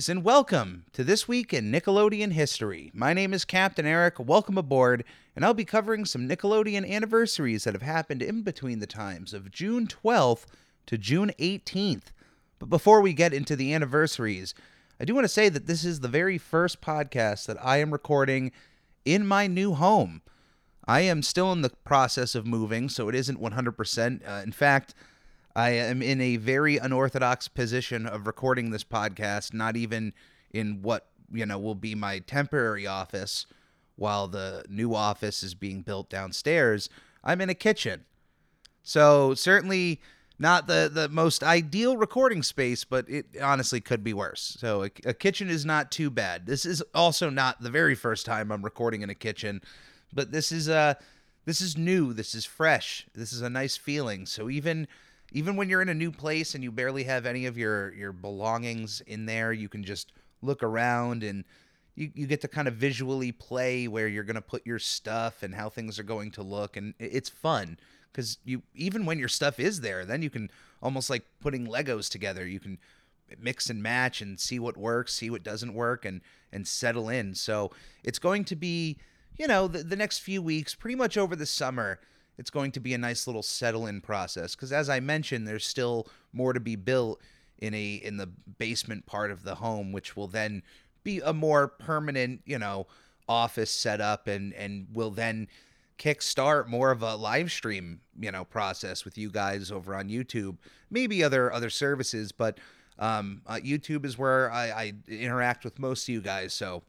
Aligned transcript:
Mateys, 0.00 0.08
and 0.08 0.24
welcome 0.24 0.86
to 0.94 1.04
This 1.04 1.28
Week 1.28 1.52
in 1.52 1.70
Nickelodeon 1.70 2.32
History. 2.32 2.90
My 2.94 3.12
name 3.12 3.34
is 3.34 3.44
Captain 3.44 3.84
Eric. 3.84 4.18
Welcome 4.18 4.56
aboard, 4.56 5.04
and 5.36 5.44
I'll 5.44 5.52
be 5.52 5.66
covering 5.66 6.06
some 6.06 6.26
Nickelodeon 6.26 6.88
anniversaries 6.88 7.64
that 7.64 7.74
have 7.74 7.82
happened 7.82 8.22
in 8.22 8.40
between 8.40 8.78
the 8.78 8.86
times 8.86 9.34
of 9.34 9.50
June 9.50 9.86
12th 9.86 10.46
to 10.86 10.96
June 10.96 11.32
18th. 11.38 12.12
But 12.58 12.70
before 12.70 13.02
we 13.02 13.12
get 13.12 13.34
into 13.34 13.54
the 13.54 13.74
anniversaries, 13.74 14.54
I 14.98 15.04
do 15.04 15.14
want 15.14 15.24
to 15.24 15.28
say 15.28 15.50
that 15.50 15.66
this 15.66 15.84
is 15.84 16.00
the 16.00 16.08
very 16.08 16.38
first 16.38 16.80
podcast 16.80 17.44
that 17.44 17.62
I 17.62 17.76
am 17.76 17.92
recording 17.92 18.52
in 19.04 19.26
my 19.26 19.48
new 19.48 19.74
home. 19.74 20.22
I 20.86 21.00
am 21.00 21.20
still 21.22 21.52
in 21.52 21.60
the 21.60 21.74
process 21.84 22.34
of 22.34 22.46
moving, 22.46 22.88
so 22.88 23.10
it 23.10 23.14
isn't 23.14 23.38
100%. 23.38 24.26
Uh, 24.26 24.42
in 24.42 24.52
fact, 24.52 24.94
I 25.54 25.70
am 25.70 26.02
in 26.02 26.20
a 26.20 26.36
very 26.36 26.76
unorthodox 26.76 27.48
position 27.48 28.06
of 28.06 28.26
recording 28.26 28.70
this 28.70 28.84
podcast, 28.84 29.52
not 29.52 29.76
even 29.76 30.12
in 30.52 30.82
what, 30.82 31.06
you 31.32 31.44
know, 31.44 31.58
will 31.58 31.74
be 31.74 31.94
my 31.94 32.20
temporary 32.20 32.86
office 32.86 33.46
while 33.96 34.28
the 34.28 34.64
new 34.68 34.94
office 34.94 35.42
is 35.42 35.54
being 35.54 35.82
built 35.82 36.08
downstairs. 36.08 36.88
I'm 37.24 37.40
in 37.40 37.50
a 37.50 37.54
kitchen. 37.54 38.04
So, 38.82 39.34
certainly 39.34 40.00
not 40.38 40.66
the 40.66 40.90
the 40.92 41.08
most 41.08 41.42
ideal 41.42 41.96
recording 41.96 42.42
space, 42.42 42.84
but 42.84 43.08
it 43.10 43.26
honestly 43.42 43.80
could 43.80 44.02
be 44.02 44.14
worse. 44.14 44.56
So, 44.58 44.84
a, 44.84 44.90
a 45.04 45.12
kitchen 45.14 45.50
is 45.50 45.66
not 45.66 45.90
too 45.90 46.10
bad. 46.10 46.46
This 46.46 46.64
is 46.64 46.82
also 46.94 47.28
not 47.28 47.60
the 47.60 47.70
very 47.70 47.94
first 47.94 48.24
time 48.24 48.50
I'm 48.50 48.64
recording 48.64 49.02
in 49.02 49.10
a 49.10 49.14
kitchen, 49.14 49.60
but 50.12 50.32
this 50.32 50.50
is 50.50 50.68
uh 50.68 50.94
this 51.44 51.60
is 51.60 51.76
new, 51.76 52.12
this 52.12 52.34
is 52.34 52.44
fresh. 52.44 53.06
This 53.14 53.32
is 53.32 53.42
a 53.42 53.50
nice 53.50 53.76
feeling. 53.76 54.24
So, 54.24 54.48
even 54.48 54.88
even 55.32 55.56
when 55.56 55.68
you're 55.68 55.82
in 55.82 55.88
a 55.88 55.94
new 55.94 56.10
place 56.10 56.54
and 56.54 56.64
you 56.64 56.72
barely 56.72 57.04
have 57.04 57.26
any 57.26 57.46
of 57.46 57.56
your 57.56 57.92
your 57.94 58.12
belongings 58.12 59.00
in 59.06 59.26
there, 59.26 59.52
you 59.52 59.68
can 59.68 59.84
just 59.84 60.12
look 60.42 60.62
around 60.62 61.22
and 61.22 61.44
you, 61.94 62.10
you 62.14 62.26
get 62.26 62.40
to 62.40 62.48
kind 62.48 62.68
of 62.68 62.74
visually 62.74 63.32
play 63.32 63.86
where 63.88 64.08
you're 64.08 64.24
going 64.24 64.34
to 64.34 64.40
put 64.40 64.66
your 64.66 64.78
stuff 64.78 65.42
and 65.42 65.54
how 65.54 65.68
things 65.68 65.98
are 65.98 66.04
going 66.04 66.30
to 66.32 66.42
look 66.42 66.76
and 66.76 66.94
it's 66.98 67.28
fun. 67.28 67.78
Because 68.10 68.38
you 68.44 68.62
even 68.74 69.06
when 69.06 69.18
your 69.18 69.28
stuff 69.28 69.60
is 69.60 69.80
there 69.80 70.04
then 70.04 70.22
you 70.22 70.30
can 70.30 70.50
almost 70.82 71.10
like 71.10 71.24
putting 71.40 71.66
legos 71.66 72.10
together. 72.10 72.46
You 72.46 72.60
can 72.60 72.78
mix 73.38 73.70
and 73.70 73.80
match 73.80 74.20
and 74.20 74.40
see 74.40 74.58
what 74.58 74.76
works 74.76 75.14
see 75.14 75.30
what 75.30 75.44
doesn't 75.44 75.74
work 75.74 76.04
and 76.04 76.20
and 76.52 76.66
settle 76.66 77.08
in. 77.08 77.34
So 77.34 77.70
it's 78.02 78.18
going 78.18 78.44
to 78.46 78.56
be 78.56 78.98
you 79.38 79.46
know 79.46 79.68
the, 79.68 79.84
the 79.84 79.96
next 79.96 80.18
few 80.18 80.42
weeks 80.42 80.74
pretty 80.74 80.96
much 80.96 81.16
over 81.16 81.36
the 81.36 81.46
summer 81.46 82.00
it's 82.40 82.50
going 82.50 82.72
to 82.72 82.80
be 82.80 82.94
a 82.94 82.98
nice 82.98 83.26
little 83.26 83.42
settle 83.42 83.86
in 83.86 84.00
process 84.00 84.56
because 84.56 84.72
as 84.72 84.88
i 84.88 84.98
mentioned 84.98 85.46
there's 85.46 85.66
still 85.66 86.08
more 86.32 86.54
to 86.54 86.58
be 86.58 86.74
built 86.74 87.20
in 87.58 87.74
a 87.74 87.94
in 87.96 88.16
the 88.16 88.26
basement 88.58 89.04
part 89.04 89.30
of 89.30 89.44
the 89.44 89.56
home 89.56 89.92
which 89.92 90.16
will 90.16 90.26
then 90.26 90.62
be 91.04 91.20
a 91.20 91.34
more 91.34 91.68
permanent 91.68 92.40
you 92.46 92.58
know 92.58 92.86
office 93.28 93.70
setup 93.70 94.26
and 94.26 94.54
and 94.54 94.86
will 94.92 95.10
then 95.10 95.46
kickstart 95.98 96.66
more 96.66 96.90
of 96.90 97.02
a 97.02 97.14
live 97.14 97.52
stream 97.52 98.00
you 98.18 98.32
know 98.32 98.42
process 98.42 99.04
with 99.04 99.18
you 99.18 99.30
guys 99.30 99.70
over 99.70 99.94
on 99.94 100.08
youtube 100.08 100.56
maybe 100.90 101.22
other 101.22 101.52
other 101.52 101.68
services 101.68 102.32
but 102.32 102.58
um 102.98 103.42
uh, 103.46 103.56
youtube 103.56 104.06
is 104.06 104.16
where 104.16 104.50
I, 104.50 104.70
I 104.70 104.92
interact 105.08 105.62
with 105.62 105.78
most 105.78 106.04
of 106.04 106.08
you 106.14 106.22
guys 106.22 106.54
so 106.54 106.82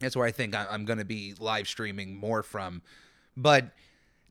that's 0.00 0.16
where 0.16 0.26
i 0.26 0.32
think 0.32 0.56
I, 0.56 0.66
i'm 0.68 0.84
going 0.84 0.98
to 0.98 1.04
be 1.04 1.34
live 1.38 1.68
streaming 1.68 2.16
more 2.16 2.42
from. 2.42 2.82
But 3.36 3.70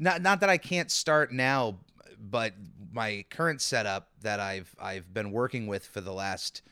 not 0.02 0.22
not 0.22 0.40
that 0.40 0.50
I 0.50 0.58
can't 0.58 0.92
start 0.92 1.32
now, 1.32 1.78
but 2.20 2.54
my 2.92 3.24
current 3.30 3.62
setup 3.62 4.10
that 4.22 4.40
I've 4.40 4.76
I've 4.82 5.14
been 5.14 5.32
working 5.32 5.68
with 5.68 5.86
for 5.86 6.02
the 6.02 6.12
last 6.12 6.64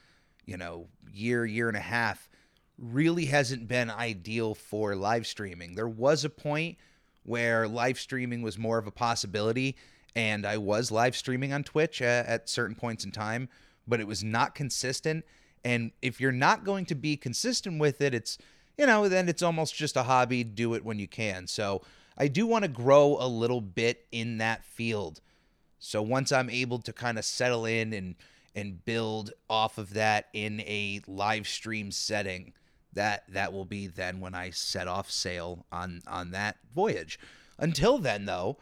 you 0.45 0.57
know 0.57 0.87
year 1.13 1.45
year 1.45 1.67
and 1.67 1.77
a 1.77 1.81
half 1.81 2.27
really 2.79 3.25
hasn't 3.25 3.67
been 3.67 3.91
ideal 3.91 4.55
for 4.55 4.95
live 4.95 5.27
streaming. 5.27 5.75
There 5.75 5.87
was 5.87 6.25
a 6.25 6.29
point 6.29 6.77
where 7.23 7.67
live 7.67 7.99
streaming 7.99 8.41
was 8.41 8.57
more 8.57 8.79
of 8.79 8.87
a 8.87 8.91
possibility, 8.91 9.75
and 10.15 10.45
I 10.45 10.57
was 10.57 10.91
live 10.91 11.15
streaming 11.15 11.53
on 11.53 11.63
Twitch 11.63 12.01
at, 12.01 12.25
at 12.25 12.49
certain 12.49 12.75
points 12.75 13.05
in 13.05 13.11
time, 13.11 13.47
but 13.87 13.99
it 13.99 14.07
was 14.07 14.23
not 14.23 14.55
consistent. 14.55 15.23
And 15.63 15.91
if 16.01 16.19
you're 16.19 16.31
not 16.31 16.63
going 16.63 16.85
to 16.85 16.95
be 16.95 17.15
consistent 17.15 17.79
with 17.79 18.01
it, 18.01 18.15
it's 18.15 18.39
you 18.75 18.87
know 18.87 19.07
then 19.07 19.29
it's 19.29 19.43
almost 19.43 19.75
just 19.75 19.95
a 19.95 20.03
hobby. 20.03 20.43
Do 20.43 20.73
it 20.73 20.83
when 20.83 20.97
you 20.97 21.07
can. 21.07 21.45
So 21.45 21.83
I 22.19 22.27
do 22.27 22.45
want 22.45 22.63
to 22.63 22.69
grow 22.69 23.17
a 23.19 23.27
little 23.27 23.61
bit 23.61 24.05
in 24.11 24.39
that 24.39 24.65
field. 24.65 25.21
So 25.79 26.01
once 26.01 26.31
I'm 26.31 26.49
able 26.49 26.79
to 26.79 26.91
kind 26.91 27.17
of 27.17 27.25
settle 27.25 27.65
in 27.65 27.93
and 27.93 28.15
and 28.55 28.83
build 28.83 29.31
off 29.49 29.77
of 29.77 29.93
that 29.93 30.27
in 30.33 30.59
a 30.61 31.01
live 31.07 31.47
stream 31.47 31.91
setting, 31.91 32.53
that 32.93 33.23
that 33.29 33.53
will 33.53 33.65
be 33.65 33.87
then 33.87 34.19
when 34.19 34.35
I 34.35 34.49
set 34.49 34.87
off 34.87 35.09
sail 35.09 35.65
on 35.71 36.01
on 36.07 36.31
that 36.31 36.57
voyage. 36.75 37.19
Until 37.57 37.97
then 37.97 38.25
though, 38.25 38.57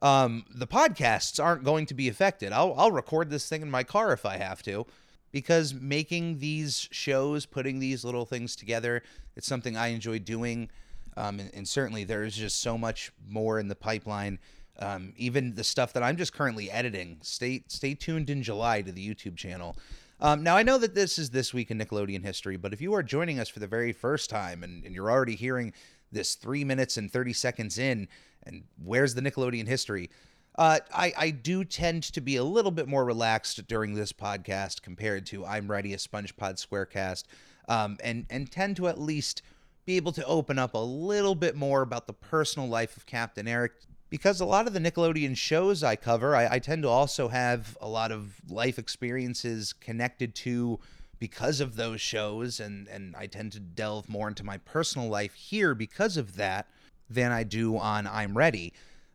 um, 0.00 0.44
the 0.54 0.66
podcasts 0.66 1.42
aren't 1.42 1.64
going 1.64 1.86
to 1.86 1.94
be 1.94 2.08
affected. 2.08 2.52
I'll 2.52 2.74
I'll 2.76 2.92
record 2.92 3.28
this 3.28 3.48
thing 3.48 3.62
in 3.62 3.70
my 3.70 3.82
car 3.82 4.12
if 4.12 4.24
I 4.24 4.38
have 4.38 4.62
to 4.62 4.86
because 5.30 5.74
making 5.74 6.38
these 6.38 6.88
shows, 6.92 7.44
putting 7.44 7.80
these 7.80 8.04
little 8.04 8.24
things 8.24 8.54
together, 8.54 9.02
it's 9.34 9.48
something 9.48 9.76
I 9.76 9.88
enjoy 9.88 10.20
doing. 10.20 10.70
Um, 11.16 11.40
and, 11.40 11.50
and 11.54 11.68
certainly 11.68 12.04
there's 12.04 12.36
just 12.36 12.60
so 12.60 12.76
much 12.76 13.12
more 13.28 13.58
in 13.58 13.68
the 13.68 13.74
pipeline. 13.74 14.38
Um, 14.78 15.12
even 15.16 15.54
the 15.54 15.62
stuff 15.62 15.92
that 15.92 16.02
I'm 16.02 16.16
just 16.16 16.32
currently 16.32 16.70
editing. 16.70 17.18
Stay 17.22 17.62
stay 17.68 17.94
tuned 17.94 18.28
in 18.28 18.42
July 18.42 18.82
to 18.82 18.90
the 18.90 19.08
YouTube 19.08 19.36
channel. 19.36 19.76
Um, 20.20 20.42
now 20.42 20.56
I 20.56 20.62
know 20.62 20.78
that 20.78 20.94
this 20.94 21.18
is 21.18 21.30
this 21.30 21.52
week 21.54 21.70
in 21.70 21.78
Nickelodeon 21.78 22.24
history, 22.24 22.56
but 22.56 22.72
if 22.72 22.80
you 22.80 22.94
are 22.94 23.02
joining 23.02 23.38
us 23.38 23.48
for 23.48 23.60
the 23.60 23.66
very 23.66 23.92
first 23.92 24.30
time 24.30 24.62
and, 24.62 24.84
and 24.84 24.94
you're 24.94 25.10
already 25.10 25.34
hearing 25.34 25.72
this 26.10 26.34
three 26.34 26.64
minutes 26.64 26.96
and 26.96 27.12
30 27.12 27.32
seconds 27.32 27.78
in, 27.78 28.08
and 28.44 28.64
where's 28.82 29.14
the 29.14 29.20
Nickelodeon 29.20 29.66
history? 29.66 30.10
Uh, 30.56 30.78
I, 30.94 31.12
I 31.16 31.30
do 31.30 31.64
tend 31.64 32.04
to 32.04 32.20
be 32.20 32.36
a 32.36 32.44
little 32.44 32.70
bit 32.70 32.86
more 32.86 33.04
relaxed 33.04 33.66
during 33.66 33.94
this 33.94 34.12
podcast 34.12 34.82
compared 34.82 35.26
to 35.26 35.44
I'm 35.44 35.68
Ready, 35.68 35.94
a 35.94 35.96
SpongePod 35.96 36.64
Squarecast, 36.64 37.24
um, 37.68 37.98
and, 38.04 38.26
and 38.30 38.50
tend 38.50 38.76
to 38.76 38.86
at 38.86 39.00
least 39.00 39.42
be 39.84 39.96
able 39.96 40.12
to 40.12 40.24
open 40.24 40.58
up 40.58 40.74
a 40.74 40.78
little 40.78 41.34
bit 41.34 41.56
more 41.56 41.82
about 41.82 42.06
the 42.06 42.12
personal 42.12 42.68
life 42.68 42.96
of 42.96 43.06
Captain 43.06 43.46
Eric. 43.46 43.72
Because 44.10 44.40
a 44.40 44.44
lot 44.44 44.66
of 44.66 44.72
the 44.72 44.78
Nickelodeon 44.78 45.36
shows 45.36 45.82
I 45.82 45.96
cover, 45.96 46.36
I, 46.36 46.54
I 46.54 46.58
tend 46.58 46.82
to 46.84 46.88
also 46.88 47.28
have 47.28 47.76
a 47.80 47.88
lot 47.88 48.12
of 48.12 48.34
life 48.48 48.78
experiences 48.78 49.72
connected 49.72 50.34
to 50.36 50.78
because 51.18 51.60
of 51.60 51.74
those 51.74 52.00
shows, 52.00 52.60
and, 52.60 52.86
and 52.88 53.16
I 53.16 53.26
tend 53.26 53.52
to 53.52 53.60
delve 53.60 54.08
more 54.08 54.28
into 54.28 54.44
my 54.44 54.58
personal 54.58 55.08
life 55.08 55.34
here 55.34 55.74
because 55.74 56.16
of 56.16 56.36
that 56.36 56.68
than 57.10 57.32
I 57.32 57.42
do 57.42 57.76
on 57.76 58.06
I'm 58.06 58.36
Ready 58.36 58.72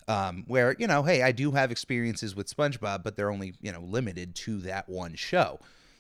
um, 0.10 0.44
where 0.48 0.76
you 0.80 0.88
know, 0.88 1.04
hey, 1.04 1.22
I 1.22 1.32
do 1.32 1.52
have 1.52 1.72
experiences 1.72 2.36
with 2.36 2.54
SpongeBob, 2.54 3.04
but 3.04 3.16
they're 3.16 3.32
only 3.32 3.54
you 3.62 3.72
know 3.72 3.82
limited 3.82 4.36
to 4.36 4.58
that 4.62 4.90
one 4.90 5.14
show. 5.14 5.60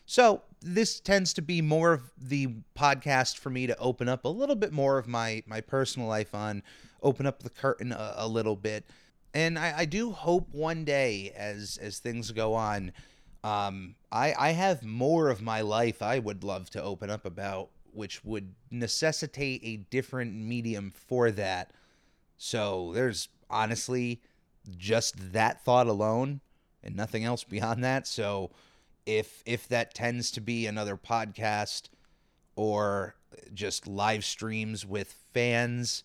So 0.09 0.41
this 0.59 0.99
tends 0.99 1.35
to 1.35 1.43
be 1.43 1.61
more 1.61 1.93
of 1.93 2.11
the 2.17 2.47
podcast 2.75 3.37
for 3.37 3.51
me 3.51 3.67
to 3.67 3.77
open 3.77 4.09
up 4.09 4.25
a 4.25 4.27
little 4.27 4.55
bit 4.55 4.73
more 4.73 4.97
of 4.97 5.07
my 5.07 5.43
my 5.45 5.61
personal 5.61 6.07
life 6.07 6.33
on, 6.33 6.63
open 7.03 7.27
up 7.27 7.43
the 7.43 7.51
curtain 7.51 7.91
a, 7.91 8.13
a 8.17 8.27
little 8.27 8.55
bit, 8.55 8.85
and 9.35 9.59
I, 9.59 9.73
I 9.77 9.85
do 9.85 10.09
hope 10.09 10.47
one 10.51 10.83
day 10.83 11.31
as 11.35 11.77
as 11.79 11.99
things 11.99 12.31
go 12.31 12.55
on, 12.55 12.91
um, 13.43 13.93
I 14.11 14.33
I 14.35 14.49
have 14.53 14.81
more 14.81 15.29
of 15.29 15.43
my 15.43 15.61
life 15.61 16.01
I 16.01 16.17
would 16.17 16.43
love 16.43 16.71
to 16.71 16.81
open 16.81 17.11
up 17.11 17.23
about, 17.23 17.69
which 17.93 18.25
would 18.25 18.55
necessitate 18.71 19.61
a 19.63 19.77
different 19.91 20.33
medium 20.33 20.89
for 20.89 21.29
that. 21.29 21.71
So 22.35 22.93
there's 22.95 23.29
honestly 23.47 24.23
just 24.75 25.33
that 25.33 25.63
thought 25.63 25.85
alone 25.85 26.41
and 26.83 26.95
nothing 26.95 27.25
else 27.25 27.43
beyond 27.43 27.83
that. 27.83 28.07
So 28.07 28.49
if 29.17 29.43
if 29.45 29.67
that 29.67 29.93
tends 29.93 30.31
to 30.31 30.41
be 30.41 30.65
another 30.65 30.95
podcast 30.95 31.89
or 32.55 33.15
just 33.53 33.87
live 33.87 34.23
streams 34.23 34.85
with 34.85 35.15
fans 35.33 36.03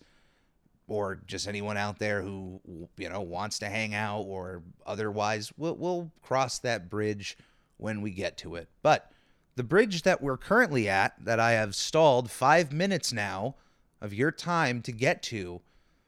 or 0.87 1.19
just 1.25 1.47
anyone 1.47 1.77
out 1.77 1.99
there 1.99 2.21
who 2.21 2.59
you 2.97 3.09
know 3.09 3.21
wants 3.21 3.59
to 3.59 3.67
hang 3.67 3.93
out 3.93 4.21
or 4.21 4.61
otherwise 4.85 5.51
we'll, 5.57 5.75
we'll 5.75 6.11
cross 6.21 6.59
that 6.59 6.89
bridge 6.89 7.37
when 7.77 8.01
we 8.01 8.11
get 8.11 8.37
to 8.37 8.55
it 8.55 8.69
but 8.81 9.11
the 9.55 9.63
bridge 9.63 10.03
that 10.03 10.21
we're 10.21 10.37
currently 10.37 10.89
at, 10.89 11.13
that 11.23 11.39
I 11.39 11.53
have 11.53 11.75
stalled 11.75 12.29
five 12.29 12.71
minutes 12.71 13.13
now 13.13 13.55
of 14.01 14.13
your 14.13 14.31
time 14.31 14.81
to 14.81 14.91
get 14.91 15.23
to, 15.23 15.61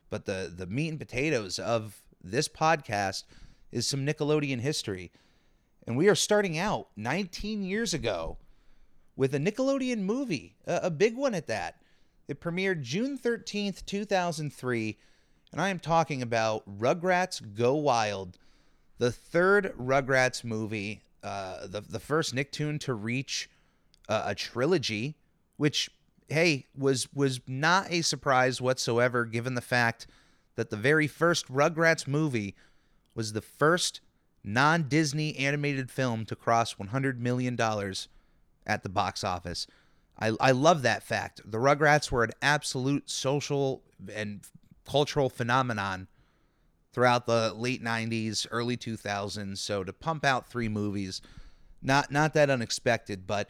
but 0.09 0.25
the, 0.25 0.51
the 0.53 0.67
meat 0.67 0.89
and 0.89 0.99
potatoes 0.99 1.57
of 1.57 2.01
this 2.21 2.49
podcast 2.49 3.23
is 3.71 3.87
some 3.87 4.05
Nickelodeon 4.05 4.59
history. 4.59 5.11
And 5.87 5.95
we 5.95 6.09
are 6.09 6.15
starting 6.15 6.57
out 6.57 6.89
19 6.97 7.63
years 7.63 7.93
ago 7.93 8.37
with 9.15 9.33
a 9.33 9.39
Nickelodeon 9.39 9.99
movie, 9.99 10.57
a, 10.67 10.81
a 10.83 10.91
big 10.91 11.15
one 11.15 11.33
at 11.33 11.47
that. 11.47 11.81
It 12.27 12.41
premiered 12.41 12.81
June 12.81 13.17
13th, 13.17 13.85
2003, 13.85 14.97
and 15.53 15.61
I 15.61 15.69
am 15.69 15.79
talking 15.79 16.21
about 16.21 16.79
Rugrats 16.79 17.41
Go 17.55 17.75
Wild, 17.75 18.37
the 18.97 19.13
third 19.13 19.73
Rugrats 19.79 20.43
movie, 20.43 21.01
uh, 21.23 21.67
the, 21.67 21.79
the 21.79 22.01
first 22.01 22.35
Nicktoon 22.35 22.81
to 22.81 22.93
reach 22.93 23.49
uh, 24.09 24.23
a 24.25 24.35
trilogy, 24.35 25.15
which, 25.55 25.89
hey, 26.27 26.65
was, 26.77 27.07
was 27.13 27.39
not 27.47 27.87
a 27.89 28.01
surprise 28.01 28.59
whatsoever 28.59 29.23
given 29.23 29.55
the 29.55 29.61
fact 29.61 30.05
that 30.55 30.69
the 30.69 30.75
very 30.75 31.07
first 31.07 31.47
Rugrats 31.47 32.07
movie 32.07 32.55
was 33.15 33.31
the 33.31 33.41
first 33.41 34.01
non 34.47 34.83
Disney 34.83 35.35
animated 35.37 35.91
film 35.91 36.25
to 36.25 36.35
cross 36.35 36.75
$100 36.75 37.19
million 37.19 37.59
at 38.65 38.81
the 38.81 38.89
box 38.89 39.23
office. 39.23 39.67
I, 40.17 40.31
I 40.39 40.51
love 40.51 40.81
that 40.81 41.03
fact. 41.03 41.41
The 41.45 41.57
Rugrats 41.57 42.11
were 42.11 42.23
an 42.23 42.31
absolute 42.41 43.09
social 43.09 43.83
and 44.11 44.41
cultural 44.89 45.29
phenomenon 45.29 46.07
throughout 46.93 47.27
the 47.27 47.53
late 47.53 47.83
90s, 47.83 48.47
early 48.49 48.77
2000s. 48.77 49.57
So 49.57 49.83
to 49.83 49.93
pump 49.93 50.25
out 50.25 50.49
three 50.49 50.69
movies, 50.69 51.21
not 51.81 52.11
not 52.11 52.33
that 52.33 52.49
unexpected, 52.49 53.27
but 53.27 53.49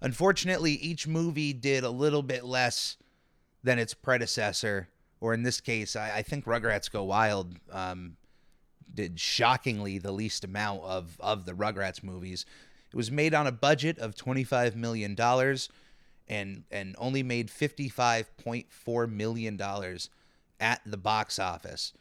unfortunately 0.00 0.72
each 0.72 1.06
movie 1.06 1.52
did 1.52 1.84
a 1.84 1.90
little 1.90 2.22
bit 2.22 2.44
less 2.44 2.96
than 3.62 3.78
its 3.78 3.94
predecessor, 3.94 4.88
or 5.20 5.34
in 5.34 5.42
this 5.42 5.60
case, 5.60 5.94
I, 5.94 6.16
I 6.16 6.22
think 6.22 6.46
Rugrats 6.46 6.90
Go 6.90 7.04
Wild 7.04 7.54
um, 7.70 8.16
did 8.94 9.20
shockingly 9.20 9.98
the 9.98 10.12
least 10.12 10.44
amount 10.44 10.82
of 10.82 11.16
of 11.20 11.46
the 11.46 11.52
Rugrats 11.52 12.02
movies. 12.02 12.44
It 12.90 12.96
was 12.96 13.10
made 13.10 13.34
on 13.34 13.46
a 13.46 13.52
budget 13.52 13.98
of 13.98 14.14
twenty 14.14 14.44
five 14.44 14.76
million 14.76 15.14
dollars, 15.14 15.68
and 16.26 16.64
and 16.70 16.94
only 16.98 17.22
made 17.22 17.50
fifty 17.50 17.88
five 17.88 18.36
point 18.36 18.72
four 18.72 19.06
million 19.06 19.56
dollars 19.56 20.10
at 20.60 20.80
the 20.84 20.96
box 20.96 21.38
office. 21.38 21.92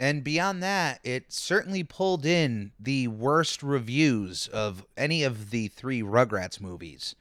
And 0.00 0.24
beyond 0.24 0.62
that, 0.62 1.00
it 1.04 1.30
certainly 1.30 1.84
pulled 1.84 2.24
in 2.24 2.72
the 2.80 3.08
worst 3.08 3.62
reviews 3.62 4.48
of 4.48 4.86
any 4.96 5.22
of 5.22 5.50
the 5.50 5.68
three 5.68 6.02
Rugrats 6.02 6.58
movies. 6.58 7.14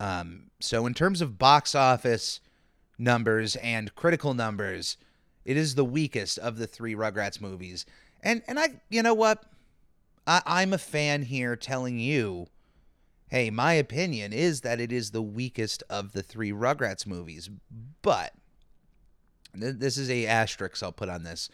Um, 0.00 0.50
so, 0.58 0.86
in 0.86 0.94
terms 0.94 1.20
of 1.20 1.38
box 1.38 1.74
office 1.74 2.40
numbers 2.98 3.56
and 3.56 3.94
critical 3.94 4.32
numbers, 4.32 4.96
it 5.44 5.58
is 5.58 5.74
the 5.74 5.84
weakest 5.84 6.38
of 6.38 6.56
the 6.56 6.66
three 6.66 6.94
Rugrats 6.94 7.42
movies. 7.42 7.84
And 8.24 8.42
and 8.48 8.58
I, 8.58 8.80
you 8.88 9.02
know 9.02 9.14
what, 9.14 9.44
I, 10.26 10.42
I'm 10.46 10.72
a 10.72 10.78
fan 10.78 11.22
here, 11.22 11.54
telling 11.54 11.98
you, 11.98 12.46
hey, 13.28 13.50
my 13.50 13.74
opinion 13.74 14.32
is 14.32 14.62
that 14.62 14.80
it 14.80 14.90
is 14.90 15.10
the 15.10 15.22
weakest 15.22 15.82
of 15.90 16.12
the 16.12 16.22
three 16.22 16.50
Rugrats 16.50 17.06
movies. 17.06 17.50
But 18.00 18.32
th- 19.58 19.76
this 19.76 19.98
is 19.98 20.10
a 20.10 20.26
asterisk 20.26 20.82
I'll 20.82 20.90
put 20.90 21.10
on 21.10 21.22
this. 21.22 21.50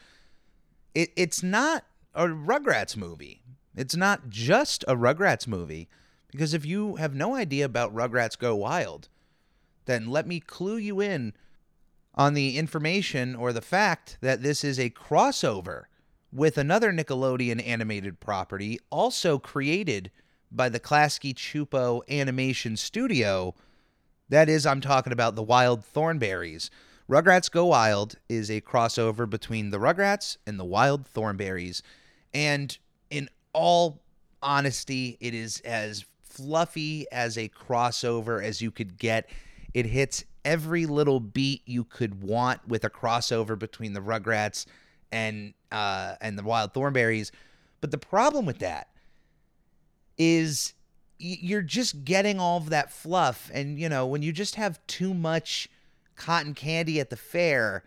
It 0.94 1.10
it's 1.16 1.42
not 1.42 1.84
a 2.14 2.26
Rugrats 2.26 2.96
movie. 2.96 3.42
It's 3.76 3.96
not 3.96 4.30
just 4.30 4.84
a 4.86 4.96
Rugrats 4.96 5.46
movie. 5.46 5.88
Because 6.30 6.54
if 6.54 6.64
you 6.64 6.94
have 6.96 7.12
no 7.12 7.34
idea 7.34 7.64
about 7.64 7.92
Rugrats 7.92 8.38
Go 8.38 8.54
Wild, 8.54 9.08
then 9.86 10.06
let 10.06 10.28
me 10.28 10.38
clue 10.38 10.76
you 10.76 11.00
in 11.00 11.32
on 12.14 12.34
the 12.34 12.56
information 12.56 13.34
or 13.34 13.52
the 13.52 13.60
fact 13.60 14.16
that 14.20 14.40
this 14.40 14.62
is 14.62 14.78
a 14.78 14.90
crossover 14.90 15.84
with 16.32 16.58
another 16.58 16.92
Nickelodeon 16.92 17.66
animated 17.66 18.20
property 18.20 18.78
also 18.90 19.38
created 19.38 20.10
by 20.50 20.68
the 20.68 20.80
Klasky 20.80 21.34
Csupo 21.34 22.02
Animation 22.08 22.76
Studio. 22.76 23.54
That 24.28 24.48
is, 24.48 24.66
I'm 24.66 24.80
talking 24.80 25.12
about 25.12 25.34
the 25.34 25.42
Wild 25.42 25.82
Thornberrys. 25.82 26.70
Rugrats 27.08 27.50
Go 27.50 27.66
Wild 27.66 28.16
is 28.28 28.50
a 28.50 28.60
crossover 28.60 29.28
between 29.28 29.70
the 29.70 29.78
Rugrats 29.78 30.36
and 30.46 30.58
the 30.58 30.64
Wild 30.64 31.04
Thornberrys. 31.12 31.82
And 32.32 32.76
in 33.10 33.28
all 33.52 34.00
honesty, 34.40 35.16
it 35.20 35.34
is 35.34 35.60
as 35.60 36.04
fluffy 36.22 37.06
as 37.10 37.36
a 37.36 37.48
crossover 37.48 38.42
as 38.42 38.62
you 38.62 38.70
could 38.70 38.96
get. 38.96 39.28
It 39.74 39.86
hits 39.86 40.24
every 40.44 40.86
little 40.86 41.18
beat 41.18 41.62
you 41.66 41.82
could 41.82 42.22
want 42.22 42.66
with 42.68 42.84
a 42.84 42.90
crossover 42.90 43.58
between 43.58 43.92
the 43.92 44.00
Rugrats 44.00 44.66
and 45.12 45.54
uh, 45.72 46.14
and 46.20 46.38
the 46.38 46.42
Wild 46.42 46.72
thornberrys. 46.72 47.30
But 47.80 47.90
the 47.90 47.98
problem 47.98 48.46
with 48.46 48.58
that 48.58 48.88
is 50.18 50.74
you're 51.18 51.62
just 51.62 52.04
getting 52.04 52.38
all 52.40 52.58
of 52.58 52.70
that 52.70 52.92
fluff, 52.92 53.50
and 53.52 53.78
you 53.78 53.88
know 53.88 54.06
when 54.06 54.22
you 54.22 54.32
just 54.32 54.56
have 54.56 54.84
too 54.86 55.14
much 55.14 55.68
cotton 56.16 56.54
candy 56.54 57.00
at 57.00 57.10
the 57.10 57.16
fair, 57.16 57.84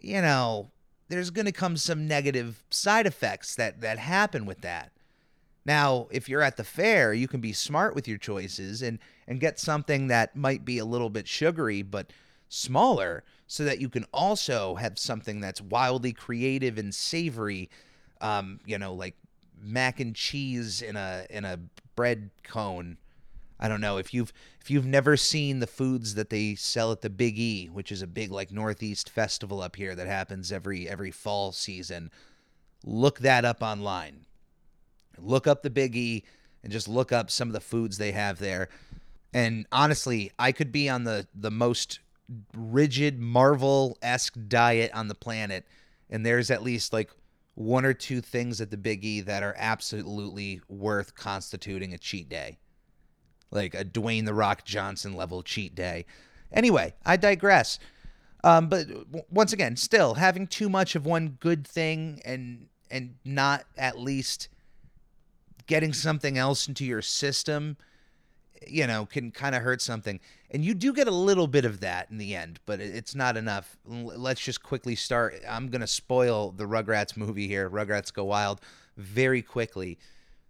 you 0.00 0.20
know 0.20 0.70
there's 1.08 1.30
going 1.30 1.46
to 1.46 1.52
come 1.52 1.76
some 1.76 2.06
negative 2.06 2.62
side 2.70 3.06
effects 3.06 3.54
that 3.56 3.80
that 3.80 3.98
happen 3.98 4.46
with 4.46 4.60
that. 4.60 4.92
Now, 5.64 6.08
if 6.10 6.28
you're 6.28 6.42
at 6.42 6.56
the 6.56 6.64
fair, 6.64 7.12
you 7.12 7.28
can 7.28 7.40
be 7.40 7.52
smart 7.52 7.94
with 7.94 8.08
your 8.08 8.18
choices 8.18 8.82
and 8.82 8.98
and 9.26 9.40
get 9.40 9.58
something 9.58 10.06
that 10.06 10.36
might 10.36 10.64
be 10.64 10.78
a 10.78 10.84
little 10.84 11.10
bit 11.10 11.28
sugary 11.28 11.82
but 11.82 12.12
smaller 12.48 13.24
so 13.48 13.64
that 13.64 13.80
you 13.80 13.88
can 13.88 14.04
also 14.12 14.76
have 14.76 14.98
something 14.98 15.40
that's 15.40 15.60
wildly 15.60 16.12
creative 16.12 16.78
and 16.78 16.94
savory 16.94 17.68
um, 18.20 18.60
you 18.66 18.78
know, 18.78 18.94
like 18.94 19.14
mac 19.60 20.00
and 20.00 20.14
cheese 20.14 20.82
in 20.82 20.96
a 20.96 21.26
in 21.30 21.44
a 21.44 21.58
bread 21.96 22.30
cone. 22.42 22.98
I 23.60 23.68
don't 23.68 23.80
know 23.80 23.98
if 23.98 24.14
you've 24.14 24.32
if 24.60 24.70
you've 24.70 24.86
never 24.86 25.16
seen 25.16 25.58
the 25.58 25.66
foods 25.66 26.14
that 26.14 26.30
they 26.30 26.54
sell 26.54 26.92
at 26.92 27.00
the 27.00 27.10
Big 27.10 27.38
E, 27.38 27.66
which 27.66 27.90
is 27.90 28.02
a 28.02 28.06
big 28.06 28.30
like 28.30 28.52
Northeast 28.52 29.10
festival 29.10 29.60
up 29.60 29.76
here 29.76 29.94
that 29.94 30.06
happens 30.06 30.52
every 30.52 30.88
every 30.88 31.10
fall 31.10 31.52
season. 31.52 32.10
Look 32.84 33.20
that 33.20 33.44
up 33.44 33.62
online. 33.62 34.26
Look 35.18 35.46
up 35.46 35.62
the 35.62 35.70
Big 35.70 35.96
E 35.96 36.24
and 36.62 36.72
just 36.72 36.88
look 36.88 37.12
up 37.12 37.30
some 37.30 37.48
of 37.48 37.54
the 37.54 37.60
foods 37.60 37.98
they 37.98 38.12
have 38.12 38.38
there. 38.38 38.68
And 39.32 39.66
honestly, 39.72 40.30
I 40.38 40.52
could 40.52 40.70
be 40.70 40.88
on 40.88 41.04
the 41.04 41.26
the 41.34 41.50
most 41.50 41.98
rigid 42.54 43.18
Marvel 43.18 43.96
esque 44.02 44.36
diet 44.48 44.90
on 44.94 45.08
the 45.08 45.14
planet, 45.14 45.66
and 46.10 46.24
there's 46.24 46.50
at 46.50 46.62
least 46.62 46.92
like 46.92 47.10
one 47.54 47.84
or 47.84 47.94
two 47.94 48.20
things 48.20 48.60
at 48.60 48.70
the 48.70 48.76
Big 48.76 49.04
E 49.04 49.20
that 49.20 49.42
are 49.42 49.54
absolutely 49.58 50.60
worth 50.68 51.14
constituting 51.14 51.92
a 51.92 51.98
cheat 51.98 52.28
day, 52.28 52.58
like 53.50 53.74
a 53.74 53.84
Dwayne 53.84 54.26
the 54.26 54.34
Rock 54.34 54.64
Johnson 54.64 55.14
level 55.14 55.42
cheat 55.42 55.74
day. 55.74 56.06
Anyway, 56.52 56.94
I 57.04 57.16
digress. 57.16 57.78
Um, 58.44 58.68
but 58.68 58.86
once 59.30 59.52
again, 59.52 59.76
still 59.76 60.14
having 60.14 60.46
too 60.46 60.68
much 60.68 60.94
of 60.94 61.04
one 61.04 61.36
good 61.40 61.66
thing 61.66 62.20
and 62.24 62.68
and 62.90 63.16
not 63.24 63.64
at 63.76 63.98
least 63.98 64.48
getting 65.66 65.92
something 65.92 66.38
else 66.38 66.68
into 66.68 66.84
your 66.84 67.02
system, 67.02 67.76
you 68.66 68.86
know, 68.86 69.06
can 69.06 69.30
kind 69.30 69.54
of 69.54 69.62
hurt 69.62 69.80
something. 69.82 70.20
And 70.50 70.64
you 70.64 70.74
do 70.74 70.92
get 70.92 71.08
a 71.08 71.12
little 71.12 71.46
bit 71.46 71.64
of 71.64 71.80
that 71.80 72.10
in 72.10 72.18
the 72.18 72.34
end, 72.34 72.60
but 72.66 72.80
it's 72.80 73.14
not 73.14 73.36
enough. 73.36 73.76
Let's 73.86 74.40
just 74.40 74.62
quickly 74.62 74.94
start. 74.94 75.40
I'm 75.48 75.68
going 75.68 75.80
to 75.80 75.86
spoil 75.86 76.52
the 76.52 76.64
Rugrats 76.64 77.16
movie 77.16 77.46
here, 77.48 77.68
Rugrats 77.68 78.12
Go 78.12 78.24
Wild, 78.24 78.60
very 78.96 79.42
quickly. 79.42 79.98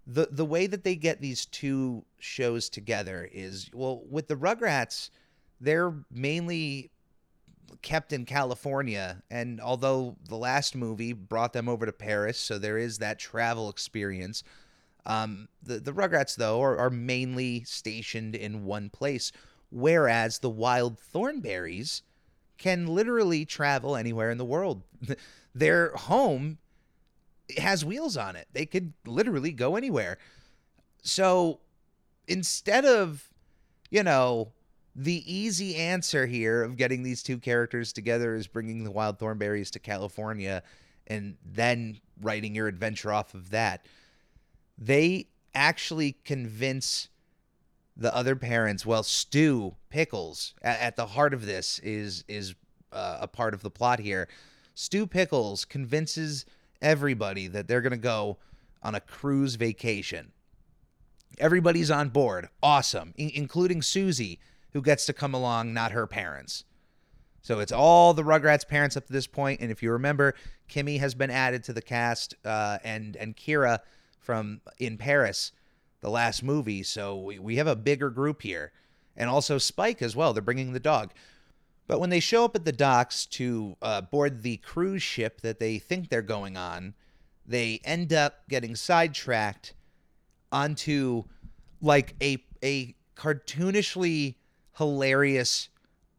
The 0.07 0.29
the 0.31 0.45
way 0.45 0.67
that 0.67 0.85
they 0.85 0.97
get 0.97 1.21
these 1.21 1.45
two 1.45 2.05
shows 2.19 2.71
together 2.71 3.29
is 3.31 3.71
well 3.75 4.03
with 4.09 4.29
the 4.29 4.37
Rugrats, 4.37 5.11
they're 5.61 5.93
mainly 6.11 6.91
kept 7.83 8.15
in 8.15 8.25
California 8.25 9.23
and 9.31 9.61
although 9.61 10.17
the 10.27 10.37
last 10.37 10.75
movie 10.75 11.13
brought 11.13 11.53
them 11.53 11.69
over 11.69 11.85
to 11.85 11.93
Paris, 11.93 12.39
so 12.39 12.59
there 12.59 12.79
is 12.79 12.99
that 12.99 13.19
travel 13.19 13.69
experience 13.69 14.43
um, 15.09 15.49
the 15.63 15.81
the 15.81 15.93
Rugrats 15.93 16.37
though 16.37 16.63
are, 16.63 16.77
are 16.77 16.91
mainly 16.91 17.65
stationed 17.65 18.35
in 18.35 18.65
one 18.65 18.91
place, 18.91 19.33
whereas 19.71 20.39
the 20.39 20.51
Wild 20.51 20.99
Thornberrys 21.01 22.03
can 22.59 22.87
literally 22.87 23.45
travel 23.45 23.97
anywhere 23.97 24.31
in 24.31 24.39
the 24.39 24.45
world. 24.45 24.83
Their 25.55 25.93
home 25.93 26.59
has 27.57 27.85
wheels 27.85 28.19
on 28.19 28.37
it; 28.37 28.49
they 28.53 28.67
could 28.67 28.93
literally 29.07 29.51
go 29.51 29.77
anywhere. 29.77 30.19
So 31.03 31.61
instead 32.27 32.85
of, 32.85 33.31
you 33.91 34.03
know, 34.03 34.53
the 34.95 35.23
easy 35.33 35.77
answer 35.77 36.27
here 36.27 36.63
of 36.63 36.77
getting 36.77 37.03
these 37.03 37.23
two 37.23 37.39
characters 37.39 37.95
together 37.95 38.35
is 38.35 38.47
bringing 38.47 38.85
the 38.85 38.91
Wild 38.91 39.19
Thornberrys 39.19 39.71
to 39.71 39.79
California 39.79 40.63
and 41.07 41.39
then 41.43 41.99
writing 42.21 42.55
your 42.55 42.69
adventure 42.69 43.11
off 43.11 43.33
of 43.33 43.49
that 43.51 43.87
they 44.79 45.29
actually 45.55 46.13
convince 46.25 47.09
the 47.97 48.15
other 48.15 48.37
parents, 48.37 48.87
well, 48.87 49.03
Stu 49.03 49.75
Pickles 49.91 50.55
at, 50.63 50.81
at 50.81 50.97
the 50.97 51.07
heart 51.07 51.35
of 51.35 51.45
this 51.45 51.81
is 51.81 52.25
is 52.29 52.55
uh, 52.93 53.19
a 53.21 53.29
part 53.29 53.55
of 53.55 53.63
the 53.63 53.71
plot 53.71 53.99
here. 53.99 54.29
Stu 54.75 55.07
Pickles 55.07 55.65
convinces 55.65 56.47
everybody 56.81 57.49
that 57.49 57.67
they're 57.67 57.81
going 57.81 57.91
to 57.91 57.97
go 57.97 58.39
on 58.83 58.95
a 58.95 59.01
cruise 59.01 59.57
vacation. 59.57 60.31
Everybody's 61.39 61.91
on 61.91 62.11
board. 62.11 62.49
Awesome, 62.63 63.13
I- 63.19 63.33
including 63.35 63.83
Susie, 63.83 64.39
who 64.73 64.81
gets 64.81 65.05
to 65.07 65.13
come 65.13 65.35
along, 65.35 65.75
not 65.75 65.91
her 65.91 66.07
parents. 66.07 66.65
So 67.43 67.59
it's 67.61 67.73
all 67.73 68.15
the 68.15 68.23
Rugrats 68.23 68.67
parents 68.67 68.97
up 68.97 69.07
to 69.07 69.13
this 69.13 69.27
point, 69.27 69.61
and 69.61 69.71
if 69.71 69.83
you 69.83 69.91
remember, 69.91 70.35
Kimi 70.69 70.99
has 70.99 71.15
been 71.15 71.31
added 71.31 71.65
to 71.65 71.73
the 71.73 71.83
cast, 71.83 72.35
uh, 72.45 72.79
and 72.85 73.17
and 73.17 73.37
Kira 73.37 73.81
from 74.19 74.61
In 74.79 74.99
Paris, 74.99 75.53
the 76.01 76.11
last 76.11 76.43
movie. 76.43 76.83
So 76.83 77.17
we, 77.17 77.39
we 77.39 77.57
have 77.57 77.67
a 77.67 77.77
bigger 77.77 78.11
group 78.11 78.43
here, 78.43 78.73
and 79.17 79.29
also 79.29 79.59
Spike 79.59 80.03
as 80.03 80.15
well. 80.15 80.33
They're 80.33 80.43
bringing 80.43 80.73
the 80.73 80.81
dog. 80.81 81.13
But 81.87 82.01
when 82.01 82.11
they 82.11 82.21
show 82.21 82.45
up 82.45 82.55
at 82.55 82.65
the 82.65 82.73
docks 82.73 83.25
to 83.27 83.77
uh, 83.81 84.03
board 84.03 84.43
the 84.43 84.59
cruise 84.59 85.03
ship 85.03 85.41
that 85.41 85.59
they 85.59 85.79
think 85.79 86.09
they're 86.09 86.21
going 86.23 86.57
on, 86.57 86.95
they 87.47 87.81
end 87.83 88.13
up 88.13 88.47
getting 88.49 88.77
sidetracked 88.77 89.75
onto 90.53 91.25
like 91.81 92.15
a 92.23 92.45
a 92.63 92.95
cartoonishly 93.17 94.35
hilarious 94.77 95.69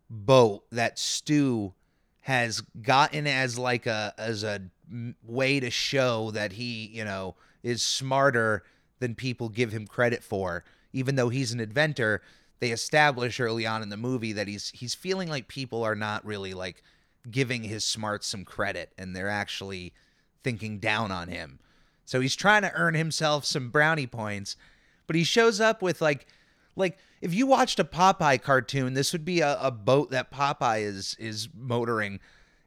boat 0.09 0.63
that 0.71 0.97
Stu 0.97 1.73
has 2.21 2.61
gotten 2.81 3.27
as 3.27 3.59
like 3.59 3.85
a 3.85 4.13
as 4.17 4.43
a 4.43 4.61
way 5.23 5.59
to 5.59 5.69
show 5.69 6.31
that 6.31 6.53
he, 6.53 6.87
you 6.87 7.05
know, 7.05 7.35
is 7.63 7.81
smarter 7.81 8.63
than 8.99 9.15
people 9.15 9.49
give 9.49 9.71
him 9.71 9.87
credit 9.87 10.23
for. 10.23 10.63
Even 10.93 11.15
though 11.15 11.29
he's 11.29 11.51
an 11.51 11.59
inventor, 11.59 12.21
they 12.59 12.71
establish 12.71 13.39
early 13.39 13.65
on 13.65 13.81
in 13.81 13.89
the 13.89 13.97
movie 13.97 14.33
that 14.33 14.47
he's 14.47 14.69
he's 14.71 14.93
feeling 14.95 15.29
like 15.29 15.47
people 15.47 15.83
are 15.83 15.95
not 15.95 16.25
really 16.25 16.53
like 16.53 16.83
giving 17.29 17.63
his 17.63 17.83
smarts 17.83 18.27
some 18.27 18.45
credit 18.45 18.91
and 18.97 19.15
they're 19.15 19.29
actually 19.29 19.93
thinking 20.43 20.79
down 20.79 21.11
on 21.11 21.27
him. 21.27 21.59
So 22.05 22.21
he's 22.21 22.35
trying 22.35 22.63
to 22.63 22.73
earn 22.73 22.95
himself 22.95 23.45
some 23.45 23.69
brownie 23.69 24.07
points, 24.07 24.55
but 25.07 25.15
he 25.15 25.23
shows 25.23 25.61
up 25.61 25.81
with 25.81 26.01
like 26.01 26.27
like 26.75 26.97
if 27.21 27.33
you 27.33 27.45
watched 27.45 27.79
a 27.79 27.83
Popeye 27.83 28.41
cartoon, 28.41 28.93
this 28.93 29.11
would 29.11 29.25
be 29.25 29.41
a, 29.41 29.59
a 29.61 29.71
boat 29.71 30.11
that 30.11 30.31
Popeye 30.31 30.81
is 30.81 31.15
is 31.19 31.49
motoring. 31.55 32.19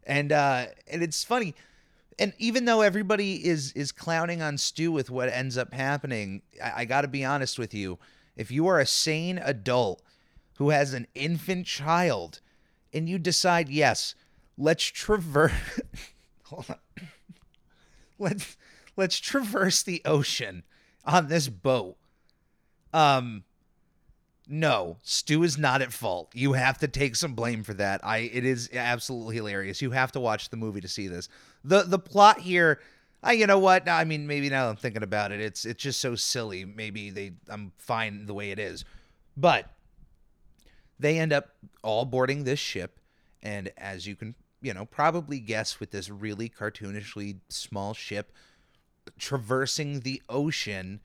And 0.04 0.32
uh 0.32 0.66
and 0.90 1.02
it's 1.02 1.24
funny. 1.24 1.54
And 2.18 2.32
even 2.38 2.64
though 2.64 2.82
everybody 2.82 3.46
is 3.46 3.72
is 3.72 3.92
clowning 3.92 4.42
on 4.42 4.58
Stu 4.58 4.92
with 4.92 5.10
what 5.10 5.28
ends 5.28 5.56
up 5.56 5.72
happening, 5.72 6.42
I, 6.62 6.72
I 6.76 6.84
gotta 6.84 7.08
be 7.08 7.24
honest 7.24 7.58
with 7.58 7.74
you. 7.74 7.98
If 8.36 8.50
you 8.50 8.66
are 8.66 8.80
a 8.80 8.86
sane 8.86 9.38
adult 9.38 10.02
who 10.56 10.70
has 10.70 10.94
an 10.94 11.06
infant 11.14 11.66
child 11.66 12.40
and 12.92 13.08
you 13.08 13.18
decide, 13.18 13.68
yes, 13.68 14.14
let's 14.56 14.84
traverse 14.84 15.52
hold 16.44 16.66
on. 16.68 16.76
Let's 18.18 18.56
let's 18.96 19.18
traverse 19.18 19.82
the 19.82 20.02
ocean 20.04 20.64
on 21.04 21.28
this 21.28 21.48
boat. 21.48 21.96
Um 22.92 23.44
no, 24.48 24.98
Stu 25.02 25.44
is 25.44 25.56
not 25.56 25.82
at 25.82 25.92
fault. 25.92 26.30
You 26.34 26.52
have 26.52 26.76
to 26.78 26.88
take 26.88 27.16
some 27.16 27.34
blame 27.34 27.62
for 27.62 27.74
that. 27.74 28.04
I 28.04 28.18
it 28.18 28.44
is 28.44 28.68
absolutely 28.72 29.36
hilarious. 29.36 29.80
You 29.80 29.92
have 29.92 30.12
to 30.12 30.20
watch 30.20 30.50
the 30.50 30.56
movie 30.56 30.80
to 30.80 30.88
see 30.88 31.08
this. 31.08 31.28
The 31.64 31.82
the 31.82 31.98
plot 31.98 32.40
here, 32.40 32.80
I 33.22 33.32
you 33.32 33.46
know 33.46 33.58
what? 33.58 33.88
I 33.88 34.04
mean, 34.04 34.26
maybe 34.26 34.50
now 34.50 34.68
I'm 34.68 34.76
thinking 34.76 35.02
about 35.02 35.32
it, 35.32 35.40
it's 35.40 35.64
it's 35.64 35.82
just 35.82 36.00
so 36.00 36.14
silly. 36.14 36.64
Maybe 36.64 37.10
they 37.10 37.32
I'm 37.48 37.72
fine 37.78 38.26
the 38.26 38.34
way 38.34 38.50
it 38.50 38.58
is. 38.58 38.84
But 39.36 39.70
they 40.98 41.18
end 41.18 41.32
up 41.32 41.50
all 41.82 42.04
boarding 42.04 42.44
this 42.44 42.58
ship 42.58 43.00
and 43.42 43.72
as 43.76 44.06
you 44.06 44.14
can, 44.14 44.34
you 44.60 44.72
know, 44.72 44.84
probably 44.84 45.40
guess 45.40 45.80
with 45.80 45.90
this 45.90 46.08
really 46.10 46.48
cartoonishly 46.48 47.38
small 47.48 47.94
ship 47.94 48.32
traversing 49.18 50.00
the 50.00 50.22
ocean, 50.28 51.00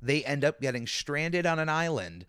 they 0.00 0.24
end 0.24 0.44
up 0.44 0.60
getting 0.60 0.86
stranded 0.86 1.46
on 1.46 1.58
an 1.58 1.68
island 1.68 2.26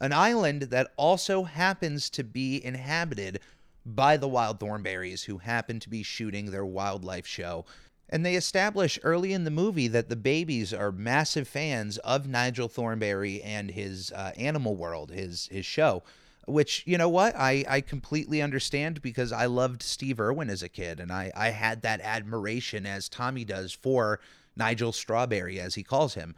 an 0.00 0.12
island 0.12 0.62
that 0.62 0.92
also 0.96 1.44
happens 1.44 2.08
to 2.10 2.24
be 2.24 2.64
inhabited 2.64 3.38
by 3.84 4.16
the 4.16 4.28
Wild 4.28 4.60
Thornberrys, 4.60 5.24
who 5.24 5.38
happen 5.38 5.80
to 5.80 5.88
be 5.88 6.02
shooting 6.02 6.46
their 6.50 6.64
wildlife 6.64 7.26
show. 7.26 7.64
And 8.08 8.26
they 8.26 8.34
establish 8.34 8.98
early 9.02 9.32
in 9.32 9.44
the 9.44 9.50
movie 9.50 9.88
that 9.88 10.08
the 10.08 10.16
babies 10.16 10.74
are 10.74 10.90
massive 10.90 11.46
fans 11.46 11.96
of 11.98 12.26
Nigel 12.26 12.68
Thornberry 12.68 13.40
and 13.42 13.70
his 13.70 14.10
uh, 14.12 14.32
Animal 14.36 14.76
World, 14.76 15.10
his 15.10 15.48
his 15.52 15.64
show. 15.64 16.02
Which 16.46 16.82
you 16.86 16.98
know 16.98 17.08
what 17.08 17.36
I 17.36 17.64
I 17.68 17.80
completely 17.80 18.42
understand 18.42 19.00
because 19.00 19.30
I 19.30 19.46
loved 19.46 19.82
Steve 19.82 20.18
Irwin 20.18 20.50
as 20.50 20.64
a 20.64 20.68
kid, 20.68 20.98
and 20.98 21.12
I 21.12 21.30
I 21.36 21.50
had 21.50 21.82
that 21.82 22.00
admiration 22.00 22.84
as 22.84 23.08
Tommy 23.08 23.44
does 23.44 23.72
for 23.72 24.18
Nigel 24.56 24.92
Strawberry 24.92 25.60
as 25.60 25.76
he 25.76 25.84
calls 25.84 26.14
him. 26.14 26.34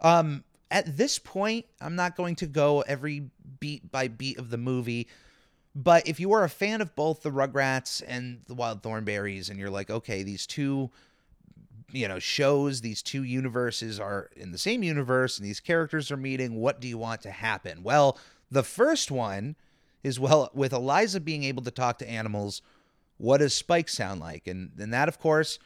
Um, 0.00 0.44
at 0.70 0.96
this 0.96 1.18
point, 1.18 1.64
I'm 1.80 1.96
not 1.96 2.16
going 2.16 2.36
to 2.36 2.46
go 2.46 2.82
every 2.82 3.30
beat 3.60 3.90
by 3.90 4.08
beat 4.08 4.38
of 4.38 4.50
the 4.50 4.58
movie. 4.58 5.08
But 5.78 6.08
if 6.08 6.18
you 6.18 6.32
are 6.32 6.42
a 6.42 6.48
fan 6.48 6.80
of 6.80 6.96
both 6.96 7.22
the 7.22 7.30
Rugrats 7.30 8.02
and 8.08 8.40
the 8.46 8.54
Wild 8.54 8.82
Thornberrys, 8.82 9.50
and 9.50 9.58
you're 9.58 9.68
like, 9.68 9.90
okay, 9.90 10.22
these 10.22 10.46
two, 10.46 10.90
you 11.92 12.08
know, 12.08 12.18
shows, 12.18 12.80
these 12.80 13.02
two 13.02 13.22
universes 13.22 14.00
are 14.00 14.30
in 14.34 14.52
the 14.52 14.58
same 14.58 14.82
universe, 14.82 15.36
and 15.36 15.46
these 15.46 15.60
characters 15.60 16.10
are 16.10 16.16
meeting, 16.16 16.54
what 16.54 16.80
do 16.80 16.88
you 16.88 16.96
want 16.96 17.20
to 17.22 17.30
happen? 17.30 17.82
Well, 17.82 18.18
the 18.50 18.62
first 18.62 19.10
one 19.10 19.54
is 20.02 20.18
well, 20.18 20.50
with 20.54 20.72
Eliza 20.72 21.20
being 21.20 21.44
able 21.44 21.62
to 21.64 21.70
talk 21.70 21.98
to 21.98 22.08
animals, 22.08 22.62
what 23.18 23.38
does 23.38 23.54
Spike 23.54 23.90
sound 23.90 24.18
like? 24.18 24.46
And 24.46 24.70
and 24.78 24.94
that, 24.94 25.08
of 25.08 25.18
course, 25.18 25.58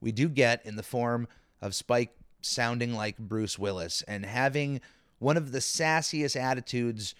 we 0.00 0.10
do 0.10 0.28
get 0.28 0.66
in 0.66 0.74
the 0.74 0.82
form 0.82 1.28
of 1.60 1.76
Spike 1.76 2.16
sounding 2.40 2.94
like 2.94 3.16
Bruce 3.16 3.60
Willis 3.60 4.02
and 4.08 4.26
having 4.26 4.80
one 5.20 5.36
of 5.36 5.52
the 5.52 5.60
sassiest 5.60 6.34
attitudes 6.34 7.14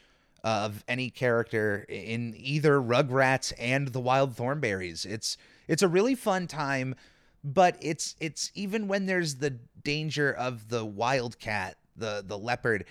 of 0.44 0.84
any 0.88 1.10
character 1.10 1.86
in 1.88 2.34
either 2.36 2.80
Rugrats 2.80 3.52
and 3.58 3.88
the 3.88 4.00
Wild 4.00 4.36
Thornberrys. 4.36 5.06
It's 5.06 5.36
it's 5.68 5.82
a 5.82 5.88
really 5.88 6.14
fun 6.14 6.46
time, 6.46 6.94
but 7.44 7.76
it's 7.80 8.16
it's 8.20 8.50
even 8.54 8.88
when 8.88 9.06
there's 9.06 9.36
the 9.36 9.50
danger 9.84 10.32
of 10.32 10.68
the 10.68 10.84
wildcat, 10.84 11.76
the 11.96 12.24
the 12.26 12.38
leopard. 12.38 12.84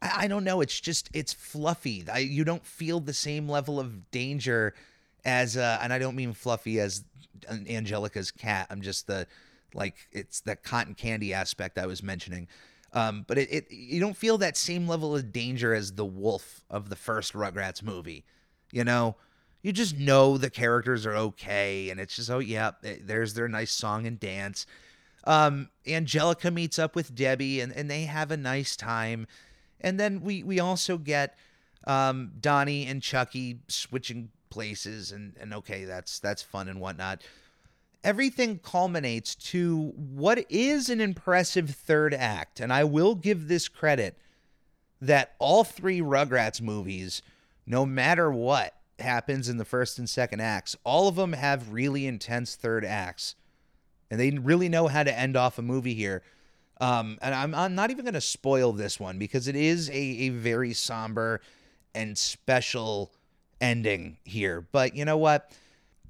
I, 0.00 0.24
I 0.24 0.28
don't 0.28 0.44
know. 0.44 0.60
It's 0.60 0.80
just 0.80 1.10
it's 1.12 1.32
fluffy. 1.32 2.04
I, 2.12 2.18
you 2.18 2.44
don't 2.44 2.64
feel 2.64 3.00
the 3.00 3.14
same 3.14 3.48
level 3.48 3.80
of 3.80 4.10
danger 4.10 4.74
as, 5.24 5.56
uh, 5.56 5.78
and 5.82 5.92
I 5.92 5.98
don't 5.98 6.14
mean 6.14 6.32
fluffy 6.32 6.78
as 6.78 7.04
Angelica's 7.48 8.30
cat. 8.30 8.66
I'm 8.70 8.82
just 8.82 9.06
the 9.06 9.26
like 9.74 9.96
it's 10.12 10.40
the 10.40 10.54
cotton 10.54 10.94
candy 10.94 11.34
aspect 11.34 11.78
I 11.78 11.86
was 11.86 12.02
mentioning. 12.02 12.48
Um, 12.94 13.24
but 13.26 13.38
it, 13.38 13.52
it 13.52 13.66
you 13.70 14.00
don't 14.00 14.16
feel 14.16 14.38
that 14.38 14.56
same 14.56 14.86
level 14.86 15.16
of 15.16 15.32
danger 15.32 15.74
as 15.74 15.92
the 15.92 16.04
wolf 16.04 16.62
of 16.70 16.88
the 16.88 16.96
first 16.96 17.32
Rugrats 17.32 17.82
movie. 17.82 18.24
You 18.70 18.84
know, 18.84 19.16
you 19.62 19.72
just 19.72 19.98
know 19.98 20.38
the 20.38 20.48
characters 20.48 21.04
are 21.04 21.14
okay, 21.14 21.90
and 21.90 21.98
it's 21.98 22.14
just 22.16 22.30
oh 22.30 22.38
yeah, 22.38 22.70
there's 22.82 23.34
their 23.34 23.48
nice 23.48 23.72
song 23.72 24.06
and 24.06 24.18
dance. 24.18 24.64
Um, 25.24 25.70
Angelica 25.86 26.50
meets 26.50 26.78
up 26.78 26.94
with 26.94 27.14
Debbie, 27.14 27.60
and, 27.60 27.72
and 27.72 27.90
they 27.90 28.04
have 28.04 28.30
a 28.30 28.36
nice 28.36 28.76
time, 28.76 29.26
and 29.80 29.98
then 29.98 30.20
we 30.20 30.44
we 30.44 30.60
also 30.60 30.96
get 30.96 31.36
um, 31.88 32.32
Donnie 32.40 32.86
and 32.86 33.02
Chucky 33.02 33.58
switching 33.66 34.30
places, 34.50 35.10
and 35.10 35.34
and 35.40 35.52
okay, 35.52 35.84
that's 35.84 36.20
that's 36.20 36.42
fun 36.42 36.68
and 36.68 36.80
whatnot 36.80 37.22
everything 38.04 38.60
culminates 38.62 39.34
to 39.34 39.92
what 39.96 40.44
is 40.50 40.90
an 40.90 41.00
impressive 41.00 41.70
third 41.70 42.14
act. 42.14 42.60
And 42.60 42.72
I 42.72 42.84
will 42.84 43.14
give 43.14 43.48
this 43.48 43.66
credit 43.66 44.16
that 45.00 45.34
all 45.38 45.64
three 45.64 46.00
Rugrats 46.00 46.60
movies, 46.60 47.22
no 47.66 47.84
matter 47.84 48.30
what 48.30 48.74
happens 48.98 49.48
in 49.48 49.56
the 49.56 49.64
first 49.64 49.98
and 49.98 50.08
second 50.08 50.40
acts, 50.40 50.76
all 50.84 51.08
of 51.08 51.16
them 51.16 51.32
have 51.32 51.72
really 51.72 52.06
intense 52.06 52.54
third 52.54 52.84
acts. 52.84 53.34
And 54.10 54.20
they 54.20 54.30
really 54.30 54.68
know 54.68 54.86
how 54.86 55.02
to 55.02 55.18
end 55.18 55.36
off 55.36 55.58
a 55.58 55.62
movie 55.62 55.94
here. 55.94 56.22
Um, 56.80 57.18
and 57.22 57.34
I'm, 57.34 57.54
I'm 57.54 57.74
not 57.74 57.90
even 57.90 58.04
going 58.04 58.14
to 58.14 58.20
spoil 58.20 58.72
this 58.72 59.00
one 59.00 59.18
because 59.18 59.48
it 59.48 59.56
is 59.56 59.88
a, 59.88 59.94
a 59.94 60.28
very 60.28 60.74
somber 60.74 61.40
and 61.94 62.16
special 62.18 63.12
ending 63.60 64.18
here. 64.24 64.60
But 64.60 64.94
you 64.94 65.04
know 65.04 65.16
what? 65.16 65.50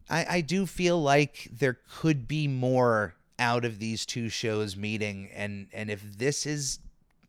I, 0.08 0.26
I 0.36 0.40
do 0.40 0.66
feel 0.66 1.00
like 1.00 1.48
there 1.52 1.78
could 2.00 2.28
be 2.28 2.48
more 2.48 3.14
out 3.38 3.64
of 3.64 3.78
these 3.78 4.06
two 4.06 4.28
shows 4.28 4.76
meeting 4.76 5.28
and 5.34 5.66
and 5.72 5.90
if 5.90 6.02
this 6.18 6.46
is 6.46 6.78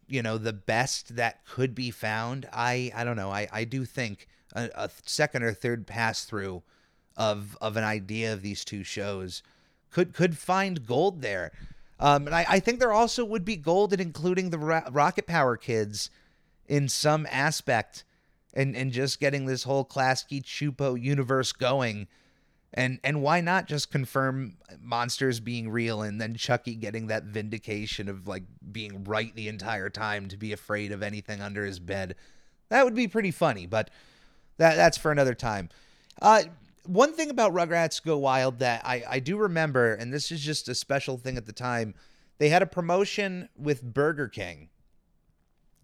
you 0.08 0.22
know 0.22 0.38
the 0.38 0.53
best 0.53 1.15
that 1.15 1.44
could 1.48 1.74
be 1.74 1.89
found 1.89 2.48
i 2.53 2.91
i 2.96 3.03
don't 3.03 3.15
know 3.15 3.32
i 3.32 3.48
i 3.51 3.63
do 3.63 3.86
think 3.86 4.27
a, 4.53 4.70
a 4.75 4.89
second 5.03 5.41
or 5.41 5.51
third 5.51 5.88
pass 5.88 6.25
through 6.25 6.62
of 7.17 7.58
of 7.60 7.75
an 7.75 7.84
idea 7.84 8.32
of 8.32 8.44
these 8.44 8.63
two 8.63 8.84
shows 8.84 9.41
could 9.89 10.13
could 10.13 10.38
find 10.38 10.86
gold 10.86 11.24
there 11.24 11.51
um 12.00 12.27
and 12.27 12.36
i 12.36 12.46
i 12.48 12.60
think 12.60 12.79
there 12.79 12.94
also 12.94 13.25
would 13.25 13.44
be 13.44 13.55
gold 13.55 13.91
in 13.91 14.00
including 14.00 14.51
the 14.51 14.60
Ro- 14.60 14.84
rocket 14.91 15.25
power 15.25 15.58
kids 15.58 16.12
in 16.67 16.88
some 16.88 17.27
aspect 17.32 18.03
and 18.55 18.75
and 18.75 18.91
just 18.91 19.20
getting 19.20 19.46
this 19.46 19.63
whole 19.63 19.86
Klasky 19.86 20.41
Csupo 20.41 21.00
universe 21.00 21.51
going. 21.51 22.08
And 22.75 23.00
and 23.05 23.22
why 23.22 23.39
not 23.39 23.67
just 23.67 23.89
confirm 23.89 24.58
monsters 24.82 25.39
being 25.39 25.70
real 25.70 26.01
and 26.01 26.20
then 26.20 26.36
Chucky 26.36 26.75
getting 26.75 27.08
that 27.08 27.24
vindication 27.24 28.10
of 28.10 28.27
like 28.27 28.44
being 28.72 29.05
right 29.05 29.34
the 29.34 29.48
entire 29.48 29.89
time 29.89 30.27
to 30.27 30.38
be 30.38 30.51
afraid 30.51 30.91
of 30.91 31.01
anything 31.01 31.41
under 31.41 31.65
his 31.65 31.79
bed. 31.79 32.15
That 32.70 32.84
would 32.84 32.94
be 32.94 33.08
pretty 33.08 33.32
funny, 33.32 33.65
but 33.65 33.89
that 34.58 34.75
that's 34.75 34.98
for 34.98 35.12
another 35.12 35.34
time. 35.34 35.70
Uh 36.22 36.44
one 36.86 37.13
thing 37.13 37.29
about 37.29 37.53
Rugrats 37.53 38.03
Go 38.03 38.17
Wild 38.17 38.60
that 38.60 38.86
I, 38.86 39.03
I 39.10 39.20
do 39.20 39.38
remember, 39.38 39.94
and 39.94 40.13
this 40.13 40.32
is 40.32 40.41
just 40.41 40.70
a 40.70 40.75
special 40.75 41.17
thing 41.17 41.38
at 41.38 41.46
the 41.46 41.53
time, 41.53 41.96
they 42.38 42.50
had 42.50 42.62
a 42.62 42.67
promotion 42.67 43.50
with 43.58 43.82
Burger 43.82 44.27
King. 44.27 44.70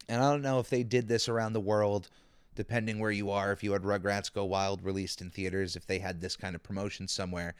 And 0.08 0.22
I 0.22 0.30
don't 0.30 0.42
know 0.42 0.60
if 0.60 0.70
they 0.70 0.84
did 0.84 1.08
this 1.08 1.30
around 1.30 1.54
the 1.54 1.60
world, 1.60 2.10
depending 2.56 3.00
where 3.00 3.12
you 3.12 3.30
are, 3.30 3.52
if 3.52 3.64
you 3.64 3.72
had 3.72 3.84
Rugrats 3.84 4.32
Go 4.32 4.46
Wild 4.46 4.84
released 4.84 5.22
in 5.22 5.30
theaters, 5.30 5.76
if 5.76 5.86
they 5.86 6.00
had 6.00 6.22
this 6.22 6.36
kind 6.36 6.56
of 6.56 6.64
promotion 6.64 7.08
somewhere. 7.08 7.56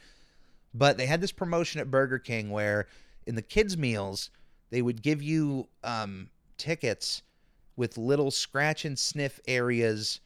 But 0.74 0.96
they 0.96 1.06
had 1.06 1.20
this 1.20 1.32
promotion 1.32 1.80
at 1.80 1.90
Burger 1.90 2.18
King 2.18 2.50
where 2.50 2.86
in 3.26 3.34
the 3.34 3.42
kids' 3.42 3.76
meals, 3.76 4.30
they 4.70 4.82
would 4.82 5.02
give 5.02 5.22
you 5.22 5.68
um, 5.84 6.30
tickets 6.56 7.22
with 7.76 7.98
little 7.98 8.30
scratch 8.30 8.84
and 8.84 8.98
sniff 8.98 9.40
areas 9.46 10.20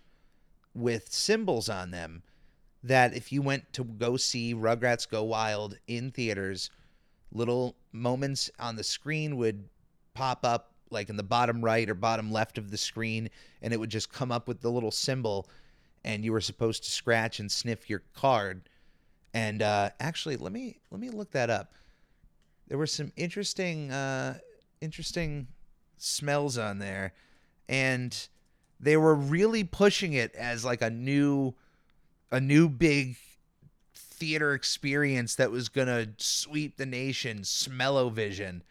with 0.75 1.13
symbols 1.13 1.69
on 1.69 1.91
them 1.91 2.23
that 2.83 3.15
if 3.15 3.33
you 3.33 3.43
went 3.43 3.73
to 3.73 3.85
go 3.85 4.17
see 4.17 4.55
Rugrats 4.55 5.09
Go 5.09 5.25
Wild 5.25 5.79
in 5.89 6.11
theaters, 6.11 6.71
little 7.33 7.77
moments 7.93 8.51
on 8.59 8.77
the 8.77 8.85
screen 8.85 9.37
would 9.37 9.69
pop 10.15 10.45
up 10.45 10.73
like 10.91 11.09
in 11.09 11.17
the 11.17 11.23
bottom 11.23 11.65
right 11.65 11.89
or 11.89 11.95
bottom 11.95 12.31
left 12.31 12.59
of 12.59 12.71
the 12.71 12.77
screen 12.77 13.29
and 13.63 13.73
it 13.73 13.81
would 13.81 13.91
just 13.91 14.13
come 14.13 14.31
up 14.31 14.49
with 14.49 14.61
the 14.61 14.71
little 14.71 14.91
symbol 14.91 15.49
and 16.05 16.25
you 16.25 16.33
were 16.33 16.41
supposed 16.41 16.85
to 16.85 16.91
scratch 16.91 17.41
and 17.41 17.51
sniff 17.51 17.91
your 17.91 18.03
card 18.15 18.69
and 19.35 19.63
uh, 19.63 19.91
actually 20.01 20.37
let 20.37 20.53
me 20.53 20.79
let 20.91 21.01
me 21.01 21.11
look 21.11 21.31
that 21.33 21.51
up 21.51 21.73
there 22.69 22.79
were 22.79 22.87
some 22.87 23.13
interesting 23.17 23.91
uh, 23.91 24.39
interesting 24.81 25.47
smells 25.99 26.59
on 26.59 26.79
there 26.79 27.13
and 27.69 28.29
they 28.79 28.97
were 28.97 29.15
really 29.15 29.65
pushing 29.65 30.13
it 30.13 30.35
as 30.35 30.65
like 30.65 30.83
a 30.83 30.91
new 30.91 31.55
a 32.31 32.41
new 32.41 32.69
big 32.69 33.17
theater 33.95 34.55
experience 34.55 35.35
that 35.35 35.51
was 35.51 35.69
gonna 35.69 36.09
sweep 36.19 36.77
the 36.77 36.87
nation. 36.87 37.45
Smell-O-Vision. 37.45 38.63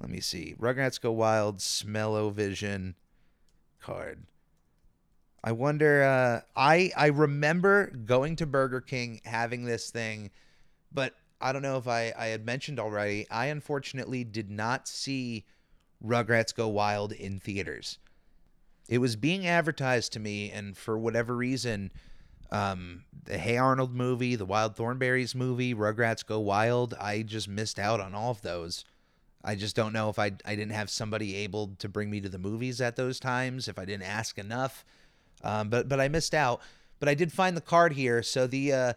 Let 0.00 0.10
me 0.10 0.20
see. 0.20 0.54
Rugrats 0.58 1.00
Go 1.00 1.12
Wild. 1.12 1.60
Smell-O-Vision 1.60 2.94
card. 3.80 4.24
I 5.42 5.52
wonder. 5.52 6.02
Uh, 6.02 6.40
I 6.56 6.90
I 6.96 7.06
remember 7.06 7.86
going 7.86 8.36
to 8.36 8.46
Burger 8.46 8.80
King 8.80 9.20
having 9.24 9.64
this 9.64 9.90
thing, 9.90 10.30
but 10.92 11.14
I 11.40 11.52
don't 11.52 11.62
know 11.62 11.78
if 11.78 11.88
I 11.88 12.12
I 12.18 12.26
had 12.26 12.44
mentioned 12.44 12.78
already. 12.78 13.26
I 13.30 13.46
unfortunately 13.46 14.24
did 14.24 14.50
not 14.50 14.86
see 14.86 15.44
Rugrats 16.04 16.54
Go 16.54 16.68
Wild 16.68 17.12
in 17.12 17.38
theaters. 17.38 17.98
It 18.88 18.98
was 18.98 19.16
being 19.16 19.46
advertised 19.46 20.12
to 20.14 20.20
me, 20.20 20.50
and 20.50 20.76
for 20.76 20.98
whatever 20.98 21.36
reason, 21.36 21.92
um, 22.50 23.04
the 23.24 23.38
Hey 23.38 23.56
Arnold 23.56 23.94
movie, 23.94 24.36
the 24.36 24.44
Wild 24.44 24.76
Thornberrys 24.76 25.34
movie, 25.34 25.74
Rugrats 25.74 26.26
Go 26.26 26.40
Wild. 26.40 26.94
I 27.00 27.22
just 27.22 27.48
missed 27.48 27.78
out 27.78 28.00
on 28.00 28.14
all 28.14 28.32
of 28.32 28.42
those. 28.42 28.84
I 29.42 29.54
just 29.54 29.74
don't 29.74 29.92
know 29.92 30.10
if 30.10 30.18
I 30.18 30.32
I 30.44 30.54
didn't 30.54 30.72
have 30.72 30.90
somebody 30.90 31.36
able 31.36 31.72
to 31.78 31.88
bring 31.88 32.10
me 32.10 32.20
to 32.20 32.28
the 32.28 32.38
movies 32.38 32.80
at 32.80 32.96
those 32.96 33.18
times, 33.18 33.68
if 33.68 33.78
I 33.78 33.84
didn't 33.84 34.04
ask 34.04 34.38
enough. 34.38 34.84
Um, 35.42 35.68
but 35.70 35.88
but 35.88 36.00
I 36.00 36.08
missed 36.08 36.34
out. 36.34 36.60
But 36.98 37.08
I 37.08 37.14
did 37.14 37.32
find 37.32 37.56
the 37.56 37.62
card 37.62 37.94
here. 37.94 38.22
So 38.22 38.46
the 38.46 38.72
uh, 38.72 38.92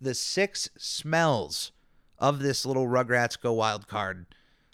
the 0.00 0.14
six 0.14 0.68
smells 0.76 1.72
of 2.18 2.40
this 2.40 2.64
little 2.64 2.86
Rugrats 2.86 3.40
Go 3.40 3.52
Wild 3.52 3.88
card. 3.88 4.26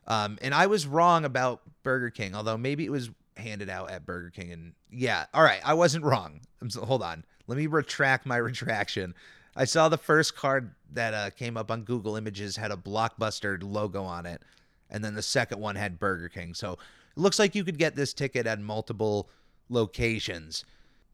Um, 0.06 0.38
and 0.42 0.54
I 0.54 0.66
was 0.66 0.87
wrong 0.87 1.24
about 1.24 1.62
Burger 1.82 2.10
King, 2.10 2.34
although 2.34 2.58
maybe 2.58 2.84
it 2.84 2.90
was 2.92 3.10
handed 3.37 3.70
out 3.70 3.90
at 3.90 4.04
Burger 4.04 4.30
King. 4.30 4.52
And 4.52 4.72
yeah, 4.90 5.26
all 5.32 5.42
right, 5.42 5.60
I 5.64 5.74
wasn't 5.74 6.04
wrong. 6.04 6.40
hold 6.74 7.02
on. 7.02 7.24
Let 7.46 7.58
me 7.58 7.66
retract 7.66 8.26
my 8.26 8.37
retraction. 8.38 9.14
I 9.56 9.64
saw 9.64 9.88
the 9.88 9.98
first 9.98 10.37
card 10.37 10.74
that 10.92 11.14
uh, 11.14 11.30
came 11.30 11.56
up 11.56 11.70
on 11.70 11.82
Google 11.82 12.16
Images 12.16 12.56
had 12.56 12.72
a 12.72 12.76
Blockbuster 12.76 13.62
logo 13.62 14.02
on 14.02 14.26
it, 14.26 14.42
and 14.90 15.04
then 15.04 15.14
the 15.14 15.22
second 15.22 15.60
one 15.60 15.76
had 15.76 15.98
Burger 15.98 16.28
King. 16.28 16.54
So 16.54 16.72
it 16.72 16.78
looks 17.16 17.38
like 17.38 17.54
you 17.54 17.64
could 17.64 17.78
get 17.78 17.96
this 17.96 18.12
ticket 18.12 18.46
at 18.46 18.60
multiple 18.60 19.28
locations. 19.68 20.64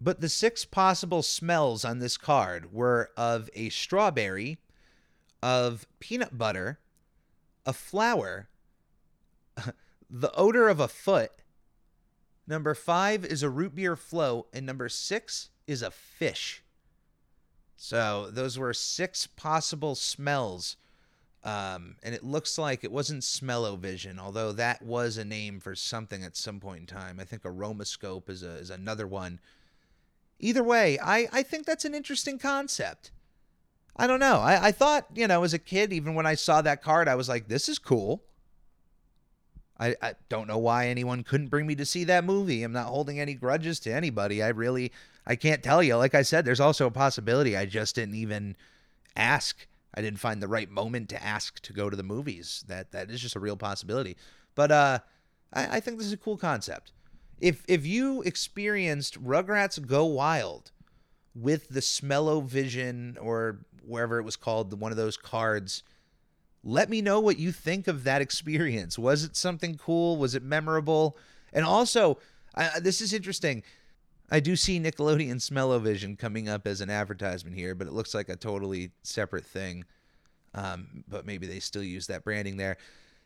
But 0.00 0.20
the 0.20 0.28
six 0.28 0.64
possible 0.64 1.22
smells 1.22 1.84
on 1.84 1.98
this 1.98 2.16
card 2.16 2.72
were 2.72 3.10
of 3.16 3.50
a 3.54 3.68
strawberry, 3.68 4.58
of 5.42 5.86
peanut 5.98 6.38
butter, 6.38 6.78
a 7.66 7.72
flower, 7.72 8.48
the 10.10 10.32
odor 10.32 10.68
of 10.68 10.80
a 10.80 10.88
foot. 10.88 11.32
Number 12.46 12.74
five 12.74 13.24
is 13.24 13.42
a 13.42 13.50
root 13.50 13.74
beer 13.74 13.94
float, 13.94 14.48
and 14.52 14.64
number 14.64 14.88
six 14.88 15.50
is 15.66 15.82
a 15.82 15.90
fish. 15.90 16.64
So 17.76 18.28
those 18.30 18.58
were 18.58 18.74
six 18.74 19.26
possible 19.26 19.94
smells. 19.94 20.76
Um, 21.42 21.96
and 22.02 22.14
it 22.14 22.22
looks 22.22 22.58
like 22.58 22.84
it 22.84 22.92
wasn't 22.92 23.24
Smell-O-Vision, 23.24 24.18
although 24.18 24.52
that 24.52 24.82
was 24.82 25.16
a 25.16 25.24
name 25.24 25.58
for 25.58 25.74
something 25.74 26.22
at 26.22 26.36
some 26.36 26.60
point 26.60 26.80
in 26.80 26.86
time. 26.86 27.18
I 27.18 27.24
think 27.24 27.42
Aromascope 27.42 28.28
is 28.28 28.42
a, 28.42 28.56
is 28.56 28.68
another 28.68 29.06
one. 29.06 29.40
Either 30.38 30.62
way, 30.62 30.98
I, 31.02 31.28
I 31.32 31.42
think 31.42 31.64
that's 31.64 31.86
an 31.86 31.94
interesting 31.94 32.38
concept. 32.38 33.10
I 33.96 34.06
don't 34.06 34.20
know. 34.20 34.36
I, 34.36 34.66
I 34.66 34.72
thought, 34.72 35.06
you 35.14 35.26
know, 35.26 35.42
as 35.42 35.54
a 35.54 35.58
kid, 35.58 35.92
even 35.92 36.14
when 36.14 36.26
I 36.26 36.34
saw 36.34 36.60
that 36.62 36.82
card, 36.82 37.08
I 37.08 37.14
was 37.14 37.28
like, 37.28 37.48
this 37.48 37.68
is 37.68 37.78
cool. 37.78 38.22
I, 39.78 39.96
I 40.02 40.14
don't 40.28 40.46
know 40.46 40.58
why 40.58 40.88
anyone 40.88 41.24
couldn't 41.24 41.48
bring 41.48 41.66
me 41.66 41.74
to 41.76 41.86
see 41.86 42.04
that 42.04 42.24
movie. 42.24 42.62
I'm 42.62 42.72
not 42.72 42.86
holding 42.86 43.18
any 43.18 43.32
grudges 43.32 43.80
to 43.80 43.90
anybody. 43.90 44.42
I 44.42 44.48
really 44.48 44.92
I 45.26 45.36
can't 45.36 45.62
tell 45.62 45.82
you. 45.82 45.96
Like 45.96 46.14
I 46.14 46.22
said, 46.22 46.44
there's 46.44 46.60
also 46.60 46.86
a 46.86 46.90
possibility 46.90 47.56
I 47.56 47.64
just 47.64 47.94
didn't 47.94 48.14
even 48.14 48.56
ask. 49.16 49.66
I 49.94 50.02
didn't 50.02 50.20
find 50.20 50.40
the 50.40 50.48
right 50.48 50.70
moment 50.70 51.08
to 51.10 51.22
ask 51.22 51.60
to 51.62 51.72
go 51.72 51.90
to 51.90 51.96
the 51.96 52.02
movies. 52.02 52.64
That 52.68 52.92
that 52.92 53.10
is 53.10 53.20
just 53.20 53.36
a 53.36 53.40
real 53.40 53.56
possibility. 53.56 54.16
But 54.54 54.70
uh, 54.70 54.98
I, 55.52 55.76
I 55.76 55.80
think 55.80 55.98
this 55.98 56.06
is 56.06 56.12
a 56.12 56.16
cool 56.16 56.36
concept. 56.36 56.92
If 57.40 57.64
if 57.68 57.86
you 57.86 58.22
experienced 58.22 59.22
Rugrats 59.22 59.84
Go 59.84 60.04
Wild 60.04 60.72
with 61.34 61.68
the 61.68 61.82
Smell-O-Vision 61.82 63.16
or 63.20 63.60
wherever 63.84 64.18
it 64.18 64.24
was 64.24 64.36
called, 64.36 64.78
one 64.78 64.92
of 64.92 64.98
those 64.98 65.16
cards, 65.16 65.82
let 66.62 66.90
me 66.90 67.00
know 67.00 67.20
what 67.20 67.38
you 67.38 67.52
think 67.52 67.88
of 67.88 68.04
that 68.04 68.20
experience. 68.20 68.98
Was 68.98 69.24
it 69.24 69.36
something 69.36 69.76
cool? 69.76 70.16
Was 70.16 70.34
it 70.34 70.42
memorable? 70.42 71.16
And 71.52 71.64
also, 71.64 72.18
I, 72.54 72.80
this 72.80 73.00
is 73.00 73.12
interesting. 73.12 73.62
I 74.30 74.40
do 74.40 74.54
see 74.54 74.78
Nickelodeon 74.78 75.40
Smell-O-Vision 75.40 76.16
coming 76.16 76.48
up 76.48 76.66
as 76.66 76.80
an 76.80 76.90
advertisement 76.90 77.56
here, 77.56 77.74
but 77.74 77.86
it 77.86 77.92
looks 77.92 78.14
like 78.14 78.28
a 78.28 78.36
totally 78.36 78.92
separate 79.02 79.44
thing. 79.44 79.84
Um, 80.54 81.04
but 81.08 81.26
maybe 81.26 81.46
they 81.46 81.60
still 81.60 81.82
use 81.82 82.06
that 82.06 82.24
branding 82.24 82.56
there. 82.56 82.76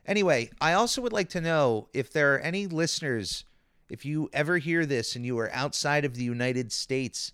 Anyway, 0.06 0.50
I 0.60 0.74
also 0.74 1.00
would 1.02 1.12
like 1.12 1.30
to 1.30 1.40
know 1.40 1.88
if 1.94 2.12
there 2.12 2.34
are 2.34 2.38
any 2.38 2.66
listeners, 2.66 3.44
if 3.88 4.04
you 4.04 4.28
ever 4.32 4.58
hear 4.58 4.84
this 4.84 5.16
and 5.16 5.24
you 5.24 5.38
are 5.38 5.50
outside 5.52 6.04
of 6.04 6.16
the 6.16 6.24
United 6.24 6.72
States, 6.72 7.32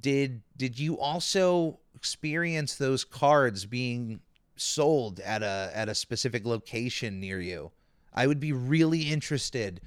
did 0.00 0.42
did 0.56 0.78
you 0.78 0.98
also 0.98 1.78
experience 1.94 2.74
those 2.74 3.04
cards 3.04 3.66
being 3.66 4.20
sold 4.56 5.20
at 5.20 5.42
a 5.42 5.70
at 5.72 5.88
a 5.88 5.94
specific 5.94 6.44
location 6.44 7.20
near 7.20 7.40
you? 7.40 7.70
I 8.12 8.26
would 8.26 8.40
be 8.40 8.52
really 8.52 9.10
interested 9.10 9.80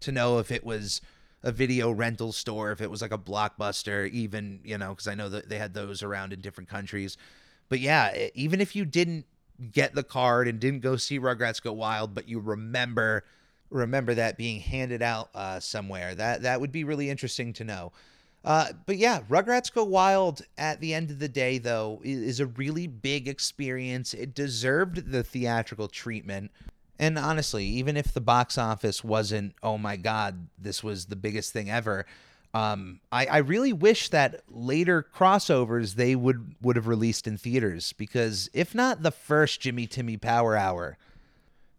to 0.00 0.12
know 0.12 0.38
if 0.38 0.52
it 0.52 0.64
was 0.64 1.00
a 1.46 1.52
video 1.52 1.92
rental 1.92 2.32
store, 2.32 2.72
if 2.72 2.80
it 2.80 2.90
was 2.90 3.00
like 3.00 3.12
a 3.12 3.18
blockbuster, 3.18 4.10
even, 4.10 4.58
you 4.64 4.76
know, 4.76 4.90
because 4.90 5.06
I 5.06 5.14
know 5.14 5.28
that 5.28 5.48
they 5.48 5.58
had 5.58 5.74
those 5.74 6.02
around 6.02 6.32
in 6.32 6.40
different 6.40 6.68
countries. 6.68 7.16
But 7.68 7.78
yeah, 7.78 8.28
even 8.34 8.60
if 8.60 8.74
you 8.74 8.84
didn't 8.84 9.26
get 9.70 9.94
the 9.94 10.02
card 10.02 10.48
and 10.48 10.58
didn't 10.58 10.80
go 10.80 10.96
see 10.96 11.20
Rugrats 11.20 11.62
Go 11.62 11.72
Wild, 11.72 12.14
but 12.14 12.28
you 12.28 12.40
remember 12.40 13.24
remember 13.70 14.14
that 14.14 14.36
being 14.36 14.60
handed 14.60 15.02
out 15.02 15.30
uh, 15.34 15.60
somewhere, 15.60 16.16
that 16.16 16.42
that 16.42 16.60
would 16.60 16.72
be 16.72 16.82
really 16.82 17.10
interesting 17.10 17.52
to 17.52 17.64
know. 17.64 17.92
Uh, 18.44 18.72
but 18.84 18.96
yeah, 18.96 19.20
Rugrats 19.28 19.72
Go 19.72 19.84
Wild 19.84 20.42
at 20.58 20.80
the 20.80 20.94
end 20.94 21.10
of 21.10 21.20
the 21.20 21.28
day, 21.28 21.58
though, 21.58 22.00
is 22.04 22.40
a 22.40 22.46
really 22.46 22.88
big 22.88 23.28
experience. 23.28 24.14
It 24.14 24.34
deserved 24.34 25.12
the 25.12 25.22
theatrical 25.22 25.88
treatment. 25.88 26.50
And 26.98 27.18
honestly, 27.18 27.64
even 27.66 27.96
if 27.96 28.12
the 28.14 28.20
box 28.20 28.56
office 28.58 29.04
wasn't, 29.04 29.54
oh 29.62 29.78
my 29.78 29.96
God, 29.96 30.48
this 30.58 30.82
was 30.82 31.06
the 31.06 31.16
biggest 31.16 31.52
thing 31.52 31.70
ever, 31.70 32.06
um, 32.54 33.00
I, 33.12 33.26
I 33.26 33.36
really 33.38 33.74
wish 33.74 34.08
that 34.08 34.40
later 34.48 35.06
crossovers 35.14 35.94
they 35.94 36.16
would 36.16 36.54
would 36.62 36.76
have 36.76 36.86
released 36.86 37.26
in 37.26 37.36
theaters 37.36 37.92
because 37.92 38.48
if 38.54 38.74
not 38.74 39.02
the 39.02 39.10
first 39.10 39.60
Jimmy 39.60 39.86
Timmy 39.86 40.16
Power 40.16 40.56
Hour, 40.56 40.96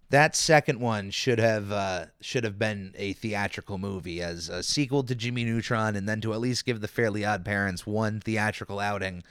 That 0.09 0.37
second 0.37 0.79
one 0.79 1.11
should 1.11 1.39
have 1.39 1.71
uh, 1.71 2.05
should 2.21 2.45
have 2.45 2.57
been 2.57 2.93
a 2.97 3.13
theatrical 3.13 3.77
movie 3.77 4.21
as 4.21 4.47
a 4.47 4.63
sequel 4.63 5.03
to 5.03 5.15
Jimmy 5.15 5.43
Neutron, 5.43 5.97
and 5.97 6.07
then 6.07 6.21
to 6.21 6.31
at 6.33 6.39
least 6.39 6.65
give 6.65 6.79
the 6.79 6.87
Fairly 6.87 7.25
Odd 7.25 7.43
Parents 7.43 7.85
one 7.85 8.21
theatrical 8.21 8.79
outing. 8.79 9.23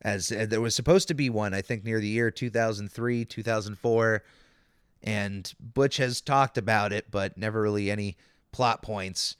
As 0.00 0.30
uh, 0.30 0.46
there 0.48 0.60
was 0.60 0.76
supposed 0.76 1.08
to 1.08 1.14
be 1.14 1.28
one, 1.30 1.54
I 1.54 1.62
think 1.62 1.84
near 1.84 2.00
the 2.00 2.08
year 2.08 2.30
2003, 2.30 3.24
2004, 3.24 4.22
and 5.02 5.52
Butch 5.60 5.96
has 5.96 6.20
talked 6.20 6.58
about 6.58 6.92
it, 6.92 7.10
but 7.10 7.36
never 7.36 7.62
really 7.62 7.90
any 7.90 8.16
plot 8.52 8.82
points. 8.82 9.36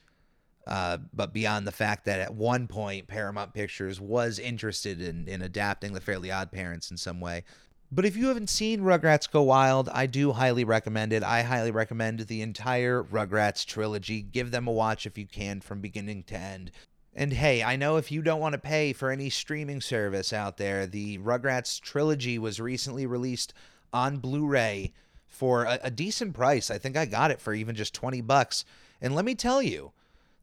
Uh, 0.67 0.99
but 1.13 1.33
beyond 1.33 1.67
the 1.67 1.73
fact 1.73 2.05
that 2.05 2.21
at 2.21 2.35
one 2.35 2.69
point 2.69 3.09
Paramount 3.09 3.53
Pictures 3.53 4.01
was 4.01 4.39
interested 4.39 5.01
in, 5.01 5.27
in 5.27 5.43
adapting 5.43 5.93
the 5.93 6.01
Fairly 6.01 6.31
Odd 6.31 6.53
Parents 6.53 6.91
in 6.91 6.97
some 6.97 7.21
way. 7.21 7.45
But 7.91 8.07
if 8.07 8.17
you 8.17 8.29
haven't 8.29 8.49
seen 8.49 8.81
Rugrats 8.81 9.31
Go 9.31 9.43
Wild, 9.43 9.91
I 9.91 10.07
do 10.07 10.33
highly 10.33 10.65
recommend 10.65 11.13
it. 11.13 11.23
I 11.23 11.43
highly 11.43 11.71
recommend 11.71 12.21
the 12.21 12.41
entire 12.41 13.03
Rugrats 13.03 13.67
trilogy. 13.67 14.23
Give 14.23 14.51
them 14.51 14.67
a 14.67 14.73
watch 14.73 15.05
if 15.05 15.19
you 15.19 15.27
can 15.27 15.61
from 15.61 15.81
beginning 15.81 16.23
to 16.25 16.37
end. 16.37 16.71
And 17.15 17.35
hey, 17.35 17.63
I 17.63 17.77
know 17.77 17.99
if 17.99 18.11
you 18.11 18.23
don't 18.23 18.41
want 18.41 18.55
to 18.55 18.59
pay 18.59 18.95
for 18.95 19.11
any 19.11 19.29
streaming 19.29 19.83
service 19.83 20.33
out 20.33 20.57
there, 20.57 20.87
the 20.87 21.19
Rugrats 21.19 21.79
trilogy 21.81 22.39
was 22.39 22.61
recently 22.61 23.05
released 23.05 23.53
on 23.93 24.17
Blu 24.19 24.47
ray 24.47 24.95
for 25.33 25.65
a, 25.65 25.79
a 25.85 25.91
decent 25.91 26.35
price. 26.35 26.71
I 26.71 26.79
think 26.79 26.97
I 26.97 27.07
got 27.07 27.31
it 27.31 27.41
for 27.41 27.55
even 27.55 27.75
just 27.75 27.95
20 27.95 28.21
bucks. 28.21 28.65
And 29.01 29.15
let 29.15 29.25
me 29.25 29.35
tell 29.35 29.63
you, 29.63 29.93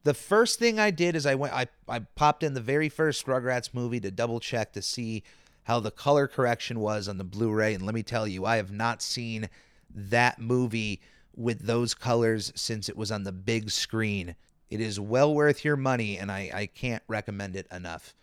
the 0.03 0.13
first 0.13 0.59
thing 0.59 0.79
I 0.79 0.91
did 0.91 1.15
is 1.15 1.25
I 1.25 1.35
went 1.35 1.53
I, 1.53 1.67
I 1.87 1.99
popped 1.99 2.43
in 2.43 2.53
the 2.53 2.61
very 2.61 2.89
first 2.89 3.25
Rugrats 3.25 3.73
movie 3.73 3.99
to 3.99 4.11
double 4.11 4.39
check 4.39 4.73
to 4.73 4.81
see 4.81 5.23
how 5.63 5.79
the 5.79 5.91
color 5.91 6.27
correction 6.27 6.79
was 6.79 7.07
on 7.07 7.17
the 7.17 7.23
Blu-ray 7.23 7.73
and 7.73 7.85
let 7.85 7.95
me 7.95 8.03
tell 8.03 8.27
you 8.27 8.45
I 8.45 8.55
have 8.55 8.71
not 8.71 9.01
seen 9.01 9.49
that 9.93 10.39
movie 10.39 11.01
with 11.35 11.65
those 11.65 11.93
colors 11.93 12.51
since 12.55 12.89
it 12.89 12.97
was 12.97 13.11
on 13.11 13.23
the 13.23 13.31
big 13.31 13.69
screen. 13.69 14.35
It 14.69 14.81
is 14.81 14.99
well 14.99 15.33
worth 15.33 15.63
your 15.63 15.77
money 15.77 16.17
and 16.17 16.31
I, 16.31 16.49
I 16.53 16.65
can't 16.65 17.03
recommend 17.07 17.55
it 17.55 17.67
enough. 17.71 18.13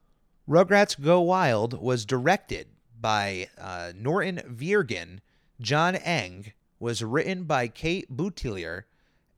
Rugrats 0.48 1.00
Go 1.00 1.20
Wild 1.20 1.80
was 1.80 2.04
directed 2.04 2.68
by 3.00 3.48
uh, 3.58 3.92
Norton 3.94 4.42
Virgien. 4.48 5.20
John 5.60 5.96
Eng 5.96 6.52
was 6.78 7.02
written 7.02 7.44
by 7.44 7.68
Kate 7.68 8.14
Boutilier 8.14 8.84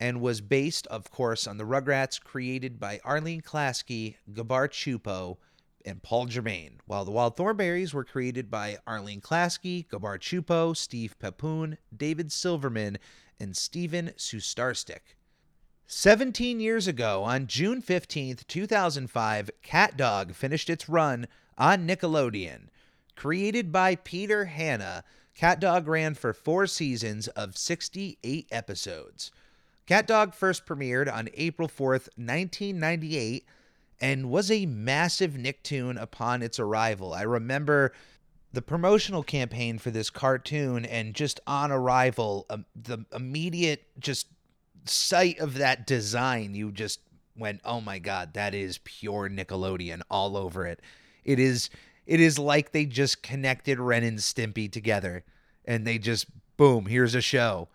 and 0.01 0.21
was 0.21 0.41
based, 0.41 0.87
of 0.89 1.11
course, 1.11 1.47
on 1.47 1.59
the 1.59 1.65
Rugrats 1.65 2.21
created 2.21 2.81
by 2.81 3.01
Arlene 3.05 3.41
Klasky, 3.41 4.17
Gabor 4.33 4.69
Csupo, 4.69 5.37
and 5.85 6.03
Paul 6.03 6.27
Germain, 6.27 6.81
while 6.87 7.05
the 7.05 7.13
Wild 7.13 7.37
Thornberrys 7.37 7.95
were 7.95 8.05
created 8.05 8.51
by 8.51 8.79
Arlene 8.87 9.21
Klasky, 9.21 9.89
Gabor 9.89 10.19
Csupo, 10.19 10.77
Steve 10.77 11.17
Pepoon, 11.21 11.79
David 11.97 12.33
Silverman, 12.33 12.99
and 13.39 13.57
Steven 13.57 14.13
Sustarsic. 14.17 15.15
17 15.87 16.59
years 16.61 16.87
ago, 16.87 17.23
on 17.23 17.47
June 17.47 17.81
15th, 17.81 18.47
2005, 18.49 19.51
Cat 19.63 19.97
Dog 19.97 20.35
finished 20.35 20.69
its 20.69 20.89
run 20.89 21.29
on 21.57 21.87
Nickelodeon. 21.87 22.69
Created 23.17 23.73
by 23.73 23.95
Peter 23.95 24.45
Hanna, 24.47 25.03
Cat 25.39 25.61
Dog 25.61 25.87
ran 25.87 26.15
for 26.15 26.33
four 26.33 26.67
seasons 26.67 27.29
of 27.29 27.57
68 27.57 28.49
episodes. 28.51 29.31
CatDog 29.87 30.35
first 30.35 30.67
premiered 30.67 31.11
on 31.11 31.29
April 31.35 31.69
4th, 31.69 32.09
1998, 32.17 33.47
and 34.01 34.31
was 34.31 34.51
a 34.51 34.67
massive 34.67 35.35
Nicktoon 35.35 35.97
upon 35.97 36.43
its 36.43 36.59
arrival. 36.59 37.15
I 37.15 37.23
remember 37.23 37.93
the 38.53 38.63
promotional 38.63 39.23
campaign 39.23 39.79
for 39.79 39.93
this 39.93 40.11
cartoon, 40.11 40.85
and 40.85 41.15
just 41.15 41.39
on 41.47 41.71
arrival, 41.71 42.45
um, 42.51 42.67
the 42.75 43.05
immediate 43.15 43.87
just 44.01 44.27
sight 44.87 45.39
of 45.39 45.55
that 45.55 45.87
design, 45.87 46.57
you 46.57 46.73
just 46.73 46.99
went, 47.37 47.61
"Oh 47.65 47.81
my 47.81 48.01
god, 48.01 48.35
that 48.35 48.55
is 48.57 48.79
pure 48.79 49.31
Nickelodeon 49.31 50.03
all 50.11 50.37
over 50.37 50.67
it." 50.67 50.81
It 51.25 51.39
is 51.39 51.71
it 52.09 52.19
is 52.19 52.39
like 52.39 52.73
they 52.73 52.87
just 52.87 53.23
connected 53.23 53.79
Ren 53.79 54.03
and 54.03 54.19
Stimpy 54.19 54.73
together 54.73 55.25
and 55.69 55.87
they 55.87 55.99
just 55.99 56.27
boom, 56.57 56.87
here's 56.87 57.15
a 57.15 57.21
show. 57.21 57.69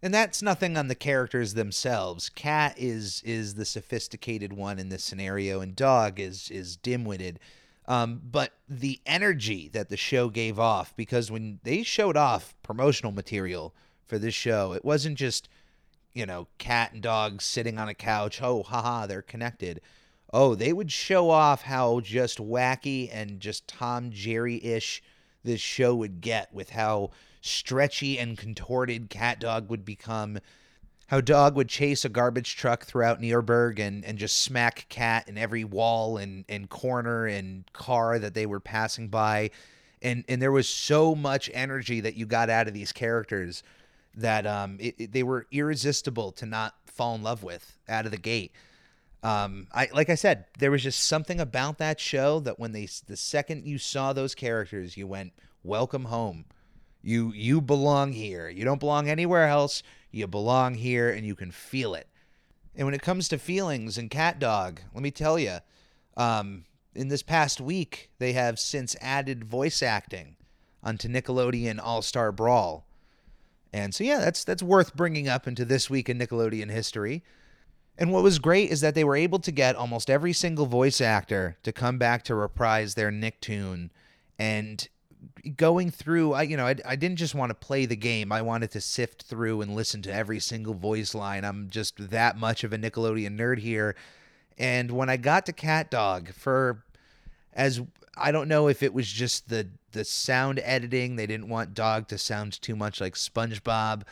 And 0.00 0.14
that's 0.14 0.40
nothing 0.42 0.76
on 0.76 0.88
the 0.88 0.94
characters 0.94 1.54
themselves. 1.54 2.28
Cat 2.28 2.74
is 2.78 3.22
is 3.24 3.54
the 3.54 3.64
sophisticated 3.64 4.52
one 4.52 4.78
in 4.78 4.88
this 4.88 5.04
scenario, 5.04 5.60
and 5.60 5.76
Dog 5.76 6.18
is 6.18 6.50
is 6.50 6.76
dim-witted. 6.76 7.38
Um, 7.86 8.20
but 8.24 8.52
the 8.68 9.00
energy 9.04 9.68
that 9.72 9.88
the 9.90 9.96
show 9.96 10.28
gave 10.28 10.58
off, 10.58 10.96
because 10.96 11.30
when 11.30 11.58
they 11.64 11.82
showed 11.82 12.16
off 12.16 12.54
promotional 12.62 13.12
material 13.12 13.74
for 14.06 14.18
this 14.18 14.34
show, 14.34 14.72
it 14.72 14.84
wasn't 14.84 15.18
just 15.18 15.48
you 16.14 16.26
know 16.26 16.48
cat 16.58 16.92
and 16.92 17.02
dog 17.02 17.42
sitting 17.42 17.78
on 17.78 17.88
a 17.88 17.94
couch. 17.94 18.40
Oh, 18.42 18.62
haha, 18.62 19.06
they're 19.06 19.22
connected. 19.22 19.80
Oh, 20.32 20.54
they 20.54 20.72
would 20.72 20.90
show 20.90 21.28
off 21.28 21.62
how 21.62 22.00
just 22.00 22.38
wacky 22.38 23.10
and 23.12 23.38
just 23.38 23.68
Tom 23.68 24.10
Jerry 24.10 24.64
ish 24.64 25.02
this 25.44 25.60
show 25.60 25.94
would 25.94 26.20
get 26.20 26.52
with 26.54 26.70
how 26.70 27.10
stretchy 27.40 28.18
and 28.18 28.38
contorted 28.38 29.10
Cat 29.10 29.40
Dog 29.40 29.68
would 29.68 29.84
become. 29.84 30.38
How 31.08 31.20
Dog 31.20 31.56
would 31.56 31.68
chase 31.68 32.06
a 32.06 32.08
garbage 32.08 32.56
truck 32.56 32.86
throughout 32.86 33.20
Nearburg 33.20 33.78
and, 33.78 34.04
and 34.04 34.16
just 34.16 34.40
smack 34.40 34.86
Cat 34.88 35.28
in 35.28 35.36
every 35.36 35.64
wall 35.64 36.16
and, 36.16 36.46
and 36.48 36.70
corner 36.70 37.26
and 37.26 37.70
car 37.74 38.18
that 38.18 38.32
they 38.32 38.46
were 38.46 38.60
passing 38.60 39.08
by. 39.08 39.50
And, 40.00 40.24
and 40.28 40.40
there 40.40 40.52
was 40.52 40.68
so 40.68 41.14
much 41.14 41.50
energy 41.52 42.00
that 42.00 42.14
you 42.14 42.24
got 42.24 42.48
out 42.48 42.68
of 42.68 42.74
these 42.74 42.92
characters 42.92 43.62
that 44.14 44.46
um, 44.46 44.78
it, 44.80 44.94
it, 44.98 45.12
they 45.12 45.22
were 45.22 45.46
irresistible 45.52 46.32
to 46.32 46.46
not 46.46 46.74
fall 46.86 47.14
in 47.14 47.22
love 47.22 47.42
with 47.42 47.76
out 47.88 48.06
of 48.06 48.10
the 48.10 48.18
gate. 48.18 48.52
Um, 49.22 49.68
I 49.72 49.88
like 49.92 50.10
I 50.10 50.16
said, 50.16 50.46
there 50.58 50.70
was 50.70 50.82
just 50.82 51.04
something 51.04 51.38
about 51.40 51.78
that 51.78 52.00
show 52.00 52.40
that 52.40 52.58
when 52.58 52.72
they 52.72 52.88
the 53.06 53.16
second 53.16 53.66
you 53.66 53.78
saw 53.78 54.12
those 54.12 54.34
characters, 54.34 54.96
you 54.96 55.06
went, 55.06 55.32
"Welcome 55.62 56.06
home." 56.06 56.46
You 57.02 57.32
you 57.32 57.60
belong 57.60 58.12
here. 58.12 58.48
You 58.48 58.64
don't 58.64 58.80
belong 58.80 59.08
anywhere 59.08 59.46
else. 59.46 59.82
You 60.10 60.26
belong 60.26 60.74
here 60.74 61.10
and 61.10 61.26
you 61.26 61.34
can 61.34 61.50
feel 61.50 61.94
it. 61.94 62.08
And 62.74 62.86
when 62.86 62.94
it 62.94 63.02
comes 63.02 63.28
to 63.28 63.38
feelings 63.38 63.98
and 63.98 64.10
Cat 64.10 64.38
Dog, 64.38 64.80
let 64.94 65.02
me 65.02 65.10
tell 65.10 65.38
you, 65.38 65.58
um, 66.16 66.64
in 66.94 67.08
this 67.08 67.22
past 67.22 67.60
week, 67.60 68.10
they 68.18 68.32
have 68.32 68.58
since 68.58 68.96
added 69.00 69.44
voice 69.44 69.82
acting 69.82 70.36
onto 70.82 71.08
Nickelodeon 71.08 71.80
All 71.82 72.02
Star 72.02 72.32
Brawl. 72.32 72.86
And 73.72 73.94
so, 73.94 74.04
yeah, 74.04 74.18
that's 74.18 74.44
that's 74.44 74.62
worth 74.62 74.94
bringing 74.94 75.28
up 75.28 75.46
into 75.46 75.64
this 75.64 75.88
week 75.88 76.08
in 76.08 76.18
Nickelodeon 76.18 76.70
history. 76.70 77.24
And 77.98 78.10
what 78.10 78.22
was 78.22 78.38
great 78.38 78.70
is 78.70 78.80
that 78.80 78.94
they 78.94 79.04
were 79.04 79.16
able 79.16 79.38
to 79.40 79.52
get 79.52 79.76
almost 79.76 80.08
every 80.08 80.32
single 80.32 80.66
voice 80.66 81.00
actor 81.00 81.58
to 81.62 81.72
come 81.72 81.98
back 81.98 82.24
to 82.24 82.34
reprise 82.34 82.94
their 82.94 83.10
Nicktoon. 83.10 83.90
And 84.38 84.88
going 85.56 85.90
through 85.90 86.32
i 86.32 86.42
you 86.42 86.56
know 86.56 86.66
I, 86.66 86.74
I 86.84 86.96
didn't 86.96 87.18
just 87.18 87.34
want 87.34 87.50
to 87.50 87.54
play 87.54 87.86
the 87.86 87.96
game. 87.96 88.32
I 88.32 88.42
wanted 88.42 88.70
to 88.72 88.80
sift 88.80 89.22
through 89.22 89.60
and 89.60 89.74
listen 89.74 90.02
to 90.02 90.12
every 90.12 90.40
single 90.40 90.74
voice 90.74 91.14
line. 91.14 91.44
I'm 91.44 91.70
just 91.70 92.10
that 92.10 92.36
much 92.36 92.64
of 92.64 92.72
a 92.72 92.78
nickelodeon 92.78 93.38
nerd 93.38 93.58
here. 93.58 93.94
And 94.58 94.90
when 94.90 95.08
i 95.08 95.16
got 95.16 95.46
to 95.46 95.52
cat 95.52 95.90
dog 95.90 96.32
for 96.32 96.84
as 97.54 97.82
i 98.16 98.32
don't 98.32 98.48
know 98.48 98.68
if 98.68 98.82
it 98.82 98.92
was 98.92 99.10
just 99.10 99.48
the 99.48 99.68
the 99.92 100.04
sound 100.04 100.60
editing 100.64 101.16
they 101.16 101.26
didn't 101.26 101.48
want 101.48 101.74
dog 101.74 102.08
to 102.08 102.18
sound 102.18 102.60
too 102.60 102.74
much 102.74 103.00
like 103.00 103.14
spongebob 103.14 104.02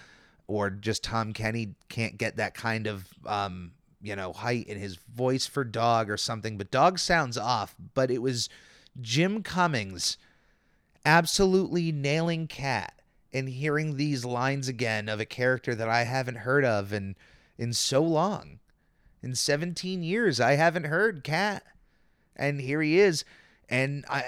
or 0.50 0.70
just 0.70 1.02
tom 1.02 1.32
kenny 1.32 1.74
can't 1.88 2.18
get 2.18 2.36
that 2.36 2.54
kind 2.54 2.86
of 2.86 3.06
um 3.26 3.72
you 4.02 4.16
know 4.16 4.32
height 4.32 4.66
in 4.66 4.78
his 4.78 4.96
voice 4.96 5.46
for 5.46 5.64
dog 5.64 6.10
or 6.10 6.16
something 6.16 6.58
but 6.58 6.70
dog 6.70 6.98
sounds 6.98 7.38
off 7.38 7.74
but 7.94 8.10
it 8.10 8.20
was 8.20 8.48
jim 9.00 9.42
cummings 9.42 10.16
absolutely 11.04 11.92
nailing 11.92 12.46
Cat 12.46 12.94
and 13.32 13.48
hearing 13.48 13.96
these 13.96 14.24
lines 14.24 14.68
again 14.68 15.08
of 15.08 15.20
a 15.20 15.24
character 15.24 15.74
that 15.74 15.88
I 15.88 16.04
haven't 16.04 16.36
heard 16.36 16.64
of 16.64 16.92
in 16.92 17.16
in 17.58 17.72
so 17.72 18.02
long. 18.02 18.58
In 19.22 19.34
17 19.34 20.02
years, 20.02 20.40
I 20.40 20.52
haven't 20.52 20.84
heard 20.84 21.24
Cat. 21.24 21.62
And 22.34 22.60
here 22.60 22.80
he 22.80 22.98
is. 22.98 23.24
And 23.70 24.04
I, 24.10 24.24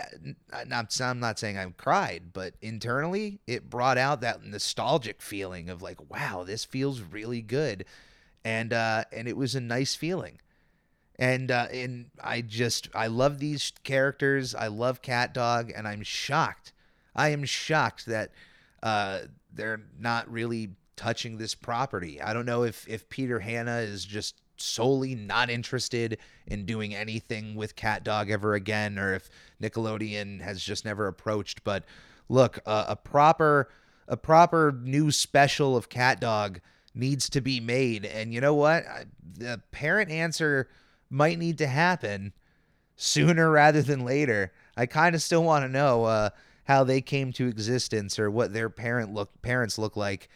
I'm 0.53 0.69
not, 0.69 1.01
I'm 1.01 1.19
not 1.19 1.39
saying 1.39 1.59
I 1.59 1.67
cried, 1.77 2.33
but 2.33 2.55
internally, 2.63 3.41
it 3.47 3.69
brought 3.69 3.99
out 3.99 4.21
that 4.21 4.45
nostalgic 4.45 5.21
feeling 5.21 5.69
of 5.69 5.83
like, 5.83 5.99
wow, 6.09 6.45
this 6.47 6.65
feels 6.65 7.01
really 7.01 7.43
good, 7.43 7.85
and 8.45 8.73
uh, 8.73 9.05
and 9.11 9.27
it 9.27 9.37
was 9.37 9.57
a 9.57 9.61
nice 9.61 9.97
feeling 9.97 10.39
and 11.23 11.53
uh, 11.53 11.69
and 11.73 12.07
I 12.21 12.41
just 12.41 12.89
I 12.95 13.07
love 13.07 13.39
these 13.39 13.73
characters. 13.85 14.57
I 14.57 14.67
love 14.67 15.03
Cat 15.03 15.33
Dog, 15.33 15.73
and 15.75 15.87
I'm 15.87 16.03
shocked. 16.03 16.73
I 17.15 17.29
am 17.29 17.45
shocked 17.45 18.07
that 18.07 18.33
uh, 18.83 19.21
they're 19.53 19.83
not 19.99 20.31
really 20.31 20.71
touching 20.97 21.39
this 21.39 21.55
property. 21.55 22.21
I 22.21 22.33
don't 22.33 22.45
know 22.45 22.65
if 22.65 22.89
if 22.89 23.09
Peter 23.09 23.39
Hanna 23.39 23.79
is 23.79 24.05
just 24.05 24.42
solely 24.57 25.15
not 25.15 25.51
interested 25.51 26.19
in 26.47 26.67
doing 26.67 26.95
anything 26.95 27.55
with 27.55 27.77
Cat 27.77 28.05
Dog 28.05 28.31
ever 28.31 28.55
again, 28.55 28.99
or 28.99 29.15
if 29.15 29.31
Nickelodeon 29.61 30.41
has 30.41 30.63
just 30.63 30.85
never 30.85 31.07
approached. 31.07 31.65
But 31.65 31.85
look, 32.29 32.61
uh, 32.67 32.87
a 32.89 32.97
proper 32.97 33.69
a 34.09 34.17
proper 34.17 34.79
new 34.83 35.11
special 35.11 35.77
of 35.77 35.89
Cat 35.89 36.21
Dog 36.21 36.61
needs 36.95 37.31
to 37.31 37.41
be 37.41 37.61
made. 37.61 38.05
And 38.05 38.35
you 38.35 38.41
know 38.41 38.55
what? 38.55 38.87
I, 38.87 39.05
the 39.39 39.63
parent 39.71 40.11
answer 40.11 40.69
might 41.09 41.39
need 41.39 41.59
to 41.59 41.67
happen 41.67 42.33
sooner 42.97 43.51
rather 43.51 43.83
than 43.83 44.05
later. 44.05 44.53
I 44.77 44.87
kind 44.87 45.15
of 45.15 45.23
still 45.23 45.45
want 45.45 45.65
to 45.65 45.69
know 45.69 46.05
uh, 46.05 46.31
how 46.65 46.85
they 46.85 47.01
came 47.01 47.33
to 47.35 47.49
existence 47.49 48.19
or 48.19 48.31
what 48.31 48.53
their 48.53 48.71
parent 48.71 49.13
look 49.13 49.31
parents 49.43 49.79
look 49.79 49.97
like, 49.97 50.29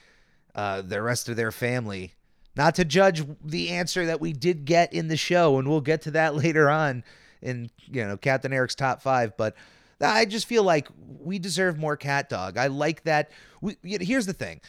uh, 0.54 0.82
the 0.82 1.02
rest 1.02 1.28
of 1.28 1.36
their 1.36 1.52
family. 1.52 2.14
Not 2.56 2.74
to 2.76 2.84
judge 2.84 3.22
the 3.44 3.70
answer 3.70 4.06
that 4.06 4.20
we 4.20 4.32
did 4.32 4.64
get 4.64 4.92
in 4.92 5.08
the 5.08 5.16
show, 5.16 5.58
and 5.58 5.68
we'll 5.68 5.80
get 5.80 6.02
to 6.02 6.10
that 6.12 6.34
later 6.42 6.70
on 6.70 7.04
in 7.42 7.70
you 7.90 8.04
know 8.04 8.16
Captain 8.16 8.52
Eric's 8.52 8.74
top 8.74 9.02
five, 9.02 9.36
but. 9.36 9.54
I 9.98 10.26
just 10.26 10.44
feel 10.44 10.62
like 10.62 10.88
we 11.22 11.38
deserve 11.38 11.78
more 11.78 11.96
cat 11.96 12.28
dog. 12.28 12.58
I 12.58 12.66
like 12.66 13.04
that. 13.04 13.30
We, 13.62 13.78
here's 13.82 14.26
the 14.26 14.34
thing 14.34 14.60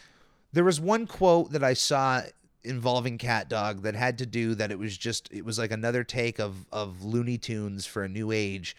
there 0.54 0.64
was 0.64 0.80
one 0.80 1.06
quote 1.06 1.52
that 1.52 1.66
I 1.66 1.74
saw 1.74 2.22
involving 2.64 3.18
cat 3.18 3.50
dog 3.50 3.84
that 3.84 3.96
had 3.96 4.18
to 4.18 4.26
do 4.26 4.56
that 4.56 4.72
it 4.72 4.80
was 4.80 4.98
just 4.98 5.30
it 5.32 5.46
was 5.46 5.58
like 5.58 5.72
another 5.72 6.04
take 6.04 6.40
of 6.40 6.66
of 6.72 7.04
Looney 7.04 7.38
Tunes 7.38 7.86
for 7.86 8.04
a 8.04 8.10
new 8.10 8.32
age 8.32 8.76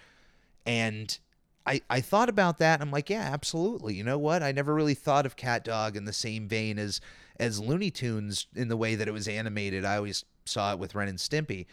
and 0.67 1.19
I 1.65 1.81
I 1.89 2.01
thought 2.01 2.29
about 2.29 2.59
that 2.59 2.81
I'm 2.81 2.91
like 2.91 3.09
yeah 3.09 3.31
absolutely 3.33 3.95
you 3.95 4.05
know 4.05 4.19
what 4.19 4.43
I 4.43 4.53
never 4.53 4.75
really 4.75 4.95
thought 4.95 5.25
of 5.25 5.37
cat 5.37 5.65
dog 5.65 5.97
in 5.97 6.05
the 6.05 6.13
same 6.13 6.49
vein 6.49 6.79
as 6.79 7.01
as 7.39 7.61
Looney 7.61 7.91
Tunes 7.91 8.47
in 8.55 8.69
the 8.69 8.77
way 8.77 8.95
that 8.95 9.09
it 9.09 9.13
was 9.13 9.29
animated 9.29 9.85
I 9.85 9.97
always 9.97 10.25
saw 10.45 10.73
it 10.73 10.79
with 10.79 10.95
Ren 10.95 11.09
and 11.09 11.19
Stimpy 11.19 11.67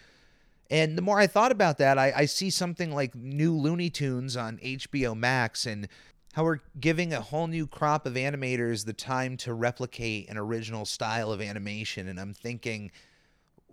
and 0.70 0.98
the 0.98 1.02
more 1.02 1.20
I 1.20 1.28
thought 1.28 1.52
about 1.52 1.78
that, 1.78 1.98
I, 1.98 2.12
I 2.16 2.26
see 2.26 2.50
something 2.50 2.92
like 2.92 3.14
new 3.16 3.56
Looney 3.56 3.90
Tunes 3.90 4.36
on 4.36 4.58
HBO 4.58 5.16
Max 5.16 5.66
and 5.66 5.88
how 6.34 6.44
we're 6.44 6.60
giving 6.80 7.14
a 7.14 7.22
whole 7.22 7.48
new 7.48 7.68
crop 7.68 8.06
of 8.06 8.14
animators 8.16 8.86
the 8.86 8.94
time 8.94 9.38
to 9.38 9.54
replicate 9.54 10.28
an 10.30 10.38
original 10.38 10.86
style 10.86 11.32
of 11.32 11.40
animation. 11.40 12.08
And 12.08 12.20
I'm 12.20 12.34
thinking 12.34 12.92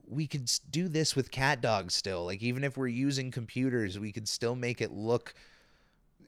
we 0.06 0.26
could 0.26 0.50
do 0.70 0.86
this 0.86 1.16
with 1.16 1.30
Cat 1.30 1.62
Dog 1.62 1.90
still. 1.90 2.26
Like, 2.26 2.42
even 2.42 2.62
if 2.62 2.76
we're 2.76 2.88
using 2.88 3.30
computers, 3.30 3.98
we 3.98 4.12
could 4.12 4.28
still 4.28 4.54
make 4.54 4.82
it 4.82 4.92
look, 4.92 5.34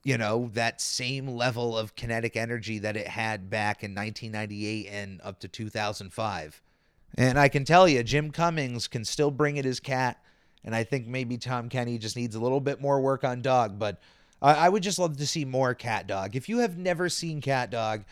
you 0.05 0.17
know, 0.17 0.51
that 0.53 0.81
same 0.81 1.27
level 1.29 1.77
of 1.77 1.97
kinetic 1.97 2.37
energy 2.37 2.79
that 2.79 2.97
it 2.97 3.09
had 3.09 3.51
back 3.51 3.83
in 3.83 3.95
1998 3.95 4.87
and 4.91 5.21
up 5.23 5.41
to 5.41 5.49
2005. 5.49 6.63
And 7.17 7.39
I 7.39 7.49
can 7.49 7.65
tell 7.65 7.89
you, 7.89 8.03
Jim 8.03 8.31
Cummings 8.31 8.87
can 8.87 9.05
still 9.05 9.31
bring 9.31 9.57
it 9.57 9.67
as 9.67 9.81
cat 9.81 10.21
and 10.65 10.75
I 10.75 10.83
think 10.83 11.07
maybe 11.07 11.37
Tom 11.37 11.69
Kenny 11.69 11.99
just 11.99 12.17
needs 12.17 12.35
a 12.35 12.41
little 12.41 12.61
bit 12.61 12.81
more 12.81 13.01
work 13.01 13.23
on 13.23 13.43
Dog, 13.43 13.79
but 13.79 14.01
I, 14.41 14.55
I 14.55 14.69
would 14.69 14.83
just 14.83 14.99
love 14.99 15.19
to 15.19 15.27
see 15.27 15.45
more 15.45 15.75
Cat 15.75 16.07
Dog. 16.07 16.35
If 16.35 16.49
you 16.49 16.59
have 16.59 16.79
never 16.79 17.09
seen 17.09 17.41
Cat 17.41 17.71
Dog, 17.71 18.05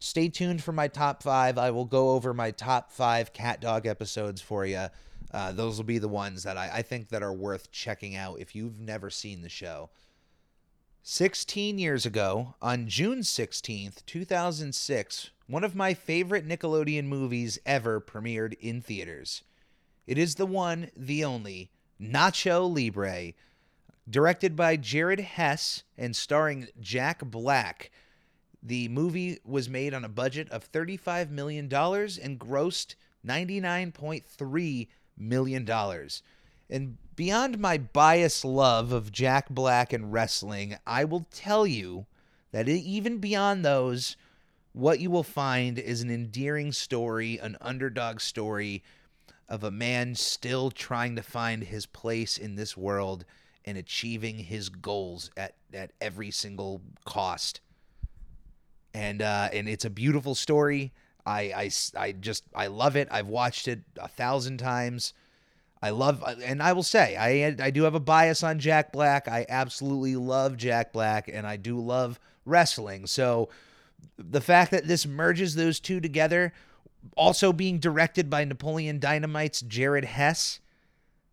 stay 0.00 0.28
tuned 0.28 0.62
for 0.62 0.72
my 0.72 0.88
top 0.88 1.22
five. 1.22 1.58
I 1.58 1.70
will 1.70 1.84
go 1.84 2.10
over 2.10 2.34
my 2.34 2.50
top 2.50 2.90
five 2.90 3.32
Cat 3.32 3.60
Dog 3.60 3.86
episodes 3.86 4.40
for 4.40 4.66
you. 4.66 4.86
Uh, 5.32 5.52
those 5.52 5.76
will 5.76 5.84
be 5.84 5.98
the 5.98 6.08
ones 6.08 6.42
that 6.42 6.56
I, 6.56 6.70
I 6.74 6.82
think 6.82 7.08
that 7.10 7.22
are 7.22 7.32
worth 7.32 7.70
checking 7.70 8.16
out 8.16 8.40
if 8.40 8.56
you've 8.56 8.80
never 8.80 9.10
seen 9.10 9.42
the 9.42 9.48
show. 9.48 9.90
16 11.02 11.78
years 11.78 12.04
ago, 12.04 12.54
on 12.60 12.86
June 12.86 13.20
16th, 13.20 14.04
2006, 14.04 15.30
one 15.46 15.64
of 15.64 15.74
my 15.74 15.94
favorite 15.94 16.46
Nickelodeon 16.46 17.06
movies 17.06 17.58
ever 17.64 18.02
premiered 18.02 18.52
in 18.60 18.82
theaters. 18.82 19.42
It 20.06 20.18
is 20.18 20.34
the 20.34 20.44
one, 20.44 20.90
the 20.94 21.24
only, 21.24 21.70
Nacho 21.98 22.68
Libre, 22.70 23.32
directed 24.08 24.54
by 24.54 24.76
Jared 24.76 25.20
Hess 25.20 25.84
and 25.96 26.14
starring 26.14 26.68
Jack 26.78 27.24
Black. 27.24 27.90
The 28.62 28.88
movie 28.88 29.38
was 29.42 29.70
made 29.70 29.94
on 29.94 30.04
a 30.04 30.08
budget 30.08 30.50
of 30.50 30.70
$35 30.70 31.30
million 31.30 31.64
and 31.64 32.38
grossed 32.38 32.94
$99.3 33.26 34.88
million. 35.16 35.66
And 36.70 36.96
beyond 37.16 37.58
my 37.58 37.78
biased 37.78 38.44
love 38.44 38.92
of 38.92 39.12
Jack 39.12 39.50
Black 39.50 39.92
and 39.92 40.12
wrestling, 40.12 40.76
I 40.86 41.04
will 41.04 41.26
tell 41.32 41.66
you 41.66 42.06
that 42.52 42.68
even 42.68 43.18
beyond 43.18 43.64
those, 43.64 44.16
what 44.72 45.00
you 45.00 45.10
will 45.10 45.24
find 45.24 45.78
is 45.78 46.00
an 46.00 46.10
endearing 46.10 46.72
story, 46.72 47.38
an 47.38 47.56
underdog 47.60 48.20
story 48.20 48.82
of 49.48 49.64
a 49.64 49.70
man 49.70 50.14
still 50.14 50.70
trying 50.70 51.16
to 51.16 51.22
find 51.22 51.64
his 51.64 51.86
place 51.86 52.38
in 52.38 52.54
this 52.54 52.76
world 52.76 53.24
and 53.64 53.76
achieving 53.76 54.38
his 54.38 54.68
goals 54.68 55.30
at, 55.36 55.54
at 55.74 55.90
every 56.00 56.30
single 56.30 56.80
cost. 57.04 57.60
And 58.94 59.22
uh, 59.22 59.48
and 59.52 59.68
it's 59.68 59.84
a 59.84 59.90
beautiful 59.90 60.34
story. 60.34 60.92
I, 61.26 61.40
I, 61.40 61.70
I 61.96 62.12
just 62.12 62.44
I 62.54 62.68
love 62.68 62.96
it. 62.96 63.08
I've 63.10 63.28
watched 63.28 63.68
it 63.68 63.80
a 63.96 64.08
thousand 64.08 64.58
times. 64.58 65.12
I 65.82 65.90
love 65.90 66.22
uh, 66.24 66.34
and 66.44 66.62
I 66.62 66.72
will 66.72 66.82
say 66.82 67.16
I 67.16 67.56
I 67.64 67.70
do 67.70 67.84
have 67.84 67.94
a 67.94 68.00
bias 68.00 68.42
on 68.42 68.58
Jack 68.58 68.92
Black. 68.92 69.28
I 69.28 69.46
absolutely 69.48 70.16
love 70.16 70.56
Jack 70.56 70.92
Black 70.92 71.28
and 71.32 71.46
I 71.46 71.56
do 71.56 71.78
love 71.78 72.20
wrestling. 72.44 73.06
So 73.06 73.48
the 74.18 74.40
fact 74.40 74.70
that 74.72 74.86
this 74.86 75.06
merges 75.06 75.54
those 75.54 75.80
two 75.80 76.00
together 76.00 76.52
also 77.16 77.52
being 77.52 77.78
directed 77.78 78.28
by 78.28 78.44
Napoleon 78.44 78.98
Dynamite's 78.98 79.62
Jared 79.62 80.04
Hess. 80.04 80.60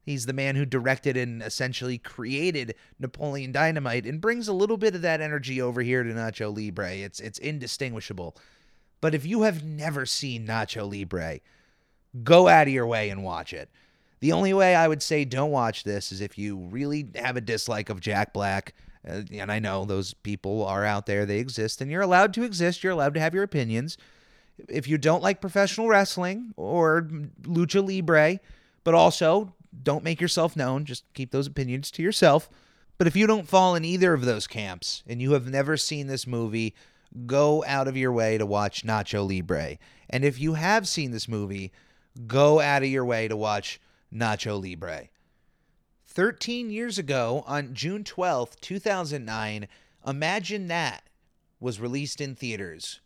He's 0.02 0.26
the 0.26 0.34
man 0.34 0.56
who 0.56 0.66
directed 0.66 1.18
and 1.18 1.44
essentially 1.44 1.98
created 1.98 2.76
Napoleon 2.98 3.52
Dynamite 3.52 4.06
and 4.06 4.22
brings 4.22 4.48
a 4.48 4.54
little 4.54 4.78
bit 4.78 4.96
of 4.96 5.02
that 5.02 5.20
energy 5.20 5.62
over 5.62 5.82
here 5.82 6.04
to 6.04 6.14
Nacho 6.14 6.56
Libre. 6.56 6.94
It's 6.94 7.20
it's 7.20 7.40
indistinguishable. 7.40 8.38
But 9.02 9.14
if 9.14 9.26
you 9.26 9.42
have 9.42 9.66
never 9.66 10.06
seen 10.06 10.48
Nacho 10.48 10.90
Libre, 10.90 11.42
go 12.24 12.48
out 12.48 12.68
of 12.68 12.74
your 12.74 12.88
way 12.88 13.10
and 13.10 13.24
watch 13.24 13.52
it. 13.52 13.70
The 14.20 14.32
only 14.32 14.54
way 14.54 14.76
I 14.76 14.88
would 14.88 15.04
say 15.04 15.26
don't 15.26 15.52
watch 15.52 15.84
this 15.84 16.12
is 16.12 16.22
if 16.22 16.38
you 16.38 16.58
really 16.58 17.08
have 17.16 17.38
a 17.38 17.42
dislike 17.42 17.90
of 17.90 18.00
Jack 18.00 18.34
Black. 18.34 18.74
Uh, 19.08 19.22
and 19.32 19.52
I 19.52 19.60
know 19.60 19.86
those 19.86 20.14
people 20.14 20.66
are 20.66 20.84
out 20.84 21.06
there, 21.06 21.26
they 21.26 21.40
exist, 21.40 21.82
and 21.82 21.90
you're 21.90 22.02
allowed 22.02 22.34
to 22.34 22.44
exist. 22.44 22.84
You're 22.84 22.94
allowed 22.94 23.14
to 23.14 23.20
have 23.20 23.34
your 23.34 23.44
opinions 23.44 23.98
if 24.68 24.88
you 24.88 24.98
don't 24.98 25.24
like 25.24 25.42
professional 25.42 25.88
wrestling 25.88 26.54
or 26.58 27.08
lucha 27.44 27.86
libre, 27.86 28.40
but 28.84 28.94
also 28.94 29.54
don't 29.84 30.04
make 30.04 30.20
yourself 30.20 30.56
known, 30.56 30.86
just 30.86 31.04
keep 31.14 31.32
those 31.32 31.48
opinions 31.48 31.92
to 31.92 32.02
yourself. 32.02 32.50
But 32.98 33.08
if 33.08 33.16
you 33.16 33.28
don't 33.28 33.48
fall 33.48 33.76
in 33.76 33.86
either 33.86 34.14
of 34.14 34.26
those 34.26 34.48
camps 34.48 35.04
and 35.08 35.22
you 35.22 35.34
have 35.34 35.48
never 35.48 35.78
seen 35.78 36.08
this 36.08 36.26
movie, 36.26 36.74
go 37.26 37.64
out 37.66 37.88
of 37.88 37.96
your 37.96 38.12
way 38.12 38.38
to 38.38 38.46
watch 38.46 38.84
Nacho 38.84 39.28
Libre. 39.28 39.78
And 40.10 40.26
if 40.26 40.40
you 40.40 40.56
have 40.56 40.88
seen 40.88 41.12
this 41.12 41.28
movie, 41.28 41.72
go 42.26 42.60
out 42.60 42.82
of 42.82 42.90
your 42.90 43.06
way 43.06 43.28
to 43.28 43.38
watch 43.38 43.80
Nacho 44.14 44.62
Libre. 44.62 45.10
13 46.06 46.70
years 46.70 46.98
ago, 46.98 47.44
on 47.46 47.74
June 47.74 48.04
12th, 48.04 48.60
2009, 48.62 49.68
Imagine 50.06 50.68
That 50.68 51.04
was 51.60 51.80
released 51.80 52.22
in 52.22 52.36
theaters. 52.36 53.02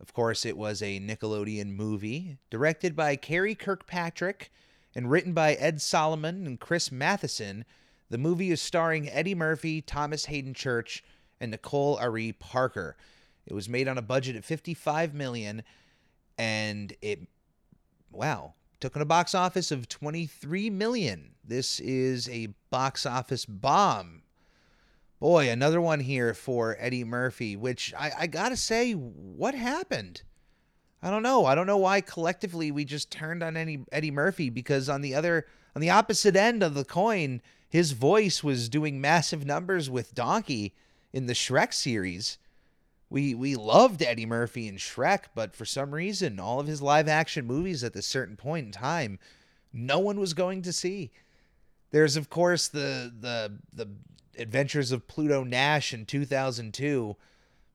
Of 0.00 0.12
course, 0.12 0.44
it 0.44 0.56
was 0.56 0.82
a 0.82 1.00
Nickelodeon 1.00 1.74
movie 1.74 2.38
directed 2.50 2.94
by 2.94 3.16
Karey 3.16 3.58
Kirkpatrick 3.58 4.50
and 4.94 5.10
written 5.10 5.32
by 5.32 5.54
Ed 5.54 5.80
Solomon 5.80 6.46
and 6.46 6.60
Chris 6.60 6.92
Matheson. 6.92 7.64
The 8.10 8.18
movie 8.18 8.50
is 8.50 8.60
starring 8.60 9.08
Eddie 9.08 9.34
Murphy, 9.34 9.80
Thomas 9.80 10.26
Haden 10.26 10.54
Church, 10.54 11.02
and 11.40 11.50
Nicole 11.50 11.96
Ari 11.96 12.32
Parker. 12.32 12.96
It 13.46 13.54
was 13.54 13.68
made 13.68 13.88
on 13.88 13.98
a 13.98 14.02
budget 14.02 14.36
of 14.36 14.44
55 14.44 15.14
million 15.14 15.62
and 16.38 16.92
it 17.00 17.20
wow, 18.12 18.54
took 18.80 18.96
in 18.96 19.02
a 19.02 19.06
box 19.06 19.34
office 19.34 19.70
of 19.70 19.88
23 19.88 20.70
million. 20.70 21.34
This 21.44 21.80
is 21.80 22.28
a 22.28 22.48
box 22.70 23.06
office 23.06 23.44
bomb 23.44 24.22
Boy, 25.18 25.48
another 25.48 25.80
one 25.80 26.00
here 26.00 26.34
for 26.34 26.76
Eddie 26.78 27.04
Murphy, 27.04 27.56
which 27.56 27.94
I, 27.98 28.12
I 28.20 28.26
gotta 28.26 28.56
say, 28.56 28.92
what 28.92 29.54
happened? 29.54 30.22
I 31.02 31.10
don't 31.10 31.22
know. 31.22 31.46
I 31.46 31.54
don't 31.54 31.66
know 31.66 31.78
why 31.78 32.02
collectively 32.02 32.70
we 32.70 32.84
just 32.84 33.10
turned 33.10 33.42
on 33.42 33.56
Eddie, 33.56 33.84
Eddie 33.90 34.10
Murphy 34.10 34.50
because 34.50 34.90
on 34.90 35.00
the 35.00 35.14
other, 35.14 35.46
on 35.74 35.80
the 35.80 35.88
opposite 35.88 36.36
end 36.36 36.62
of 36.62 36.74
the 36.74 36.84
coin, 36.84 37.40
his 37.68 37.92
voice 37.92 38.44
was 38.44 38.68
doing 38.68 39.00
massive 39.00 39.46
numbers 39.46 39.88
with 39.88 40.14
Donkey 40.14 40.74
in 41.14 41.26
the 41.26 41.32
Shrek 41.32 41.72
series. 41.72 42.36
We 43.08 43.34
we 43.34 43.54
loved 43.54 44.02
Eddie 44.02 44.26
Murphy 44.26 44.66
in 44.66 44.76
Shrek, 44.76 45.24
but 45.34 45.54
for 45.54 45.64
some 45.64 45.94
reason, 45.94 46.40
all 46.40 46.58
of 46.58 46.66
his 46.66 46.82
live 46.82 47.08
action 47.08 47.46
movies 47.46 47.84
at 47.84 47.92
this 47.92 48.06
certain 48.06 48.36
point 48.36 48.66
in 48.66 48.72
time, 48.72 49.18
no 49.72 49.98
one 49.98 50.18
was 50.18 50.34
going 50.34 50.62
to 50.62 50.72
see. 50.72 51.12
There's 51.92 52.16
of 52.16 52.28
course 52.30 52.68
the 52.68 53.12
the 53.20 53.58
the 53.72 53.88
Adventures 54.38 54.92
of 54.92 55.08
Pluto 55.08 55.44
Nash 55.44 55.94
in 55.94 56.04
2002. 56.04 57.16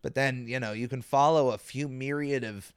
But 0.01 0.15
then, 0.15 0.47
you 0.47 0.59
know, 0.59 0.71
you 0.73 0.87
can 0.87 1.01
follow 1.01 1.51
a 1.51 1.57
few 1.57 1.87
myriad 1.87 2.43
of 2.43 2.73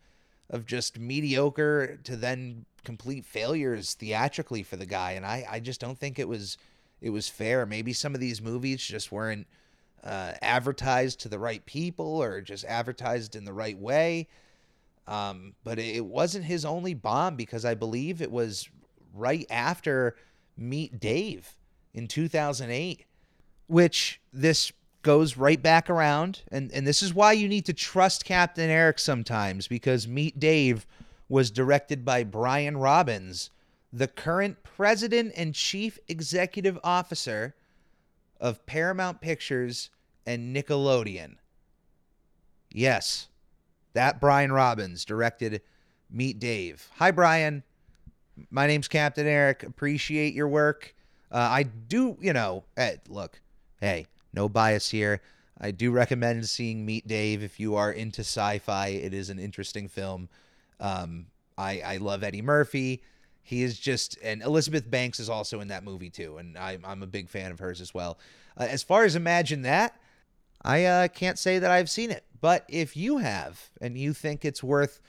of 0.51 0.67
just 0.67 0.99
mediocre 0.99 1.99
to 2.05 2.17
then 2.17 2.67
complete 2.85 3.25
failures 3.25 3.95
theatrically 3.95 4.63
for 4.63 4.77
the 4.77 4.85
guy 4.85 5.13
and 5.13 5.25
I 5.25 5.47
I 5.51 5.59
just 5.59 5.81
don't 5.81 5.99
think 5.99 6.19
it 6.19 6.29
was 6.29 6.59
it 7.01 7.11
was 7.11 7.29
fair. 7.29 7.67
Maybe 7.67 7.93
some 7.93 8.15
of 8.15 8.21
these 8.21 8.41
movies 8.41 8.83
just 8.85 9.11
weren't 9.11 9.47
uh, 10.05 10.33
advertised 10.43 11.21
to 11.21 11.29
the 11.29 11.39
right 11.39 11.65
people 11.65 12.23
or 12.23 12.41
just 12.41 12.65
advertised 12.67 13.35
in 13.35 13.45
the 13.45 13.53
right 13.53 13.79
way. 13.79 14.29
Um, 15.07 15.55
but 15.65 15.79
it 15.79 16.05
wasn't 16.05 16.45
his 16.45 16.65
only 16.65 16.95
bomb 16.95 17.37
because 17.37 17.65
I 17.65 17.75
believe 17.75 18.23
it 18.23 18.31
was 18.31 18.69
right 19.15 19.47
after 19.51 20.17
Meet 20.57 21.01
Dave 21.01 21.57
in 21.93 22.07
2008, 22.07 23.05
which 23.67 24.21
this 24.33 24.73
goes 25.03 25.37
right 25.37 25.63
back 25.63 25.91
around. 25.91 26.43
And, 26.51 26.73
and 26.73 26.87
this 26.87 27.03
is 27.03 27.15
why 27.15 27.33
you 27.33 27.49
need 27.49 27.67
to 27.67 27.73
trust 27.73 28.25
Captain 28.25 28.71
Eric 28.71 28.99
sometimes 28.99 29.69
because 29.69 30.09
Meet 30.09 30.41
Dave 30.41 30.87
was 31.29 31.51
directed 31.51 32.05
by 32.05 32.25
Brian 32.25 32.77
Robbins, 32.77 33.51
the 33.93 34.09
current 34.09 34.63
president 34.63 35.33
and 35.37 35.55
chief 35.55 35.99
executive 36.09 36.79
officer 36.83 37.55
of 38.41 38.65
Paramount 38.67 39.21
Pictures 39.21 39.91
and 40.27 40.55
Nickelodeon. 40.55 41.37
Yes, 42.71 43.29
that 43.93 44.21
Brian 44.21 44.53
Robbins 44.53 45.05
directed 45.05 45.63
Meet 46.11 46.39
Dave. 46.39 46.89
Hi, 46.97 47.11
Brian. 47.11 47.63
My 48.51 48.67
name's 48.67 48.89
Captain 48.89 49.27
Eric. 49.27 49.63
Appreciate 49.63 50.35
your 50.35 50.49
work. 50.49 50.95
Uh, 51.31 51.49
I 51.51 51.63
do, 51.65 52.17
you 52.21 52.33
know, 52.33 52.65
hey, 52.77 52.99
look, 53.09 53.41
hey, 53.81 54.07
no 54.33 54.49
bias 54.49 54.91
here. 54.91 55.21
I 55.61 55.71
do 55.71 55.93
recommend 55.93 56.49
seeing 56.49 56.85
Meet 56.85 57.07
Dave 57.07 57.43
if 57.43 57.61
you 57.61 57.77
are 57.77 57.93
into 57.93 58.21
sci 58.21 58.59
fi. 58.59 58.89
It 58.89 59.15
is 59.15 59.31
an 59.31 59.39
interesting 59.39 59.89
film. 59.89 60.29
Um, 60.81 61.27
I, 61.57 61.81
I 61.81 61.97
love 61.99 62.25
Eddie 62.25 62.43
Murphy. 62.43 63.03
He 63.47 63.63
is 63.63 63.79
just, 63.79 64.19
and 64.23 64.43
Elizabeth 64.43 64.91
Banks 64.91 65.21
is 65.21 65.29
also 65.29 65.61
in 65.61 65.69
that 65.69 65.85
movie 65.85 66.09
too, 66.09 66.39
and 66.39 66.57
I, 66.57 66.79
I'm 66.83 67.03
a 67.03 67.07
big 67.07 67.29
fan 67.29 67.53
of 67.53 67.59
hers 67.59 67.83
as 67.83 67.93
well. 67.93 68.19
Uh, 68.57 68.67
as 68.71 68.83
far 68.83 69.05
as 69.05 69.15
Imagine 69.15 69.63
That, 69.63 69.95
I 70.63 70.87
uh, 70.87 71.09
can't 71.09 71.39
say 71.39 71.59
that 71.59 71.71
I've 71.71 71.91
seen 71.91 72.11
it, 72.11 72.25
but 72.41 72.65
if 72.69 72.97
you 72.97 73.19
have 73.19 73.69
and 73.83 73.99
you 73.99 74.15
think 74.15 74.45
it's 74.45 74.63
worth 74.63 75.03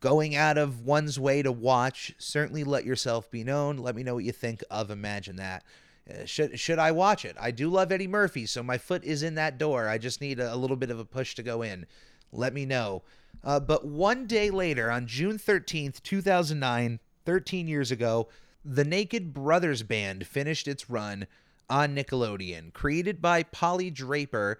going 0.00 0.36
out 0.36 0.58
of 0.58 0.84
one's 0.84 1.18
way 1.18 1.40
to 1.40 1.50
watch, 1.50 2.14
certainly 2.18 2.62
let 2.62 2.84
yourself 2.84 3.30
be 3.30 3.42
known. 3.42 3.78
Let 3.78 3.96
me 3.96 4.02
know 4.02 4.14
what 4.14 4.24
you 4.24 4.32
think 4.32 4.62
of 4.70 4.90
Imagine 4.90 5.36
That. 5.36 5.64
Uh, 6.10 6.26
should 6.26 6.60
should 6.60 6.78
I 6.78 6.90
watch 6.90 7.24
it? 7.24 7.36
I 7.40 7.52
do 7.52 7.70
love 7.70 7.90
Eddie 7.90 8.08
Murphy, 8.08 8.44
so 8.44 8.62
my 8.62 8.76
foot 8.76 9.02
is 9.02 9.22
in 9.22 9.36
that 9.36 9.56
door. 9.56 9.88
I 9.88 9.96
just 9.96 10.20
need 10.20 10.40
a, 10.40 10.52
a 10.52 10.56
little 10.56 10.76
bit 10.76 10.90
of 10.90 10.98
a 10.98 11.04
push 11.06 11.34
to 11.36 11.42
go 11.42 11.62
in. 11.62 11.86
Let 12.32 12.52
me 12.52 12.66
know. 12.66 13.02
Uh, 13.42 13.60
but 13.60 13.86
one 13.86 14.26
day 14.26 14.50
later, 14.50 14.90
on 14.90 15.06
June 15.06 15.38
13th, 15.38 16.02
2009, 16.02 17.00
13 17.24 17.68
years 17.68 17.90
ago, 17.90 18.28
the 18.64 18.84
Naked 18.84 19.34
Brothers 19.34 19.82
Band 19.82 20.26
finished 20.26 20.68
its 20.68 20.88
run 20.88 21.26
on 21.68 21.94
Nickelodeon. 21.94 22.72
Created 22.72 23.20
by 23.20 23.42
Polly 23.42 23.90
Draper, 23.90 24.58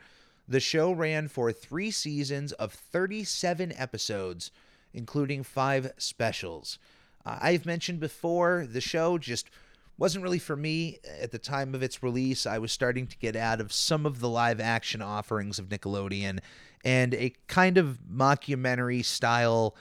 the 0.49 0.61
show 0.61 0.93
ran 0.93 1.29
for 1.29 1.53
three 1.53 1.91
seasons 1.91 2.53
of 2.53 2.73
37 2.73 3.73
episodes, 3.77 4.51
including 4.93 5.43
five 5.43 5.93
specials. 5.99 6.79
Uh, 7.25 7.39
I've 7.41 7.67
mentioned 7.67 8.01
before, 8.01 8.67
the 8.69 8.81
show 8.81 9.19
just 9.19 9.51
wasn't 9.99 10.25
really 10.25 10.39
for 10.39 10.57
me 10.57 10.99
at 11.21 11.31
the 11.31 11.39
time 11.39 11.75
of 11.75 11.83
its 11.83 12.03
release. 12.03 12.47
I 12.47 12.59
was 12.59 12.73
starting 12.73 13.07
to 13.07 13.19
get 13.19 13.37
out 13.37 13.61
of 13.61 13.73
some 13.73 14.05
of 14.07 14.21
the 14.21 14.29
live 14.29 14.61
action 14.61 15.01
offerings 15.01 15.59
of 15.59 15.69
Nickelodeon, 15.69 16.41
and 16.85 17.15
a 17.15 17.33
kind 17.47 17.79
of 17.79 17.99
mockumentary 18.13 19.05
style 19.05 19.77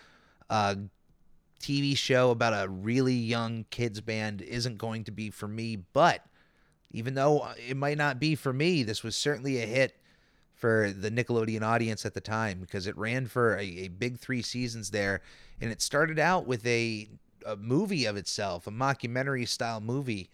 uh, 0.50 0.76
TV 1.62 1.96
show 1.96 2.32
about 2.32 2.54
a 2.54 2.70
really 2.70 3.14
young 3.14 3.66
kids 3.70 4.02
band 4.02 4.42
isn't 4.42 4.78
going 4.78 5.04
to 5.06 5.12
be 5.12 5.30
for 5.30 5.48
me. 5.48 5.78
But 5.78 6.26
even 6.92 7.14
though 7.14 7.48
it 7.68 7.78
might 7.78 7.98
not 7.98 8.20
be 8.20 8.36
for 8.36 8.52
me, 8.52 8.84
this 8.84 9.04
was 9.04 9.16
certainly 9.16 9.62
a 9.62 9.66
hit 9.66 9.96
for 10.54 10.92
the 10.92 11.10
Nickelodeon 11.10 11.64
audience 11.64 12.06
at 12.06 12.14
the 12.14 12.22
time 12.22 12.60
because 12.60 12.86
it 12.86 12.98
ran 12.98 13.26
for 13.26 13.58
a, 13.58 13.64
a 13.64 13.88
big 13.88 14.20
three 14.20 14.42
seasons 14.42 14.92
there. 14.92 15.22
And 15.60 15.72
it 15.72 15.82
started 15.82 16.20
out 16.20 16.46
with 16.46 16.66
a, 16.68 17.10
a 17.46 17.56
movie 17.56 18.06
of 18.06 18.18
itself, 18.18 18.68
a 18.68 18.72
mockumentary 18.72 19.48
style 19.48 19.82
movie 19.82 20.30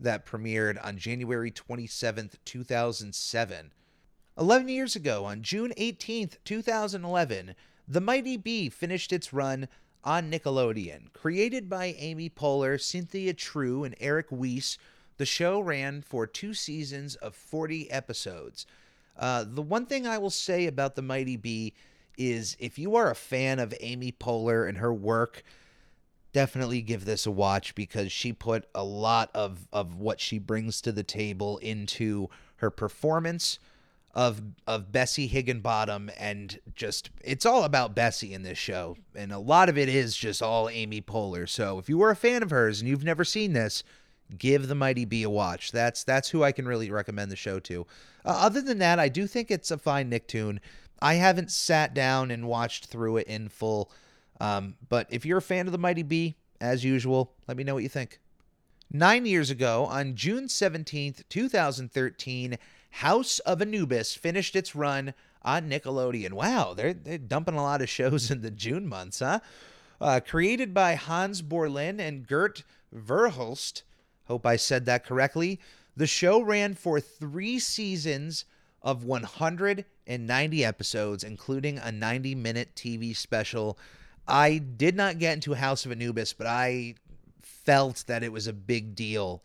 that 0.00 0.26
premiered 0.26 0.84
on 0.84 0.96
January 0.96 1.50
27th, 1.50 2.34
2007. 2.44 3.72
11 4.38 4.68
years 4.68 4.94
ago, 4.94 5.24
on 5.24 5.42
June 5.42 5.72
18th, 5.76 6.36
2011, 6.44 7.54
The 7.88 8.00
Mighty 8.00 8.36
B 8.36 8.68
finished 8.68 9.12
its 9.12 9.32
run 9.32 9.68
on 10.04 10.30
Nickelodeon. 10.30 11.12
Created 11.12 11.68
by 11.68 11.94
Amy 11.98 12.30
Poehler, 12.30 12.80
Cynthia 12.80 13.34
True, 13.34 13.84
and 13.84 13.94
Eric 14.00 14.26
Weiss, 14.30 14.78
the 15.16 15.26
show 15.26 15.60
ran 15.60 16.02
for 16.02 16.26
two 16.26 16.54
seasons 16.54 17.16
of 17.16 17.34
40 17.34 17.90
episodes. 17.90 18.66
Uh, 19.16 19.44
the 19.46 19.62
one 19.62 19.86
thing 19.86 20.06
I 20.06 20.18
will 20.18 20.30
say 20.30 20.66
about 20.66 20.94
The 20.94 21.02
Mighty 21.02 21.36
B 21.36 21.74
is 22.16 22.56
if 22.58 22.78
you 22.78 22.96
are 22.96 23.10
a 23.10 23.16
fan 23.16 23.58
of 23.58 23.74
Amy 23.80 24.12
Poehler 24.12 24.68
and 24.68 24.78
her 24.78 24.92
work, 24.92 25.42
definitely 26.32 26.82
give 26.82 27.04
this 27.04 27.26
a 27.26 27.30
watch 27.30 27.74
because 27.74 28.12
she 28.12 28.32
put 28.32 28.68
a 28.74 28.84
lot 28.84 29.30
of, 29.34 29.66
of 29.72 29.96
what 29.96 30.20
she 30.20 30.38
brings 30.38 30.80
to 30.82 30.92
the 30.92 31.02
table 31.02 31.58
into 31.58 32.28
her 32.56 32.70
performance 32.70 33.58
of 34.14 34.40
of 34.66 34.90
Bessie 34.90 35.26
Higginbottom 35.26 36.10
and 36.18 36.58
just 36.74 37.10
it's 37.22 37.46
all 37.46 37.64
about 37.64 37.94
Bessie 37.94 38.32
in 38.32 38.42
this 38.42 38.58
show 38.58 38.96
and 39.14 39.32
a 39.32 39.38
lot 39.38 39.68
of 39.68 39.76
it 39.76 39.88
is 39.88 40.16
just 40.16 40.42
all 40.42 40.68
Amy 40.68 41.00
Poehler. 41.00 41.48
So 41.48 41.78
if 41.78 41.88
you 41.88 41.98
were 41.98 42.10
a 42.10 42.16
fan 42.16 42.42
of 42.42 42.50
hers 42.50 42.80
and 42.80 42.88
you've 42.88 43.04
never 43.04 43.24
seen 43.24 43.52
this, 43.52 43.82
give 44.36 44.68
The 44.68 44.74
Mighty 44.74 45.04
B 45.04 45.22
a 45.22 45.30
watch. 45.30 45.72
That's 45.72 46.04
that's 46.04 46.30
who 46.30 46.42
I 46.42 46.52
can 46.52 46.66
really 46.66 46.90
recommend 46.90 47.30
the 47.30 47.36
show 47.36 47.60
to. 47.60 47.86
Uh, 48.24 48.36
other 48.40 48.60
than 48.60 48.78
that, 48.78 48.98
I 48.98 49.08
do 49.08 49.26
think 49.26 49.50
it's 49.50 49.70
a 49.70 49.78
fine 49.78 50.10
Nicktoon. 50.10 50.58
I 51.00 51.14
haven't 51.14 51.50
sat 51.50 51.94
down 51.94 52.30
and 52.30 52.48
watched 52.48 52.86
through 52.86 53.18
it 53.18 53.28
in 53.28 53.48
full. 53.48 53.90
Um, 54.40 54.76
but 54.88 55.06
if 55.10 55.24
you're 55.24 55.38
a 55.38 55.42
fan 55.42 55.66
of 55.66 55.72
The 55.72 55.78
Mighty 55.78 56.02
B, 56.02 56.36
as 56.60 56.84
usual, 56.84 57.32
let 57.46 57.56
me 57.56 57.64
know 57.64 57.74
what 57.74 57.82
you 57.82 57.88
think. 57.88 58.18
Nine 58.90 59.26
years 59.26 59.50
ago, 59.50 59.84
on 59.86 60.14
June 60.14 60.46
17th, 60.46 61.22
2013, 61.28 62.58
House 62.90 63.38
of 63.40 63.62
Anubis 63.62 64.14
finished 64.14 64.56
its 64.56 64.74
run 64.74 65.14
on 65.42 65.70
Nickelodeon. 65.70 66.32
Wow, 66.32 66.74
they're, 66.74 66.94
they're 66.94 67.18
dumping 67.18 67.54
a 67.54 67.62
lot 67.62 67.82
of 67.82 67.88
shows 67.88 68.30
in 68.30 68.42
the 68.42 68.50
June 68.50 68.86
months, 68.86 69.20
huh? 69.20 69.40
Uh, 70.00 70.20
created 70.24 70.72
by 70.72 70.94
Hans 70.94 71.42
Bourlon 71.42 71.98
and 71.98 72.26
Gert 72.26 72.62
Verhulst, 72.94 73.82
hope 74.26 74.46
I 74.46 74.56
said 74.56 74.86
that 74.86 75.04
correctly, 75.04 75.60
the 75.96 76.06
show 76.06 76.40
ran 76.40 76.74
for 76.74 77.00
three 77.00 77.58
seasons 77.58 78.44
of 78.82 79.04
190 79.04 80.64
episodes, 80.64 81.24
including 81.24 81.78
a 81.78 81.90
90 81.90 82.36
minute 82.36 82.74
TV 82.76 83.14
special. 83.14 83.76
I 84.28 84.58
did 84.58 84.94
not 84.94 85.18
get 85.18 85.34
into 85.34 85.54
House 85.54 85.84
of 85.84 85.90
Anubis, 85.90 86.32
but 86.32 86.46
I 86.46 86.94
felt 87.42 88.04
that 88.06 88.22
it 88.22 88.30
was 88.30 88.46
a 88.46 88.52
big 88.52 88.94
deal 88.94 89.42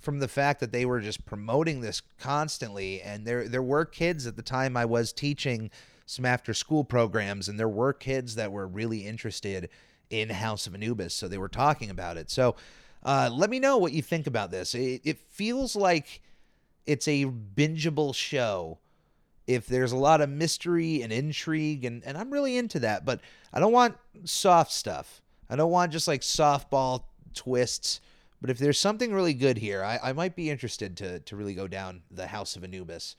from 0.00 0.20
the 0.20 0.28
fact 0.28 0.60
that 0.60 0.72
they 0.72 0.84
were 0.84 1.00
just 1.00 1.24
promoting 1.26 1.80
this 1.80 2.02
constantly. 2.18 3.00
And 3.02 3.26
there 3.26 3.48
there 3.48 3.62
were 3.62 3.84
kids 3.84 4.26
at 4.26 4.36
the 4.36 4.42
time 4.42 4.76
I 4.76 4.84
was 4.84 5.12
teaching 5.12 5.70
some 6.06 6.24
after 6.24 6.54
school 6.54 6.84
programs 6.84 7.48
and 7.48 7.58
there 7.58 7.68
were 7.68 7.92
kids 7.92 8.34
that 8.36 8.50
were 8.50 8.66
really 8.66 9.06
interested 9.06 9.68
in 10.08 10.30
House 10.30 10.66
of 10.66 10.74
Anubis 10.74 11.12
so 11.12 11.28
they 11.28 11.38
were 11.38 11.48
talking 11.48 11.90
about 11.90 12.16
it. 12.16 12.30
So 12.30 12.56
uh, 13.02 13.28
let 13.32 13.50
me 13.50 13.60
know 13.60 13.76
what 13.76 13.92
you 13.92 14.02
think 14.02 14.26
about 14.26 14.50
this. 14.50 14.74
It, 14.74 15.02
it 15.04 15.18
feels 15.18 15.76
like 15.76 16.22
it's 16.86 17.06
a 17.06 17.26
bingeable 17.26 18.14
show 18.14 18.78
if 19.46 19.66
there's 19.66 19.92
a 19.92 19.96
lot 19.96 20.20
of 20.20 20.30
mystery 20.30 21.02
and 21.02 21.12
intrigue 21.12 21.84
and, 21.84 22.02
and 22.04 22.16
I'm 22.16 22.30
really 22.30 22.56
into 22.56 22.80
that 22.80 23.04
but 23.04 23.20
I 23.52 23.60
don't 23.60 23.72
want 23.72 23.96
soft 24.24 24.72
stuff. 24.72 25.22
I 25.50 25.56
don't 25.56 25.70
want 25.70 25.92
just 25.92 26.08
like 26.08 26.22
softball 26.22 27.04
twists 27.34 28.00
but 28.40 28.50
if 28.50 28.58
there's 28.58 28.78
something 28.78 29.12
really 29.12 29.34
good 29.34 29.58
here, 29.58 29.82
I, 29.82 29.98
I 30.02 30.12
might 30.12 30.36
be 30.36 30.50
interested 30.50 30.96
to, 30.98 31.20
to 31.20 31.36
really 31.36 31.54
go 31.54 31.66
down 31.66 32.02
the 32.10 32.28
House 32.28 32.56
of 32.56 32.64
Anubis. 32.64 33.16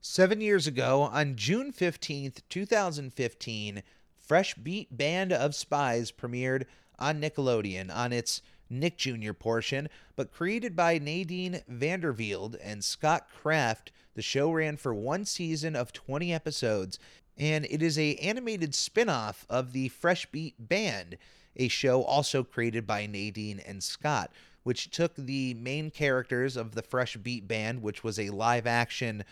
Seven 0.00 0.40
years 0.40 0.66
ago, 0.66 1.02
on 1.02 1.36
June 1.36 1.72
15th, 1.72 2.40
2015, 2.48 3.82
Fresh 4.18 4.54
Beat 4.54 4.96
Band 4.96 5.32
of 5.32 5.54
Spies 5.54 6.10
premiered 6.10 6.64
on 6.98 7.20
Nickelodeon 7.20 7.94
on 7.94 8.12
its 8.12 8.42
Nick 8.68 8.96
Jr. 8.96 9.32
portion, 9.32 9.88
but 10.16 10.32
created 10.32 10.74
by 10.74 10.98
Nadine 10.98 11.62
van 11.68 12.00
der 12.00 12.12
Velde 12.12 12.56
and 12.62 12.82
Scott 12.82 13.28
Kraft, 13.30 13.92
the 14.14 14.22
show 14.22 14.50
ran 14.50 14.76
for 14.76 14.94
one 14.94 15.24
season 15.24 15.76
of 15.76 15.92
20 15.92 16.32
episodes, 16.32 16.98
and 17.36 17.64
it 17.66 17.82
is 17.82 17.98
a 17.98 18.16
animated 18.16 18.74
spin-off 18.74 19.46
of 19.48 19.72
the 19.72 19.88
Fresh 19.88 20.26
Beat 20.32 20.54
Band 20.58 21.16
a 21.56 21.68
show 21.68 22.02
also 22.02 22.42
created 22.42 22.86
by 22.86 23.06
Nadine 23.06 23.60
and 23.60 23.82
Scott, 23.82 24.32
which 24.62 24.90
took 24.90 25.14
the 25.16 25.54
main 25.54 25.90
characters 25.90 26.56
of 26.56 26.74
the 26.74 26.82
Fresh 26.82 27.16
Beat 27.16 27.48
Band, 27.48 27.82
which 27.82 28.04
was 28.04 28.18
a 28.18 28.30
live 28.30 28.66
action 28.66 29.24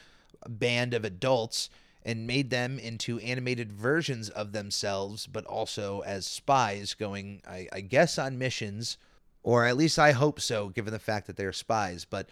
band 0.49 0.95
of 0.95 1.05
adults, 1.05 1.71
and 2.05 2.27
made 2.27 2.51
them 2.51 2.79
into 2.79 3.19
animated 3.21 3.71
versions 3.71 4.31
of 4.31 4.53
themselves, 4.53 5.27
but 5.27 5.45
also 5.45 6.01
as 6.01 6.27
spies 6.27 6.95
going, 6.95 7.43
I, 7.47 7.69
I 7.73 7.81
guess, 7.83 8.19
on 8.19 8.39
missions, 8.39 8.97
or 9.43 9.67
at 9.67 9.77
least 9.77 9.99
I 9.99 10.13
hope 10.13 10.41
so, 10.41 10.69
given 10.71 10.93
the 10.93 10.99
fact 10.99 11.27
that 11.27 11.37
they're 11.37 11.53
spies. 11.53 12.05
But 12.05 12.29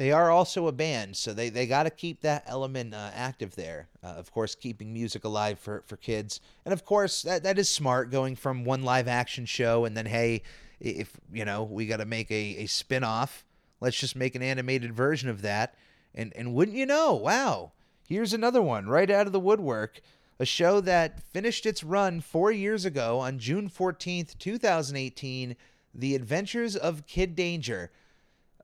They 0.00 0.12
are 0.12 0.30
also 0.30 0.66
a 0.66 0.72
band, 0.72 1.14
so 1.14 1.34
they, 1.34 1.50
they 1.50 1.66
got 1.66 1.82
to 1.82 1.90
keep 1.90 2.22
that 2.22 2.44
element 2.46 2.94
uh, 2.94 3.10
active 3.12 3.54
there. 3.54 3.86
Uh, 4.02 4.06
of 4.06 4.32
course, 4.32 4.54
keeping 4.54 4.94
music 4.94 5.24
alive 5.24 5.58
for, 5.58 5.82
for 5.86 5.98
kids. 5.98 6.40
And 6.64 6.72
of 6.72 6.86
course, 6.86 7.20
that, 7.20 7.42
that 7.42 7.58
is 7.58 7.68
smart 7.68 8.10
going 8.10 8.34
from 8.34 8.64
one 8.64 8.82
live 8.82 9.08
action 9.08 9.44
show 9.44 9.84
and 9.84 9.94
then, 9.94 10.06
hey, 10.06 10.42
if, 10.80 11.20
you 11.30 11.44
know, 11.44 11.64
we 11.64 11.84
got 11.84 11.98
to 11.98 12.06
make 12.06 12.30
a, 12.30 12.62
a 12.62 12.66
spin 12.66 13.04
off, 13.04 13.44
let's 13.82 14.00
just 14.00 14.16
make 14.16 14.34
an 14.34 14.40
animated 14.40 14.94
version 14.94 15.28
of 15.28 15.42
that. 15.42 15.74
And, 16.14 16.32
and 16.34 16.54
wouldn't 16.54 16.78
you 16.78 16.86
know, 16.86 17.12
wow, 17.12 17.72
here's 18.08 18.32
another 18.32 18.62
one 18.62 18.86
right 18.86 19.10
out 19.10 19.26
of 19.26 19.34
the 19.34 19.38
woodwork. 19.38 20.00
A 20.38 20.46
show 20.46 20.80
that 20.80 21.22
finished 21.24 21.66
its 21.66 21.84
run 21.84 22.22
four 22.22 22.50
years 22.50 22.86
ago 22.86 23.18
on 23.18 23.38
June 23.38 23.68
14th, 23.68 24.38
2018 24.38 25.56
The 25.94 26.14
Adventures 26.14 26.74
of 26.74 27.06
Kid 27.06 27.36
Danger 27.36 27.90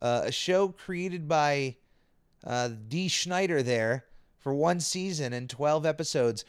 uh, 0.01 0.23
a 0.25 0.33
show 0.33 0.69
created 0.69 1.29
by 1.29 1.77
uh, 2.45 2.71
Dan 2.89 3.09
Schneider 3.09 3.63
there 3.63 4.05
for 4.39 4.55
one 4.55 4.81
season 4.81 5.33
and 5.33 5.51
12 5.51 5.85
episodes, 5.85 6.45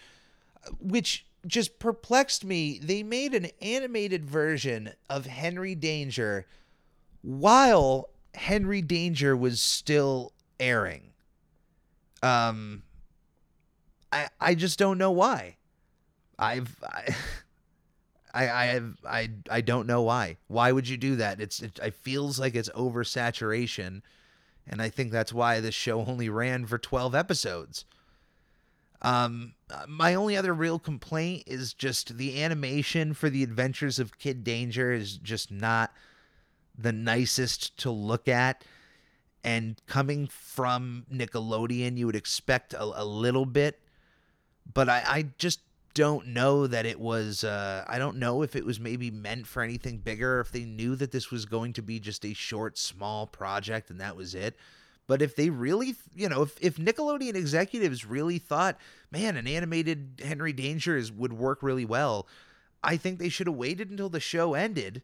which 0.80 1.26
just 1.46 1.80
perplexed 1.80 2.44
me. 2.44 2.80
They 2.82 3.04
made 3.04 3.34
an 3.34 3.48
animated 3.62 4.26
version 4.26 4.92
of 5.10 5.26
Henry 5.26 5.76
Danger 5.76 6.46
while 7.22 8.10
Henry 8.36 8.82
Danger 8.82 9.36
was 9.36 9.60
still 9.60 10.34
airing. 10.60 11.14
Um, 12.22 12.84
I 14.12 14.28
I 14.40 14.56
just 14.56 14.80
don't 14.80 14.98
know 14.98 15.12
why. 15.12 15.58
I've 16.38 16.76
I, 16.84 17.16
I 18.34 18.50
I 18.50 18.66
have 18.66 18.96
I 19.06 19.30
I 19.50 19.62
don't 19.62 19.88
know 19.88 20.02
why. 20.02 20.38
Why 20.48 20.72
would 20.72 20.88
you 20.88 20.98
do 20.98 21.16
that? 21.18 21.40
It's 21.40 21.62
it, 21.62 21.80
it 21.82 21.96
feels 21.96 22.40
like 22.40 22.56
it's 22.56 22.70
oversaturation, 22.70 24.02
and 24.68 24.82
I 24.82 24.90
think 24.90 25.12
that's 25.12 25.34
why 25.34 25.60
this 25.60 25.76
show 25.76 26.06
only 26.06 26.30
ran 26.30 26.66
for 26.66 26.78
twelve 26.78 27.16
episodes. 27.16 27.86
Um, 29.02 29.54
my 29.88 30.16
only 30.16 30.36
other 30.36 30.54
real 30.54 30.80
complaint 30.80 31.44
is 31.46 31.74
just 31.74 32.18
the 32.18 32.42
animation 32.42 33.14
for 33.14 33.30
the 33.30 33.44
Adventures 33.44 34.00
of 34.00 34.18
Kid 34.18 34.44
Danger 34.44 34.92
is 34.92 35.18
just 35.18 35.52
not 35.52 35.94
the 36.76 36.92
nicest 36.92 37.78
to 37.78 37.92
look 37.92 38.28
at. 38.28 38.64
And 39.44 39.80
coming 39.86 40.28
from 40.28 41.06
Nickelodeon, 41.14 41.98
you 41.98 42.08
would 42.08 42.16
expect 42.16 42.74
a, 42.74 42.84
a 42.84 43.06
little 43.06 43.46
bit, 43.46 43.80
but 44.74 44.90
I, 44.90 45.04
I 45.06 45.26
just 45.38 45.60
don't 45.98 46.28
know 46.28 46.68
that 46.68 46.86
it 46.86 47.00
was 47.00 47.44
uh, 47.44 47.84
I 47.88 47.98
don't 47.98 48.18
know 48.18 48.44
if 48.44 48.56
it 48.56 48.64
was 48.64 48.80
maybe 48.80 49.10
meant 49.10 49.48
for 49.48 49.64
anything 49.64 49.98
bigger 49.98 50.40
if 50.40 50.52
they 50.52 50.64
knew 50.64 50.96
that 50.96 51.12
this 51.12 51.32
was 51.32 51.46
going 51.46 51.74
to 51.74 51.82
be 51.82 52.00
just 52.00 52.24
a 52.24 52.36
short 52.36 52.78
small 52.78 53.26
project 53.26 53.90
and 53.90 54.00
that 54.00 54.16
was 54.16 54.36
it. 54.36 54.56
But 55.08 55.24
if 55.24 55.36
they 55.36 55.50
really 55.50 55.96
you 56.16 56.30
know 56.30 56.44
if, 56.44 56.56
if 56.62 56.78
Nickelodeon 56.78 57.34
executives 57.34 58.06
really 58.06 58.38
thought 58.38 58.78
man 59.10 59.38
an 59.38 59.48
animated 59.48 60.22
Henry 60.24 60.54
Danger 60.54 60.96
is, 60.96 61.12
would 61.12 61.34
work 61.34 61.64
really 61.64 61.86
well 61.86 62.28
I 62.84 62.96
think 62.96 63.18
they 63.18 63.30
should 63.30 63.48
have 63.48 63.56
waited 63.56 63.90
until 63.90 64.10
the 64.10 64.20
show 64.20 64.54
ended. 64.54 65.02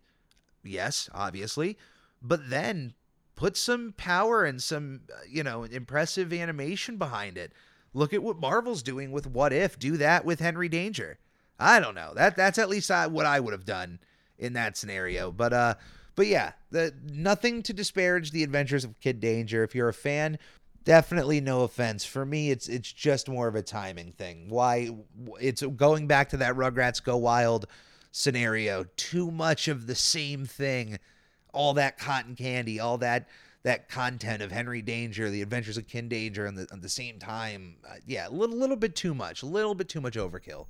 Yes 0.64 1.10
obviously. 1.12 1.76
But 2.22 2.52
then 2.52 2.94
put 3.36 3.58
some 3.58 3.96
power 3.98 4.46
and 4.46 4.62
some 4.62 5.02
uh, 5.12 5.22
you 5.28 5.42
know 5.42 5.64
impressive 5.64 6.32
animation 6.32 6.98
behind 6.98 7.36
it 7.36 7.52
Look 7.94 8.14
at 8.14 8.24
what 8.24 8.40
Marvel's 8.40 8.84
doing 8.84 9.12
with 9.12 9.28
What 9.28 9.54
If. 9.54 9.78
Do 9.78 9.98
that 9.98 10.26
with 10.26 10.40
Henry 10.40 10.70
Danger. 10.70 11.20
I 11.60 11.80
don't 11.80 11.96
know. 11.96 12.14
That 12.16 12.36
that's 12.36 12.58
at 12.58 12.70
least 12.70 12.90
what 12.90 13.26
I 13.26 13.40
would 13.40 13.54
have 13.54 13.66
done 13.66 14.00
in 14.38 14.54
that 14.54 14.76
scenario. 14.78 15.32
But 15.32 15.54
uh, 15.54 15.76
but 16.16 16.28
yeah, 16.28 16.54
the 16.72 16.94
nothing 17.12 17.62
to 17.64 17.74
disparage 17.74 18.32
the 18.32 18.44
Adventures 18.44 18.84
of 18.84 19.00
Kid 19.00 19.20
Danger. 19.20 19.64
If 19.64 19.76
you're 19.76 19.90
a 19.90 19.94
fan, 19.94 20.40
definitely 20.84 21.42
no 21.42 21.62
offense. 21.62 22.06
For 22.06 22.26
me, 22.26 22.52
it's 22.52 22.68
it's 22.68 22.92
just 22.92 23.30
more 23.30 23.48
of 23.48 23.56
a 23.56 23.62
timing 23.62 24.12
thing. 24.12 24.50
Why 24.50 24.90
it's 25.40 25.62
going 25.62 26.08
back 26.08 26.30
to 26.30 26.38
that 26.38 26.56
Rugrats 26.56 27.04
Go 27.04 27.18
Wild 27.18 27.68
scenario. 28.12 28.86
Too 28.96 29.32
much 29.32 29.68
of 29.68 29.88
the 29.88 29.96
same 29.96 30.46
thing. 30.46 31.00
All 31.54 31.76
that 31.76 32.00
cotton 32.00 32.36
candy, 32.36 32.80
all 32.80 32.98
that 33.00 33.28
that 33.64 33.90
content 33.90 34.42
of 34.44 34.52
Henry 34.52 34.82
Danger, 34.82 35.30
The 35.30 35.42
Adventures 35.42 35.78
of 35.78 35.88
Kid 35.88 36.10
Danger, 36.10 36.46
and 36.46 36.58
the, 36.58 36.68
at 36.72 36.82
the 36.82 36.90
same 36.90 37.18
time, 37.18 37.78
uh, 37.88 37.96
yeah, 38.06 38.28
a 38.28 38.30
little, 38.30 38.58
little 38.58 38.76
bit 38.76 38.96
too 38.96 39.14
much, 39.14 39.42
a 39.42 39.46
little 39.46 39.74
bit 39.74 39.88
too 39.88 40.02
much 40.02 40.16
overkill. 40.16 40.68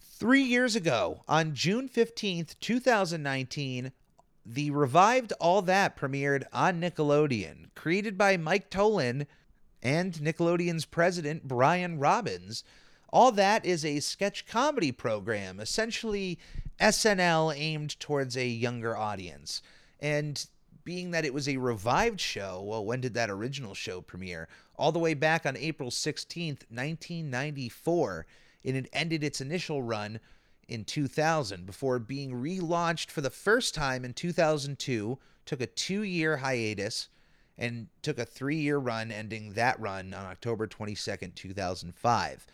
Three 0.00 0.42
years 0.42 0.74
ago, 0.74 1.22
on 1.28 1.54
June 1.54 1.88
15th, 1.88 2.56
2019, 2.60 3.92
the 4.44 4.70
revived 4.70 5.32
All 5.40 5.62
That 5.62 5.96
premiered 5.96 6.44
on 6.52 6.80
Nickelodeon, 6.80 7.70
created 7.74 8.18
by 8.18 8.36
Mike 8.36 8.68
Tollin 8.68 9.26
and 9.82 10.14
Nickelodeon's 10.14 10.84
president, 10.86 11.46
Brian 11.46 11.98
Robbins. 11.98 12.64
All 13.10 13.30
That 13.32 13.64
is 13.64 13.84
a 13.84 14.00
sketch 14.00 14.46
comedy 14.46 14.90
program, 14.90 15.60
essentially 15.60 16.38
SNL 16.80 17.54
aimed 17.56 17.98
towards 18.00 18.36
a 18.36 18.46
younger 18.46 18.96
audience. 18.96 19.62
And 20.00 20.44
being 20.84 21.10
that 21.10 21.24
it 21.24 21.34
was 21.34 21.48
a 21.48 21.56
revived 21.56 22.20
show, 22.20 22.62
well, 22.62 22.84
when 22.84 23.00
did 23.00 23.14
that 23.14 23.30
original 23.30 23.74
show 23.74 24.00
premiere? 24.00 24.48
All 24.76 24.92
the 24.92 24.98
way 24.98 25.14
back 25.14 25.46
on 25.46 25.56
April 25.56 25.90
16th, 25.90 26.64
1994, 26.68 28.26
and 28.64 28.76
it 28.76 28.88
ended 28.92 29.24
its 29.24 29.40
initial 29.40 29.82
run 29.82 30.20
in 30.68 30.84
2000 30.84 31.66
before 31.66 31.98
being 31.98 32.32
relaunched 32.32 33.10
for 33.10 33.20
the 33.20 33.30
first 33.30 33.74
time 33.74 34.04
in 34.04 34.12
2002, 34.12 35.18
took 35.46 35.60
a 35.60 35.66
two 35.66 36.02
year 36.02 36.38
hiatus, 36.38 37.08
and 37.56 37.88
took 38.02 38.18
a 38.18 38.24
three 38.24 38.56
year 38.56 38.78
run, 38.78 39.10
ending 39.10 39.52
that 39.52 39.78
run 39.80 40.12
on 40.12 40.26
October 40.26 40.66
22nd, 40.66 41.34
2005, 41.34 42.46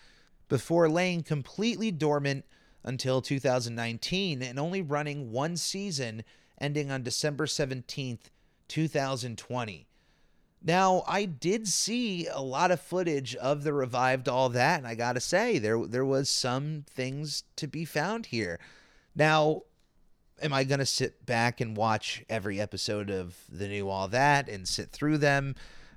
before 0.49 0.89
laying 0.89 1.23
completely 1.23 1.91
dormant 1.91 2.45
until 2.85 3.21
2019 3.21 4.43
and 4.43 4.59
only 4.59 4.83
running 4.83 5.31
one 5.31 5.57
season 5.57 6.25
ending 6.61 6.91
on 6.91 7.03
December 7.03 7.47
17th, 7.47 8.31
2020. 8.69 9.87
Now, 10.63 11.05
I 11.07 11.25
did 11.25 11.67
see 11.67 12.27
a 12.27 12.41
lot 12.41 12.71
of 12.71 12.81
footage 12.81 13.35
of 13.37 13.65
the 13.65 13.73
revived 13.73 14.29
all 14.29 14.51
that, 14.51 14.79
and 14.79 14.87
I 14.87 14.95
got 14.95 15.15
to 15.15 15.21
say 15.21 15.59
there 15.59 15.87
there 15.87 16.05
was 16.05 16.29
some 16.29 16.85
things 16.87 17.45
to 17.57 17.67
be 17.67 17.87
found 17.87 18.27
here. 18.27 18.61
Now, 19.17 19.63
am 20.43 20.53
I 20.53 20.65
to 20.81 20.87
sit 20.87 21.25
back 21.25 21.61
and 21.61 21.77
watch 21.77 22.23
every 22.29 22.61
episode 22.61 23.11
of 23.11 23.37
the 23.49 23.69
new 23.69 23.89
all 23.89 24.09
that 24.09 24.49
and 24.49 24.69
sit 24.69 24.91
through 24.91 25.19
them? 25.19 25.55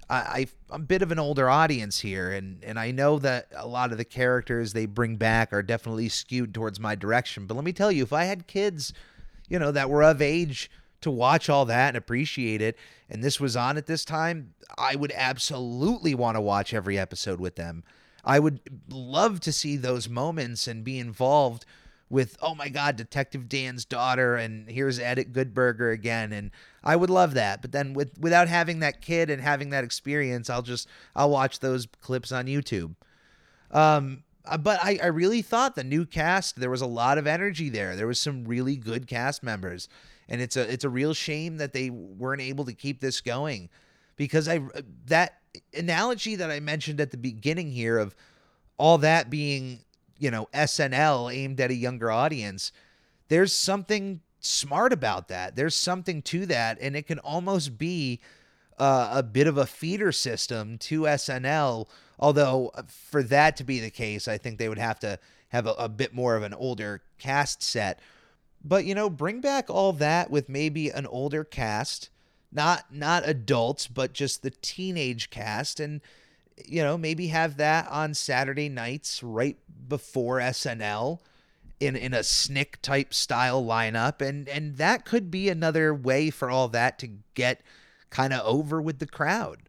I, 0.10 0.48
I'm 0.70 0.82
a 0.82 0.86
bit 0.86 1.02
of 1.02 1.12
an 1.12 1.20
older 1.20 1.50
audience 1.50 2.00
here, 2.00 2.32
and, 2.32 2.64
and 2.64 2.78
I 2.78 2.92
know 2.92 3.20
that 3.20 3.48
a 3.56 3.68
lot 3.68 3.92
of 3.92 3.98
the 3.98 4.06
characters 4.06 4.74
they 4.74 4.86
bring 4.86 5.16
back 5.16 5.52
are 5.54 5.64
definitely 5.64 6.10
skewed 6.10 6.54
towards 6.54 6.80
my 6.80 6.94
direction. 6.94 7.48
But 7.48 7.56
let 7.56 7.64
me 7.64 7.74
tell 7.74 7.92
you, 7.92 8.04
if 8.04 8.14
I 8.14 8.26
had 8.26 8.46
kids 8.46 8.94
you 9.54 9.60
know, 9.60 9.72
that 9.72 9.88
were 9.88 10.02
of 10.04 10.20
age 10.20 10.72
to 11.00 11.12
watch 11.12 11.48
all 11.48 11.64
that 11.66 11.90
and 11.90 11.98
appreciate 11.98 12.60
it, 12.60 12.76
and 13.08 13.24
this 13.24 13.40
was 13.40 13.56
on 13.56 13.78
at 13.78 13.86
this 13.86 14.04
time, 14.04 14.56
I 14.80 14.96
would 14.96 15.12
absolutely 15.16 16.16
want 16.16 16.38
to 16.38 16.42
watch 16.42 16.74
every 16.74 16.98
episode 16.98 17.40
with 17.40 17.56
them. 17.56 17.84
I 18.26 18.40
would 18.40 18.62
love 18.90 19.40
to 19.42 19.52
see 19.52 19.78
those 19.78 20.10
moments 20.10 20.68
and 20.68 20.84
be 20.84 20.98
involved 20.98 21.68
with, 22.10 22.36
oh 22.42 22.56
my 22.56 22.68
God, 22.68 22.96
Detective 22.96 23.48
Dan's 23.48 23.86
daughter, 23.86 24.38
and 24.38 24.68
here's 24.68 24.98
Edit 24.98 25.34
Good 25.34 25.54
Burger 25.54 25.92
again, 25.92 26.34
and 26.34 26.50
I 26.84 26.96
would 26.96 27.12
love 27.12 27.36
that. 27.36 27.62
But 27.62 27.74
then 27.74 27.94
with 27.94 28.18
without 28.18 28.48
having 28.48 28.80
that 28.80 29.02
kid 29.02 29.30
and 29.30 29.40
having 29.40 29.70
that 29.70 29.84
experience, 29.84 30.50
I'll 30.50 30.64
just 30.64 30.88
I'll 31.16 31.30
watch 31.30 31.60
those 31.60 31.88
clips 32.02 32.32
on 32.32 32.48
YouTube. 32.48 32.96
Um, 33.70 34.24
but 34.60 34.80
I, 34.84 35.00
I 35.02 35.08
really 35.08 35.42
thought 35.42 35.76
the 35.76 35.84
new 35.84 36.06
cast 36.06 36.60
there 36.60 36.70
was 36.70 36.82
a 36.82 36.88
lot 36.88 37.18
of 37.18 37.28
energy 37.28 37.70
there. 37.70 37.96
There 37.96 38.08
was 38.08 38.20
some 38.20 38.46
really 38.46 38.76
good 38.76 39.08
cast 39.08 39.42
members, 39.42 39.88
and 40.28 40.42
it's 40.42 40.58
a 40.58 40.72
it's 40.72 40.84
a 40.84 40.90
real 40.90 41.14
shame 41.14 41.58
that 41.58 41.74
they 41.74 41.90
weren't 41.90 42.42
able 42.42 42.66
to 42.66 42.74
keep 42.74 43.00
this 43.00 43.22
going, 43.22 43.70
because 44.18 44.48
I 44.48 44.62
that 45.06 45.40
analogy 45.74 46.36
that 46.36 46.52
I 46.52 46.60
mentioned 46.60 47.00
at 47.00 47.12
the 47.12 47.18
beginning 47.18 47.72
here 47.72 47.98
of 47.98 48.16
all 48.78 48.98
that 49.00 49.30
being 49.30 49.80
you 50.20 50.30
know 50.30 50.50
SNL 50.54 51.34
aimed 51.34 51.62
at 51.62 51.72
a 51.72 51.76
younger 51.76 52.12
audience. 52.12 52.72
There's 53.30 53.54
something 53.54 54.20
smart 54.42 54.92
about 54.92 55.30
that. 55.30 55.56
There's 55.56 55.76
something 55.76 56.22
to 56.24 56.46
that, 56.48 56.78
and 56.82 56.98
it 56.98 57.08
can 57.08 57.20
almost 57.20 57.78
be 57.78 58.20
uh, 58.78 59.12
a 59.14 59.24
bit 59.24 59.48
of 59.48 59.58
a 59.58 59.66
feeder 59.66 60.12
system 60.12 60.78
to 60.80 61.04
SNL 61.04 61.88
Although 62.20 62.72
uh, 62.76 62.84
for 62.88 63.24
that 63.24 63.58
to 63.58 63.64
be 63.64 63.80
the 63.80 63.90
case, 63.90 64.28
I 64.28 64.38
think 64.38 64.58
they 64.58 64.70
would 64.70 64.78
have 64.78 65.00
to 65.00 65.20
have 65.50 65.68
a, 65.68 65.74
a 65.74 65.90
bit 65.90 66.14
more 66.14 66.36
of 66.36 66.44
an 66.44 66.54
older 66.54 67.02
cast 67.18 67.62
set. 67.64 68.00
But 68.64 68.86
you 68.86 68.96
know, 68.96 69.10
bring 69.10 69.42
back 69.42 69.70
all 69.70 69.94
that 69.94 70.30
with 70.30 70.50
maybe 70.50 70.90
an 70.90 71.06
older 71.08 71.44
cast, 71.44 72.10
not 72.52 72.94
not 72.94 73.28
adults, 73.28 73.88
but 73.88 74.14
just 74.14 74.42
the 74.42 74.52
teenage 74.52 75.30
cast, 75.30 75.80
and 75.80 76.02
you 76.66 76.82
know 76.82 76.98
maybe 76.98 77.28
have 77.28 77.58
that 77.58 77.88
on 77.90 78.14
Saturday 78.14 78.70
nights 78.70 79.22
right 79.24 79.58
before 79.88 80.40
SNL 80.40 81.20
in 81.80 81.96
in 81.96 82.14
a 82.14 82.24
snick 82.24 82.82
type 82.82 83.14
style 83.14 83.64
lineup 83.64 84.22
and 84.22 84.48
and 84.48 84.78
that 84.78 85.06
could 85.06 85.30
be 85.30 85.50
another 85.50 85.94
way 85.94 86.30
for 86.30 86.50
all 86.50 86.68
that 86.70 86.98
to 87.00 87.10
get 87.34 87.62
kind 88.10 88.32
of 88.32 88.46
over 88.46 88.82
with 88.82 89.00
the 89.00 89.08
crowd 89.08 89.64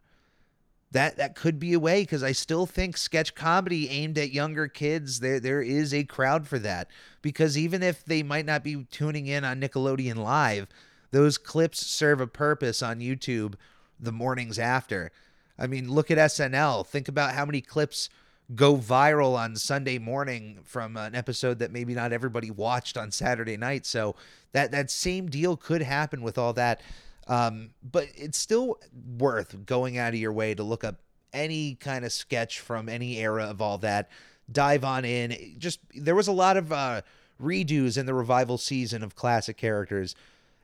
that 0.95 1.17
that 1.17 1.35
could 1.35 1.59
be 1.59 1.73
a 1.73 1.81
way 1.81 2.03
because 2.03 2.23
I 2.23 2.31
still 2.31 2.67
think 2.67 2.97
sketch 2.97 3.35
comedy 3.35 3.91
aimed 3.91 4.17
at 4.17 4.33
younger 4.33 4.69
kids 4.69 5.19
there 5.19 5.41
there 5.41 5.61
is 5.61 5.93
a 5.93 6.05
crowd 6.05 6.47
for 6.47 6.59
that. 6.61 6.89
Because 7.21 7.59
even 7.59 7.83
if 7.83 8.05
they 8.05 8.23
might 8.23 8.47
not 8.47 8.63
be 8.63 8.85
tuning 8.93 9.27
in 9.27 9.45
on 9.45 9.61
Nickelodeon 9.61 10.17
live 10.17 10.69
those 11.11 11.37
clips 11.37 11.85
serve 11.85 12.21
a 12.21 12.29
purpose 12.29 12.81
on 12.81 13.01
YouTube 13.01 13.55
the 13.99 14.13
mornings 14.13 14.57
after. 14.57 15.11
I 15.59 15.67
mean 15.67 15.91
look 15.91 16.13
at 16.13 16.19
SNL 16.19 16.87
think 16.87 17.09
about 17.09 17.35
how 17.35 17.45
many 17.45 17.61
clips 17.61 18.09
go 18.55 18.77
viral 18.77 19.37
on 19.37 19.57
Sunday 19.57 19.99
morning 19.99 20.61
from 20.63 20.97
an 20.97 21.17
episode 21.17 21.59
that 21.59 21.73
maybe 21.73 21.95
not 21.95 22.13
everybody 22.13 22.53
watched 22.53 22.97
on 22.97 23.11
Saturday 23.11 23.57
night. 23.57 23.85
So 23.85 24.15
that 24.53 24.71
that 24.71 24.93
same 24.93 25.27
deal 25.27 25.57
could 25.57 25.83
happen 25.83 26.23
with 26.23 26.39
all 26.39 26.53
that 26.53 26.81
um, 27.29 27.71
but 27.83 28.09
it's 28.15 28.39
still 28.39 28.79
worth 29.19 29.65
going 29.67 29.99
out 29.99 30.15
of 30.15 30.21
your 30.21 30.33
way 30.33 30.55
to 30.55 30.63
look 30.63 30.85
up 30.85 30.97
any 31.33 31.75
kind 31.75 32.05
of 32.05 32.13
sketch 32.13 32.61
from 32.61 32.89
any 32.89 33.19
era 33.19 33.45
of 33.45 33.61
all 33.61 33.79
that. 33.79 34.11
Dive 34.51 34.85
on 34.85 35.05
in. 35.05 35.57
Just 35.59 35.81
there 35.95 36.15
was 36.15 36.29
a 36.29 36.33
lot 36.33 36.57
of 36.57 36.73
uh, 36.73 37.03
redos 37.43 37.97
in 37.97 38.07
the 38.07 38.15
revival 38.15 38.59
season 38.59 39.03
of 39.03 39.15
classic 39.15 39.57
characters. 39.57 40.15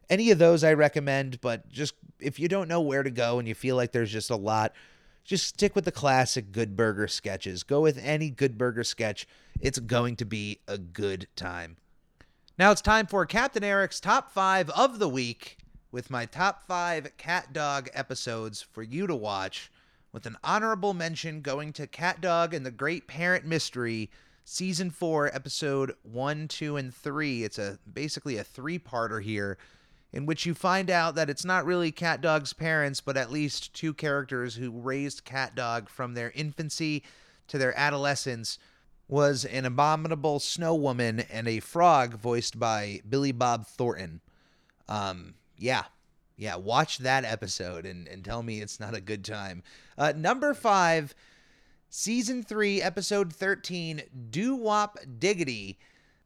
Any 0.08 0.30
of 0.30 0.38
those 0.38 0.64
I 0.64 0.74
recommend, 0.74 1.40
but 1.40 1.68
just 1.68 1.94
if 2.18 2.38
you 2.38 2.48
don't 2.48 2.68
know 2.68 2.80
where 2.80 3.02
to 3.02 3.10
go 3.10 3.38
and 3.38 3.48
you 3.48 3.54
feel 3.54 3.76
like 3.76 3.92
there's 3.92 4.12
just 4.12 4.28
a 4.28 4.36
lot, 4.36 4.72
just 5.24 5.46
stick 5.46 5.74
with 5.74 5.84
the 5.84 5.92
classic 5.92 6.52
Good 6.52 6.76
Burger 6.76 7.08
sketches. 7.08 7.62
Go 7.62 7.80
with 7.80 7.98
any 8.02 8.30
Good 8.30 8.58
Burger 8.58 8.84
sketch. 8.84 9.26
It's 9.60 9.78
going 9.78 10.16
to 10.16 10.24
be 10.24 10.58
a 10.66 10.76
good 10.76 11.28
time. 11.36 11.76
Now 12.58 12.72
it's 12.72 12.82
time 12.82 13.06
for 13.06 13.24
Captain 13.24 13.64
Eric's 13.64 14.00
top 14.00 14.32
five 14.32 14.68
of 14.70 14.98
the 14.98 15.08
week 15.08 15.56
with 15.92 16.10
my 16.10 16.26
top 16.26 16.66
five 16.66 17.10
CatDog 17.18 17.88
episodes 17.94 18.62
for 18.62 18.82
you 18.82 19.06
to 19.06 19.14
watch, 19.14 19.70
with 20.12 20.26
an 20.26 20.36
honorable 20.42 20.94
mention 20.94 21.40
going 21.40 21.72
to 21.72 21.86
CatDog 21.86 22.52
and 22.54 22.64
the 22.64 22.70
Great 22.70 23.06
Parent 23.06 23.44
Mystery, 23.44 24.10
season 24.44 24.90
four, 24.90 25.34
episode 25.34 25.94
one, 26.02 26.48
two, 26.48 26.76
and 26.76 26.94
three. 26.94 27.44
It's 27.44 27.58
a 27.58 27.78
basically 27.92 28.36
a 28.36 28.44
three-parter 28.44 29.22
here, 29.22 29.58
in 30.12 30.26
which 30.26 30.46
you 30.46 30.54
find 30.54 30.90
out 30.90 31.14
that 31.14 31.30
it's 31.30 31.44
not 31.44 31.64
really 31.64 31.92
CatDog's 31.92 32.52
parents, 32.52 33.00
but 33.00 33.16
at 33.16 33.30
least 33.30 33.72
two 33.74 33.94
characters 33.94 34.56
who 34.56 34.70
raised 34.70 35.24
CatDog 35.24 35.88
from 35.88 36.14
their 36.14 36.32
infancy 36.34 37.04
to 37.48 37.58
their 37.58 37.78
adolescence. 37.78 38.58
Was 39.08 39.44
an 39.44 39.64
abominable 39.64 40.38
snow 40.38 40.72
woman 40.76 41.18
and 41.18 41.48
a 41.48 41.58
frog 41.58 42.14
voiced 42.14 42.60
by 42.60 43.00
Billy 43.08 43.32
Bob 43.32 43.66
Thornton. 43.66 44.20
Um, 44.88 45.34
yeah, 45.60 45.84
yeah, 46.36 46.56
watch 46.56 46.98
that 46.98 47.24
episode 47.24 47.84
and, 47.84 48.08
and 48.08 48.24
tell 48.24 48.42
me 48.42 48.60
it's 48.60 48.80
not 48.80 48.94
a 48.94 49.00
good 49.00 49.24
time. 49.24 49.62
Uh, 49.98 50.12
number 50.16 50.54
five, 50.54 51.14
season 51.90 52.42
three, 52.42 52.80
episode 52.80 53.32
13, 53.32 54.02
Doo 54.30 54.56
Wop 54.56 54.98
Diggity, 55.18 55.78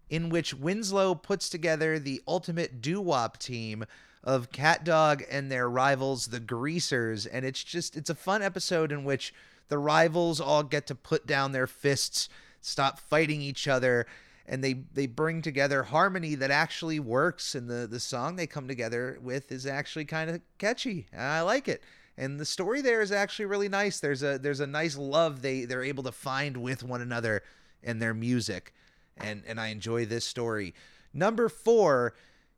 in 0.08 0.28
which 0.28 0.54
Winslow 0.54 1.16
puts 1.16 1.48
together 1.48 1.98
the 1.98 2.22
ultimate 2.28 2.80
doo 2.80 3.00
wop 3.00 3.38
team 3.38 3.84
of 4.22 4.52
CatDog 4.52 5.24
and 5.28 5.50
their 5.50 5.68
rivals, 5.68 6.26
the 6.26 6.40
Greasers. 6.40 7.26
And 7.26 7.44
it's 7.44 7.64
just, 7.64 7.96
it's 7.96 8.10
a 8.10 8.14
fun 8.14 8.42
episode 8.42 8.92
in 8.92 9.04
which 9.04 9.34
the 9.68 9.78
rivals 9.78 10.40
all 10.40 10.62
get 10.62 10.86
to 10.86 10.94
put 10.94 11.26
down 11.26 11.52
their 11.52 11.66
fists, 11.66 12.28
stop 12.60 13.00
fighting 13.00 13.42
each 13.42 13.66
other, 13.66 14.06
and 14.46 14.62
they 14.62 14.74
they 14.92 15.06
bring 15.06 15.42
together 15.42 15.84
harmony 15.84 16.34
that 16.34 16.50
actually 16.50 17.00
works 17.00 17.54
and 17.54 17.68
the 17.68 17.86
the 17.86 18.00
song 18.00 18.36
they 18.36 18.46
come 18.46 18.68
together 18.68 19.18
with 19.22 19.50
is 19.50 19.66
actually 19.66 20.04
kind 20.04 20.30
of 20.30 20.40
catchy. 20.58 21.06
I 21.16 21.40
like 21.40 21.68
it. 21.68 21.82
And 22.16 22.38
the 22.38 22.44
story 22.44 22.80
there 22.80 23.00
is 23.00 23.10
actually 23.10 23.46
really 23.46 23.68
nice. 23.68 24.00
There's 24.00 24.22
a 24.22 24.38
there's 24.38 24.60
a 24.60 24.66
nice 24.66 24.96
love 24.96 25.42
they 25.42 25.64
they're 25.64 25.84
able 25.84 26.04
to 26.04 26.12
find 26.12 26.58
with 26.58 26.82
one 26.82 27.00
another 27.00 27.42
and 27.82 28.00
their 28.00 28.14
music. 28.14 28.74
And 29.16 29.42
and 29.46 29.60
i 29.60 29.68
enjoy 29.68 30.04
this 30.06 30.24
story. 30.24 30.74
Number 31.12 31.48
four 31.48 32.14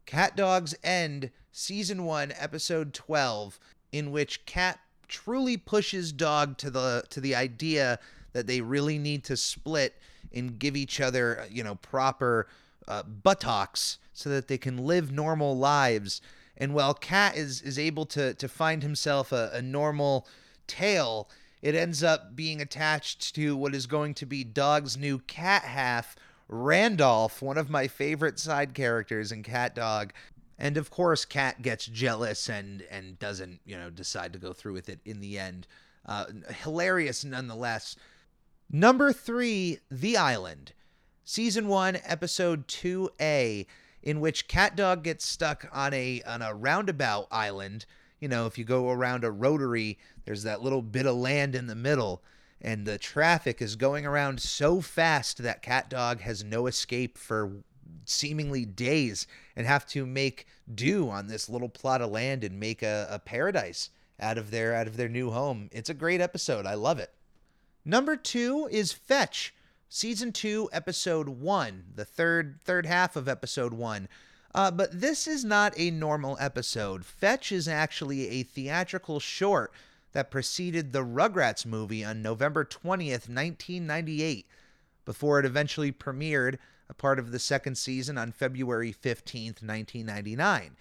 cat 0.06 0.36
dogs 0.36 0.74
end 0.82 1.30
season 1.52 2.04
one 2.04 2.32
episode 2.36 2.92
12 2.94 3.58
in 3.92 4.10
which 4.10 4.44
cat 4.46 4.78
truly 5.08 5.56
pushes 5.56 6.12
dog 6.12 6.58
to 6.58 6.70
the 6.70 7.04
to 7.10 7.20
the 7.20 7.34
idea 7.34 7.98
that 8.32 8.46
they 8.46 8.60
really 8.60 8.98
need 8.98 9.24
to 9.24 9.36
split 9.36 9.94
and 10.34 10.58
give 10.58 10.76
each 10.76 11.00
other, 11.00 11.40
uh, 11.40 11.46
you 11.50 11.62
know, 11.62 11.76
proper 11.76 12.48
uh, 12.88 13.02
buttocks 13.02 13.98
so 14.12 14.30
that 14.30 14.48
they 14.48 14.58
can 14.58 14.78
live 14.78 15.12
normal 15.12 15.56
lives. 15.56 16.20
And 16.56 16.72
while 16.72 16.94
Cat 16.94 17.36
is 17.36 17.60
is 17.62 17.78
able 17.78 18.06
to 18.06 18.34
to 18.34 18.48
find 18.48 18.82
himself 18.82 19.32
a, 19.32 19.50
a 19.52 19.62
normal 19.62 20.26
tail, 20.66 21.28
it 21.62 21.74
ends 21.74 22.02
up 22.02 22.36
being 22.36 22.60
attached 22.60 23.34
to 23.34 23.56
what 23.56 23.74
is 23.74 23.86
going 23.86 24.14
to 24.14 24.26
be 24.26 24.44
Dog's 24.44 24.96
new 24.96 25.18
cat 25.18 25.62
half, 25.62 26.16
Randolph, 26.48 27.42
one 27.42 27.58
of 27.58 27.70
my 27.70 27.88
favorite 27.88 28.38
side 28.38 28.74
characters 28.74 29.32
in 29.32 29.42
CatDog. 29.42 30.10
And 30.58 30.76
of 30.76 30.90
course, 30.90 31.24
Cat 31.24 31.62
gets 31.62 31.86
jealous 31.86 32.48
and 32.48 32.82
and 32.90 33.18
doesn't, 33.18 33.60
you 33.66 33.76
know, 33.76 33.90
decide 33.90 34.32
to 34.32 34.38
go 34.38 34.52
through 34.52 34.74
with 34.74 34.88
it 34.88 35.00
in 35.04 35.20
the 35.20 35.38
end. 35.38 35.66
Uh, 36.06 36.26
hilarious 36.62 37.24
nonetheless. 37.24 37.96
Number 38.70 39.12
three, 39.12 39.78
The 39.92 40.16
Island, 40.16 40.72
season 41.24 41.68
one, 41.68 41.98
episode 42.04 42.66
two 42.66 43.10
A, 43.20 43.64
in 44.02 44.18
which 44.18 44.48
CatDog 44.48 45.04
gets 45.04 45.24
stuck 45.24 45.68
on 45.72 45.94
a 45.94 46.20
on 46.26 46.42
a 46.42 46.52
roundabout 46.52 47.28
island. 47.30 47.86
You 48.18 48.26
know, 48.26 48.46
if 48.46 48.58
you 48.58 48.64
go 48.64 48.90
around 48.90 49.22
a 49.22 49.30
rotary, 49.30 49.98
there's 50.24 50.42
that 50.42 50.62
little 50.62 50.82
bit 50.82 51.06
of 51.06 51.14
land 51.14 51.54
in 51.54 51.68
the 51.68 51.76
middle, 51.76 52.24
and 52.60 52.84
the 52.84 52.98
traffic 52.98 53.62
is 53.62 53.76
going 53.76 54.04
around 54.04 54.40
so 54.40 54.80
fast 54.80 55.38
that 55.44 55.62
CatDog 55.62 56.20
has 56.20 56.42
no 56.42 56.66
escape 56.66 57.16
for 57.18 57.62
seemingly 58.04 58.64
days 58.64 59.28
and 59.54 59.66
have 59.66 59.86
to 59.86 60.06
make 60.06 60.46
do 60.74 61.08
on 61.08 61.28
this 61.28 61.48
little 61.48 61.68
plot 61.68 62.02
of 62.02 62.10
land 62.10 62.42
and 62.42 62.58
make 62.58 62.82
a, 62.82 63.06
a 63.08 63.20
paradise 63.20 63.90
out 64.18 64.38
of 64.38 64.50
their 64.50 64.74
out 64.74 64.88
of 64.88 64.96
their 64.96 65.08
new 65.08 65.30
home. 65.30 65.68
It's 65.70 65.90
a 65.90 65.94
great 65.94 66.20
episode. 66.20 66.66
I 66.66 66.74
love 66.74 66.98
it. 66.98 67.12
Number 67.88 68.16
two 68.16 68.68
is 68.68 68.90
Fetch, 68.90 69.54
season 69.88 70.32
two, 70.32 70.68
episode 70.72 71.28
one, 71.28 71.84
the 71.94 72.04
third 72.04 72.58
third 72.64 72.84
half 72.84 73.14
of 73.14 73.28
episode 73.28 73.72
one. 73.72 74.08
Uh, 74.52 74.72
but 74.72 75.00
this 75.00 75.28
is 75.28 75.44
not 75.44 75.72
a 75.76 75.92
normal 75.92 76.36
episode. 76.40 77.04
Fetch 77.04 77.52
is 77.52 77.68
actually 77.68 78.28
a 78.28 78.42
theatrical 78.42 79.20
short 79.20 79.72
that 80.10 80.32
preceded 80.32 80.92
the 80.92 81.04
Rugrats 81.04 81.64
movie 81.64 82.04
on 82.04 82.22
November 82.22 82.64
20th, 82.64 83.28
1998, 83.28 84.48
before 85.04 85.38
it 85.38 85.46
eventually 85.46 85.92
premiered, 85.92 86.58
a 86.90 86.94
part 86.94 87.20
of 87.20 87.30
the 87.30 87.38
second 87.38 87.76
season 87.76 88.18
on 88.18 88.32
February 88.32 88.92
15th, 88.92 89.62
1999. 89.62 90.76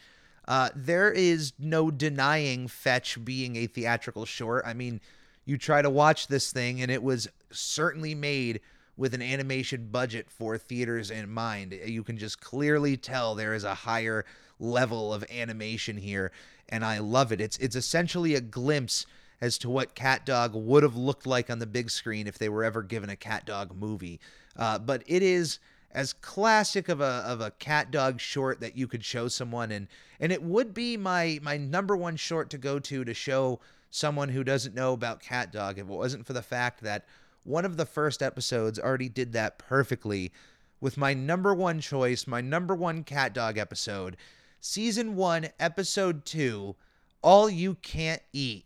Uh, 0.47 0.70
there 0.76 1.12
is 1.12 1.53
no 1.60 1.91
denying 1.91 2.68
Fetch 2.68 3.24
being 3.24 3.58
a 3.58 3.68
theatrical 3.68 4.26
short. 4.26 4.64
I 4.66 4.74
mean, 4.74 5.01
you 5.46 5.58
try 5.58 5.82
to 5.82 5.89
watch 5.89 6.28
this 6.28 6.52
thing, 6.52 6.82
and 6.82 6.91
it 6.91 7.02
was 7.02 7.28
certainly 7.52 8.16
made 8.16 8.62
with 8.98 9.14
an 9.14 9.22
animation 9.22 9.89
budget 9.91 10.30
for 10.30 10.58
theaters 10.58 11.12
in 11.12 11.30
mind. 11.30 11.78
You 11.86 12.04
can 12.04 12.18
just 12.18 12.39
clearly 12.39 12.98
tell 12.98 13.36
there 13.36 13.54
is 13.54 13.64
a 13.64 13.76
higher 13.76 14.26
level 14.60 15.14
of 15.14 15.24
animation 15.30 15.98
here, 15.98 16.32
and 16.70 16.84
I 16.84 17.00
love 17.00 17.32
it. 17.32 17.41
It's 17.41 17.58
it's 17.58 17.76
essentially 17.76 18.36
a 18.36 18.41
glimpse 18.41 19.06
as 19.41 19.58
to 19.60 19.70
what 19.70 19.96
CatDog 19.96 20.54
would 20.54 20.84
have 20.84 20.96
looked 20.96 21.28
like 21.28 21.50
on 21.50 21.60
the 21.60 21.68
big 21.68 21.89
screen 21.89 22.26
if 22.26 22.38
they 22.38 22.50
were 22.50 22.64
ever 22.64 22.82
given 22.82 23.10
a 23.10 23.16
CatDog 23.16 23.76
movie. 23.76 24.20
Uh, 24.56 24.80
but 24.80 25.04
it 25.06 25.22
is 25.22 25.60
as 25.91 26.14
classic 26.14 26.89
of 26.89 27.00
a 27.02 27.24
of 27.26 27.41
a 27.41 27.52
cat 27.52 27.89
dog 27.91 28.20
short 28.20 28.60
that 28.60 28.78
you 28.78 28.88
could 28.88 29.04
show 29.04 29.28
someone 29.28 29.72
and 29.72 29.88
and 30.20 30.32
it 30.32 30.43
would 30.43 30.74
be 30.74 30.98
my 30.98 31.39
my 31.41 31.58
number 31.58 31.96
one 31.96 32.16
short 32.18 32.50
to 32.50 32.58
go 32.58 32.80
to 32.80 33.06
to 33.06 33.14
show 33.14 33.60
someone 33.96 34.30
who 34.30 34.43
doesn't 34.43 34.76
know 34.76 34.91
about 34.91 35.24
CatDog 35.24 35.74
if 35.74 35.80
it 35.80 35.86
wasn't 35.86 36.26
for 36.26 36.34
the 36.34 36.41
fact 36.41 36.82
that 36.82 37.06
one 37.46 37.64
of 37.64 37.78
the 37.78 37.86
first 37.86 38.22
episodes 38.22 38.78
already 38.78 39.08
did 39.08 39.32
that 39.32 39.58
perfectly 39.58 40.34
with 40.82 40.98
my 40.98 41.14
number 41.14 41.54
one 41.54 41.80
choice, 41.80 42.28
my 42.28 42.41
number 42.41 42.76
one 42.76 43.06
CatDog 43.06 43.58
episode, 43.58 44.18
season 44.60 45.16
one, 45.16 45.48
episode 45.60 46.26
two, 46.26 46.76
All 47.22 47.50
You 47.50 47.76
Can't 47.76 48.22
Eat. 48.34 48.66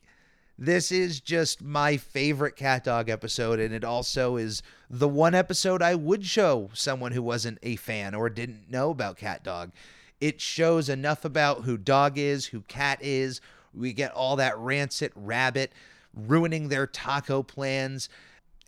This 0.57 0.91
is 0.91 1.19
just 1.19 1.61
my 1.61 1.95
favorite 1.95 2.55
CatDog 2.57 3.07
episode, 3.07 3.59
and 3.59 3.73
it 3.73 3.83
also 3.83 4.35
is 4.35 4.63
the 4.89 5.07
one 5.07 5.35
episode 5.35 5.83
I 5.83 5.93
would 5.93 6.25
show 6.25 6.71
someone 6.73 7.11
who 7.11 7.21
wasn't 7.21 7.59
a 7.61 7.75
fan 7.75 8.15
or 8.15 8.29
didn't 8.29 8.71
know 8.71 8.89
about 8.89 9.19
CatDog. 9.19 9.71
It 10.19 10.41
shows 10.41 10.89
enough 10.89 11.23
about 11.23 11.63
who 11.65 11.77
Dog 11.77 12.17
is, 12.17 12.47
who 12.47 12.61
Cat 12.61 12.97
is, 13.01 13.39
we 13.73 13.93
get 13.93 14.11
all 14.11 14.35
that 14.37 14.57
rancid 14.57 15.11
rabbit 15.15 15.71
ruining 16.13 16.69
their 16.69 16.87
taco 16.87 17.43
plans. 17.43 18.09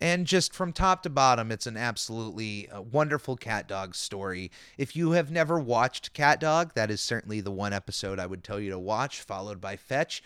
And 0.00 0.26
just 0.26 0.52
from 0.52 0.72
top 0.72 1.04
to 1.04 1.10
bottom, 1.10 1.52
it's 1.52 1.68
an 1.68 1.76
absolutely 1.76 2.68
uh, 2.68 2.80
wonderful 2.80 3.36
cat 3.36 3.68
dog 3.68 3.94
story. 3.94 4.50
If 4.76 4.96
you 4.96 5.12
have 5.12 5.30
never 5.30 5.60
watched 5.60 6.12
CatDog, 6.12 6.72
that 6.72 6.90
is 6.90 7.00
certainly 7.00 7.40
the 7.40 7.52
one 7.52 7.72
episode 7.72 8.18
I 8.18 8.26
would 8.26 8.42
tell 8.42 8.58
you 8.58 8.70
to 8.70 8.78
watch, 8.80 9.20
followed 9.20 9.60
by 9.60 9.76
Fetch. 9.76 10.20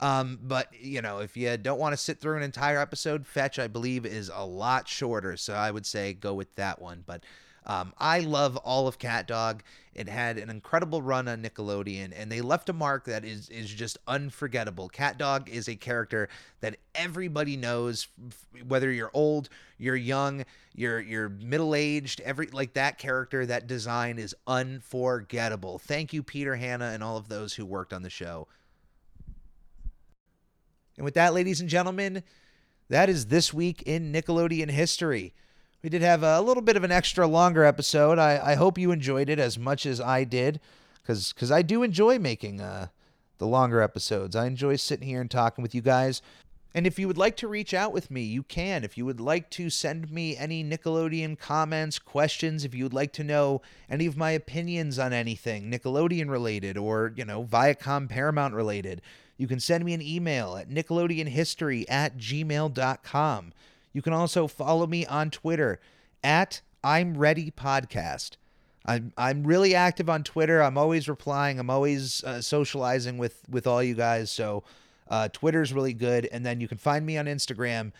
Um, 0.00 0.38
but 0.42 0.68
you 0.78 1.00
know, 1.00 1.20
if 1.20 1.36
you 1.36 1.56
don't 1.56 1.78
want 1.78 1.94
to 1.94 1.96
sit 1.96 2.20
through 2.20 2.36
an 2.36 2.42
entire 2.42 2.78
episode, 2.78 3.26
Fetch 3.26 3.58
I 3.58 3.68
believe 3.68 4.04
is 4.04 4.30
a 4.34 4.44
lot 4.44 4.86
shorter, 4.86 5.36
so 5.38 5.54
I 5.54 5.70
would 5.70 5.86
say 5.86 6.12
go 6.12 6.34
with 6.34 6.54
that 6.56 6.82
one. 6.82 7.02
But 7.06 7.24
um, 7.66 7.92
I 7.98 8.20
love 8.20 8.56
all 8.56 8.88
of 8.88 8.98
CatDog. 8.98 9.60
It 9.94 10.08
had 10.08 10.38
an 10.38 10.50
incredible 10.50 11.02
run 11.02 11.28
on 11.28 11.42
Nickelodeon, 11.42 12.12
and 12.16 12.32
they 12.32 12.40
left 12.40 12.68
a 12.68 12.72
mark 12.72 13.04
that 13.04 13.24
is 13.24 13.48
is 13.50 13.70
just 13.70 13.98
unforgettable. 14.08 14.88
CatDog 14.88 15.48
is 15.48 15.68
a 15.68 15.76
character 15.76 16.28
that 16.60 16.76
everybody 16.94 17.56
knows, 17.56 18.08
whether 18.66 18.90
you're 18.90 19.10
old, 19.12 19.48
you're 19.78 19.96
young, 19.96 20.44
you're 20.74 21.00
you're 21.00 21.28
middle 21.28 21.74
aged. 21.74 22.20
Every 22.22 22.46
like 22.48 22.72
that 22.72 22.98
character, 22.98 23.44
that 23.46 23.66
design 23.66 24.18
is 24.18 24.34
unforgettable. 24.46 25.78
Thank 25.78 26.12
you, 26.12 26.22
Peter 26.22 26.56
Hannan, 26.56 26.94
and 26.94 27.04
all 27.04 27.16
of 27.16 27.28
those 27.28 27.54
who 27.54 27.66
worked 27.66 27.92
on 27.92 28.02
the 28.02 28.10
show. 28.10 28.48
And 30.96 31.04
with 31.04 31.14
that, 31.14 31.34
ladies 31.34 31.60
and 31.60 31.68
gentlemen, 31.68 32.22
that 32.88 33.08
is 33.08 33.26
this 33.26 33.54
week 33.54 33.82
in 33.82 34.12
Nickelodeon 34.12 34.70
history. 34.70 35.34
We 35.82 35.90
did 35.90 36.02
have 36.02 36.22
a 36.22 36.40
little 36.40 36.62
bit 36.62 36.76
of 36.76 36.84
an 36.84 36.92
extra 36.92 37.26
longer 37.26 37.64
episode. 37.64 38.18
I, 38.18 38.52
I 38.52 38.54
hope 38.54 38.78
you 38.78 38.92
enjoyed 38.92 39.28
it 39.28 39.40
as 39.40 39.58
much 39.58 39.84
as 39.84 40.00
I 40.00 40.22
did, 40.22 40.60
because 41.02 41.32
because 41.32 41.50
I 41.50 41.62
do 41.62 41.82
enjoy 41.82 42.20
making 42.20 42.60
uh, 42.60 42.86
the 43.38 43.48
longer 43.48 43.82
episodes. 43.82 44.36
I 44.36 44.46
enjoy 44.46 44.76
sitting 44.76 45.08
here 45.08 45.20
and 45.20 45.30
talking 45.30 45.60
with 45.60 45.74
you 45.74 45.82
guys. 45.82 46.22
And 46.74 46.86
if 46.86 46.98
you 46.98 47.06
would 47.06 47.18
like 47.18 47.36
to 47.38 47.48
reach 47.48 47.74
out 47.74 47.92
with 47.92 48.10
me, 48.10 48.22
you 48.22 48.44
can. 48.44 48.84
If 48.84 48.96
you 48.96 49.04
would 49.04 49.20
like 49.20 49.50
to 49.50 49.68
send 49.68 50.10
me 50.10 50.36
any 50.36 50.64
Nickelodeon 50.64 51.38
comments, 51.38 51.98
questions, 51.98 52.64
if 52.64 52.74
you 52.74 52.84
would 52.84 52.94
like 52.94 53.12
to 53.14 53.24
know 53.24 53.60
any 53.90 54.06
of 54.06 54.16
my 54.16 54.30
opinions 54.30 54.98
on 54.98 55.12
anything 55.12 55.70
Nickelodeon 55.70 56.30
related 56.30 56.78
or, 56.78 57.12
you 57.14 57.24
know, 57.24 57.44
Viacom 57.44 58.08
Paramount 58.08 58.54
related, 58.54 59.02
you 59.36 59.46
can 59.48 59.60
send 59.60 59.84
me 59.84 59.92
an 59.92 60.00
email 60.00 60.56
at 60.56 60.70
nickelodeonhistory 60.70 61.84
at 61.90 62.16
gmail.com. 62.16 63.52
You 63.92 64.02
can 64.02 64.12
also 64.12 64.46
follow 64.46 64.86
me 64.86 65.06
on 65.06 65.30
Twitter 65.30 65.80
at 66.22 66.60
I'm 66.82 67.16
Ready 67.16 67.50
Podcast. 67.50 68.32
I'm 68.84 69.12
I'm 69.16 69.44
really 69.44 69.74
active 69.74 70.10
on 70.10 70.24
Twitter. 70.24 70.62
I'm 70.62 70.76
always 70.76 71.08
replying. 71.08 71.58
I'm 71.58 71.70
always 71.70 72.24
uh, 72.24 72.40
socializing 72.40 73.18
with 73.18 73.42
with 73.48 73.66
all 73.66 73.82
you 73.82 73.94
guys. 73.94 74.30
So 74.30 74.64
uh, 75.08 75.28
Twitter's 75.28 75.72
really 75.72 75.94
good. 75.94 76.28
And 76.32 76.44
then 76.44 76.60
you 76.60 76.68
can 76.68 76.78
find 76.78 77.06
me 77.06 77.16
on 77.16 77.26
Instagram 77.26 77.92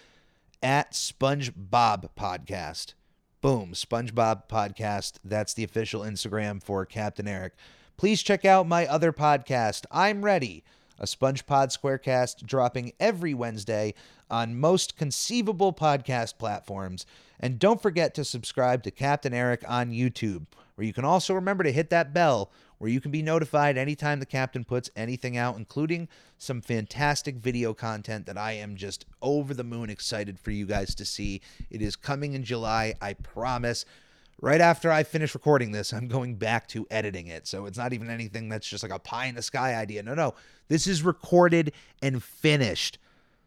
at 0.62 0.92
SpongeBob 0.92 2.08
Podcast. 2.18 2.94
Boom, 3.40 3.72
SpongeBob 3.72 4.48
Podcast. 4.48 5.18
That's 5.24 5.54
the 5.54 5.64
official 5.64 6.02
Instagram 6.02 6.62
for 6.62 6.86
Captain 6.86 7.28
Eric. 7.28 7.54
Please 7.96 8.22
check 8.22 8.44
out 8.44 8.66
my 8.66 8.86
other 8.86 9.12
podcast, 9.12 9.84
I'm 9.90 10.24
Ready 10.24 10.64
a 10.98 11.04
SpongePod 11.04 11.76
Squarecast 11.76 12.44
dropping 12.44 12.92
every 13.00 13.34
Wednesday 13.34 13.94
on 14.30 14.58
most 14.58 14.96
conceivable 14.96 15.72
podcast 15.72 16.38
platforms. 16.38 17.06
And 17.40 17.58
don't 17.58 17.82
forget 17.82 18.14
to 18.14 18.24
subscribe 18.24 18.82
to 18.84 18.90
Captain 18.90 19.34
Eric 19.34 19.64
on 19.68 19.90
YouTube, 19.90 20.46
where 20.74 20.86
you 20.86 20.92
can 20.92 21.04
also 21.04 21.34
remember 21.34 21.64
to 21.64 21.72
hit 21.72 21.90
that 21.90 22.14
bell 22.14 22.50
where 22.82 22.90
you 22.90 23.00
can 23.00 23.12
be 23.12 23.22
notified 23.22 23.78
anytime 23.78 24.18
the 24.18 24.26
captain 24.26 24.64
puts 24.64 24.90
anything 24.96 25.36
out, 25.36 25.56
including 25.56 26.08
some 26.36 26.60
fantastic 26.60 27.36
video 27.36 27.72
content 27.72 28.26
that 28.26 28.36
I 28.36 28.54
am 28.54 28.74
just 28.74 29.06
over 29.22 29.54
the 29.54 29.62
moon 29.62 29.88
excited 29.88 30.36
for 30.36 30.50
you 30.50 30.66
guys 30.66 30.92
to 30.96 31.04
see. 31.04 31.40
It 31.70 31.80
is 31.80 31.94
coming 31.94 32.32
in 32.32 32.42
July, 32.42 32.94
I 33.00 33.12
promise 33.12 33.84
right 34.40 34.60
after 34.60 34.90
I 34.90 35.02
finish 35.02 35.34
recording 35.34 35.72
this, 35.72 35.92
I'm 35.92 36.08
going 36.08 36.36
back 36.36 36.68
to 36.68 36.86
editing 36.90 37.26
it. 37.26 37.46
So 37.46 37.66
it's 37.66 37.78
not 37.78 37.92
even 37.92 38.10
anything 38.10 38.48
that's 38.48 38.68
just 38.68 38.82
like 38.82 38.92
a 38.92 38.98
pie 38.98 39.26
in 39.26 39.34
the 39.34 39.42
sky 39.42 39.74
idea. 39.74 40.02
No, 40.02 40.14
no. 40.14 40.34
This 40.68 40.86
is 40.86 41.02
recorded 41.02 41.72
and 42.02 42.22
finished. 42.22 42.98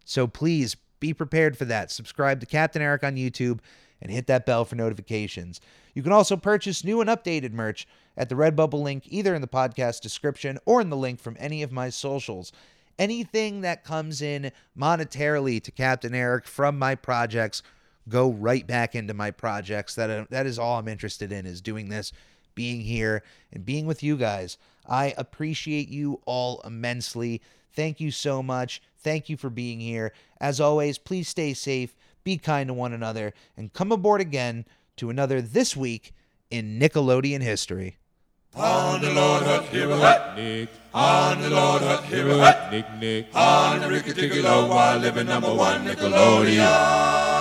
So 0.05 0.27
please 0.27 0.75
be 0.99 1.13
prepared 1.13 1.57
for 1.57 1.65
that. 1.65 1.91
Subscribe 1.91 2.39
to 2.39 2.45
Captain 2.45 2.81
Eric 2.81 3.03
on 3.03 3.15
YouTube 3.15 3.59
and 4.01 4.11
hit 4.11 4.27
that 4.27 4.45
bell 4.45 4.65
for 4.65 4.75
notifications. 4.75 5.59
You 5.93 6.03
can 6.03 6.11
also 6.11 6.37
purchase 6.37 6.83
new 6.83 7.01
and 7.01 7.09
updated 7.09 7.53
merch 7.53 7.87
at 8.17 8.29
the 8.29 8.35
Redbubble 8.35 8.81
link, 8.81 9.03
either 9.07 9.33
in 9.33 9.41
the 9.41 9.47
podcast 9.47 10.01
description 10.01 10.59
or 10.65 10.81
in 10.81 10.89
the 10.89 10.97
link 10.97 11.19
from 11.19 11.37
any 11.39 11.63
of 11.63 11.71
my 11.71 11.89
socials. 11.89 12.51
Anything 12.97 13.61
that 13.61 13.83
comes 13.83 14.21
in 14.21 14.51
monetarily 14.77 15.61
to 15.63 15.71
Captain 15.71 16.15
Eric 16.15 16.47
from 16.47 16.79
my 16.79 16.95
projects 16.95 17.61
go 18.07 18.31
right 18.31 18.65
back 18.65 18.95
into 18.95 19.13
my 19.13 19.31
projects. 19.31 19.95
That 19.95 20.29
that 20.29 20.45
is 20.45 20.59
all 20.59 20.79
I'm 20.79 20.87
interested 20.87 21.31
in 21.31 21.45
is 21.45 21.61
doing 21.61 21.89
this, 21.89 22.11
being 22.53 22.81
here 22.81 23.23
and 23.51 23.65
being 23.65 23.85
with 23.85 24.03
you 24.03 24.17
guys. 24.17 24.57
I 24.87 25.13
appreciate 25.17 25.89
you 25.89 26.21
all 26.25 26.61
immensely. 26.65 27.41
Thank 27.73 27.99
you 27.99 28.11
so 28.11 28.41
much. 28.41 28.81
Thank 28.99 29.29
you 29.29 29.37
for 29.37 29.49
being 29.49 29.79
here. 29.79 30.13
As 30.39 30.59
always, 30.59 30.97
please 30.97 31.27
stay 31.27 31.53
safe, 31.53 31.95
be 32.23 32.37
kind 32.37 32.67
to 32.67 32.73
one 32.73 32.93
another, 32.93 33.33
and 33.57 33.73
come 33.73 33.91
aboard 33.91 34.21
again 34.21 34.65
to 34.97 35.09
another 35.09 35.41
This 35.41 35.75
Week 35.75 36.13
in 36.49 36.79
Nickelodeon 36.79 37.41
History. 37.41 37.97
On 38.55 39.01
the 39.01 39.11
Lord 39.13 39.43
Hut, 39.43 39.65
here 39.65 39.89
a 39.91 39.97
hut, 39.97 40.37
Nick. 40.37 40.69
On 40.93 41.41
the 41.41 41.49
Lord 41.49 41.81
Hut, 41.81 42.05
here 42.05 42.29
a 42.29 42.37
hut, 42.37 42.71
Nick, 42.71 42.85
Nick. 42.99 43.35
On 43.35 43.81
the 43.81 43.89
Ricky 43.89 44.13
Ticky 44.13 44.41
Low, 44.41 44.67
while 44.67 44.97
living 44.97 45.27
number 45.27 45.53
one 45.53 45.83
Nickelodeon. 45.85 47.34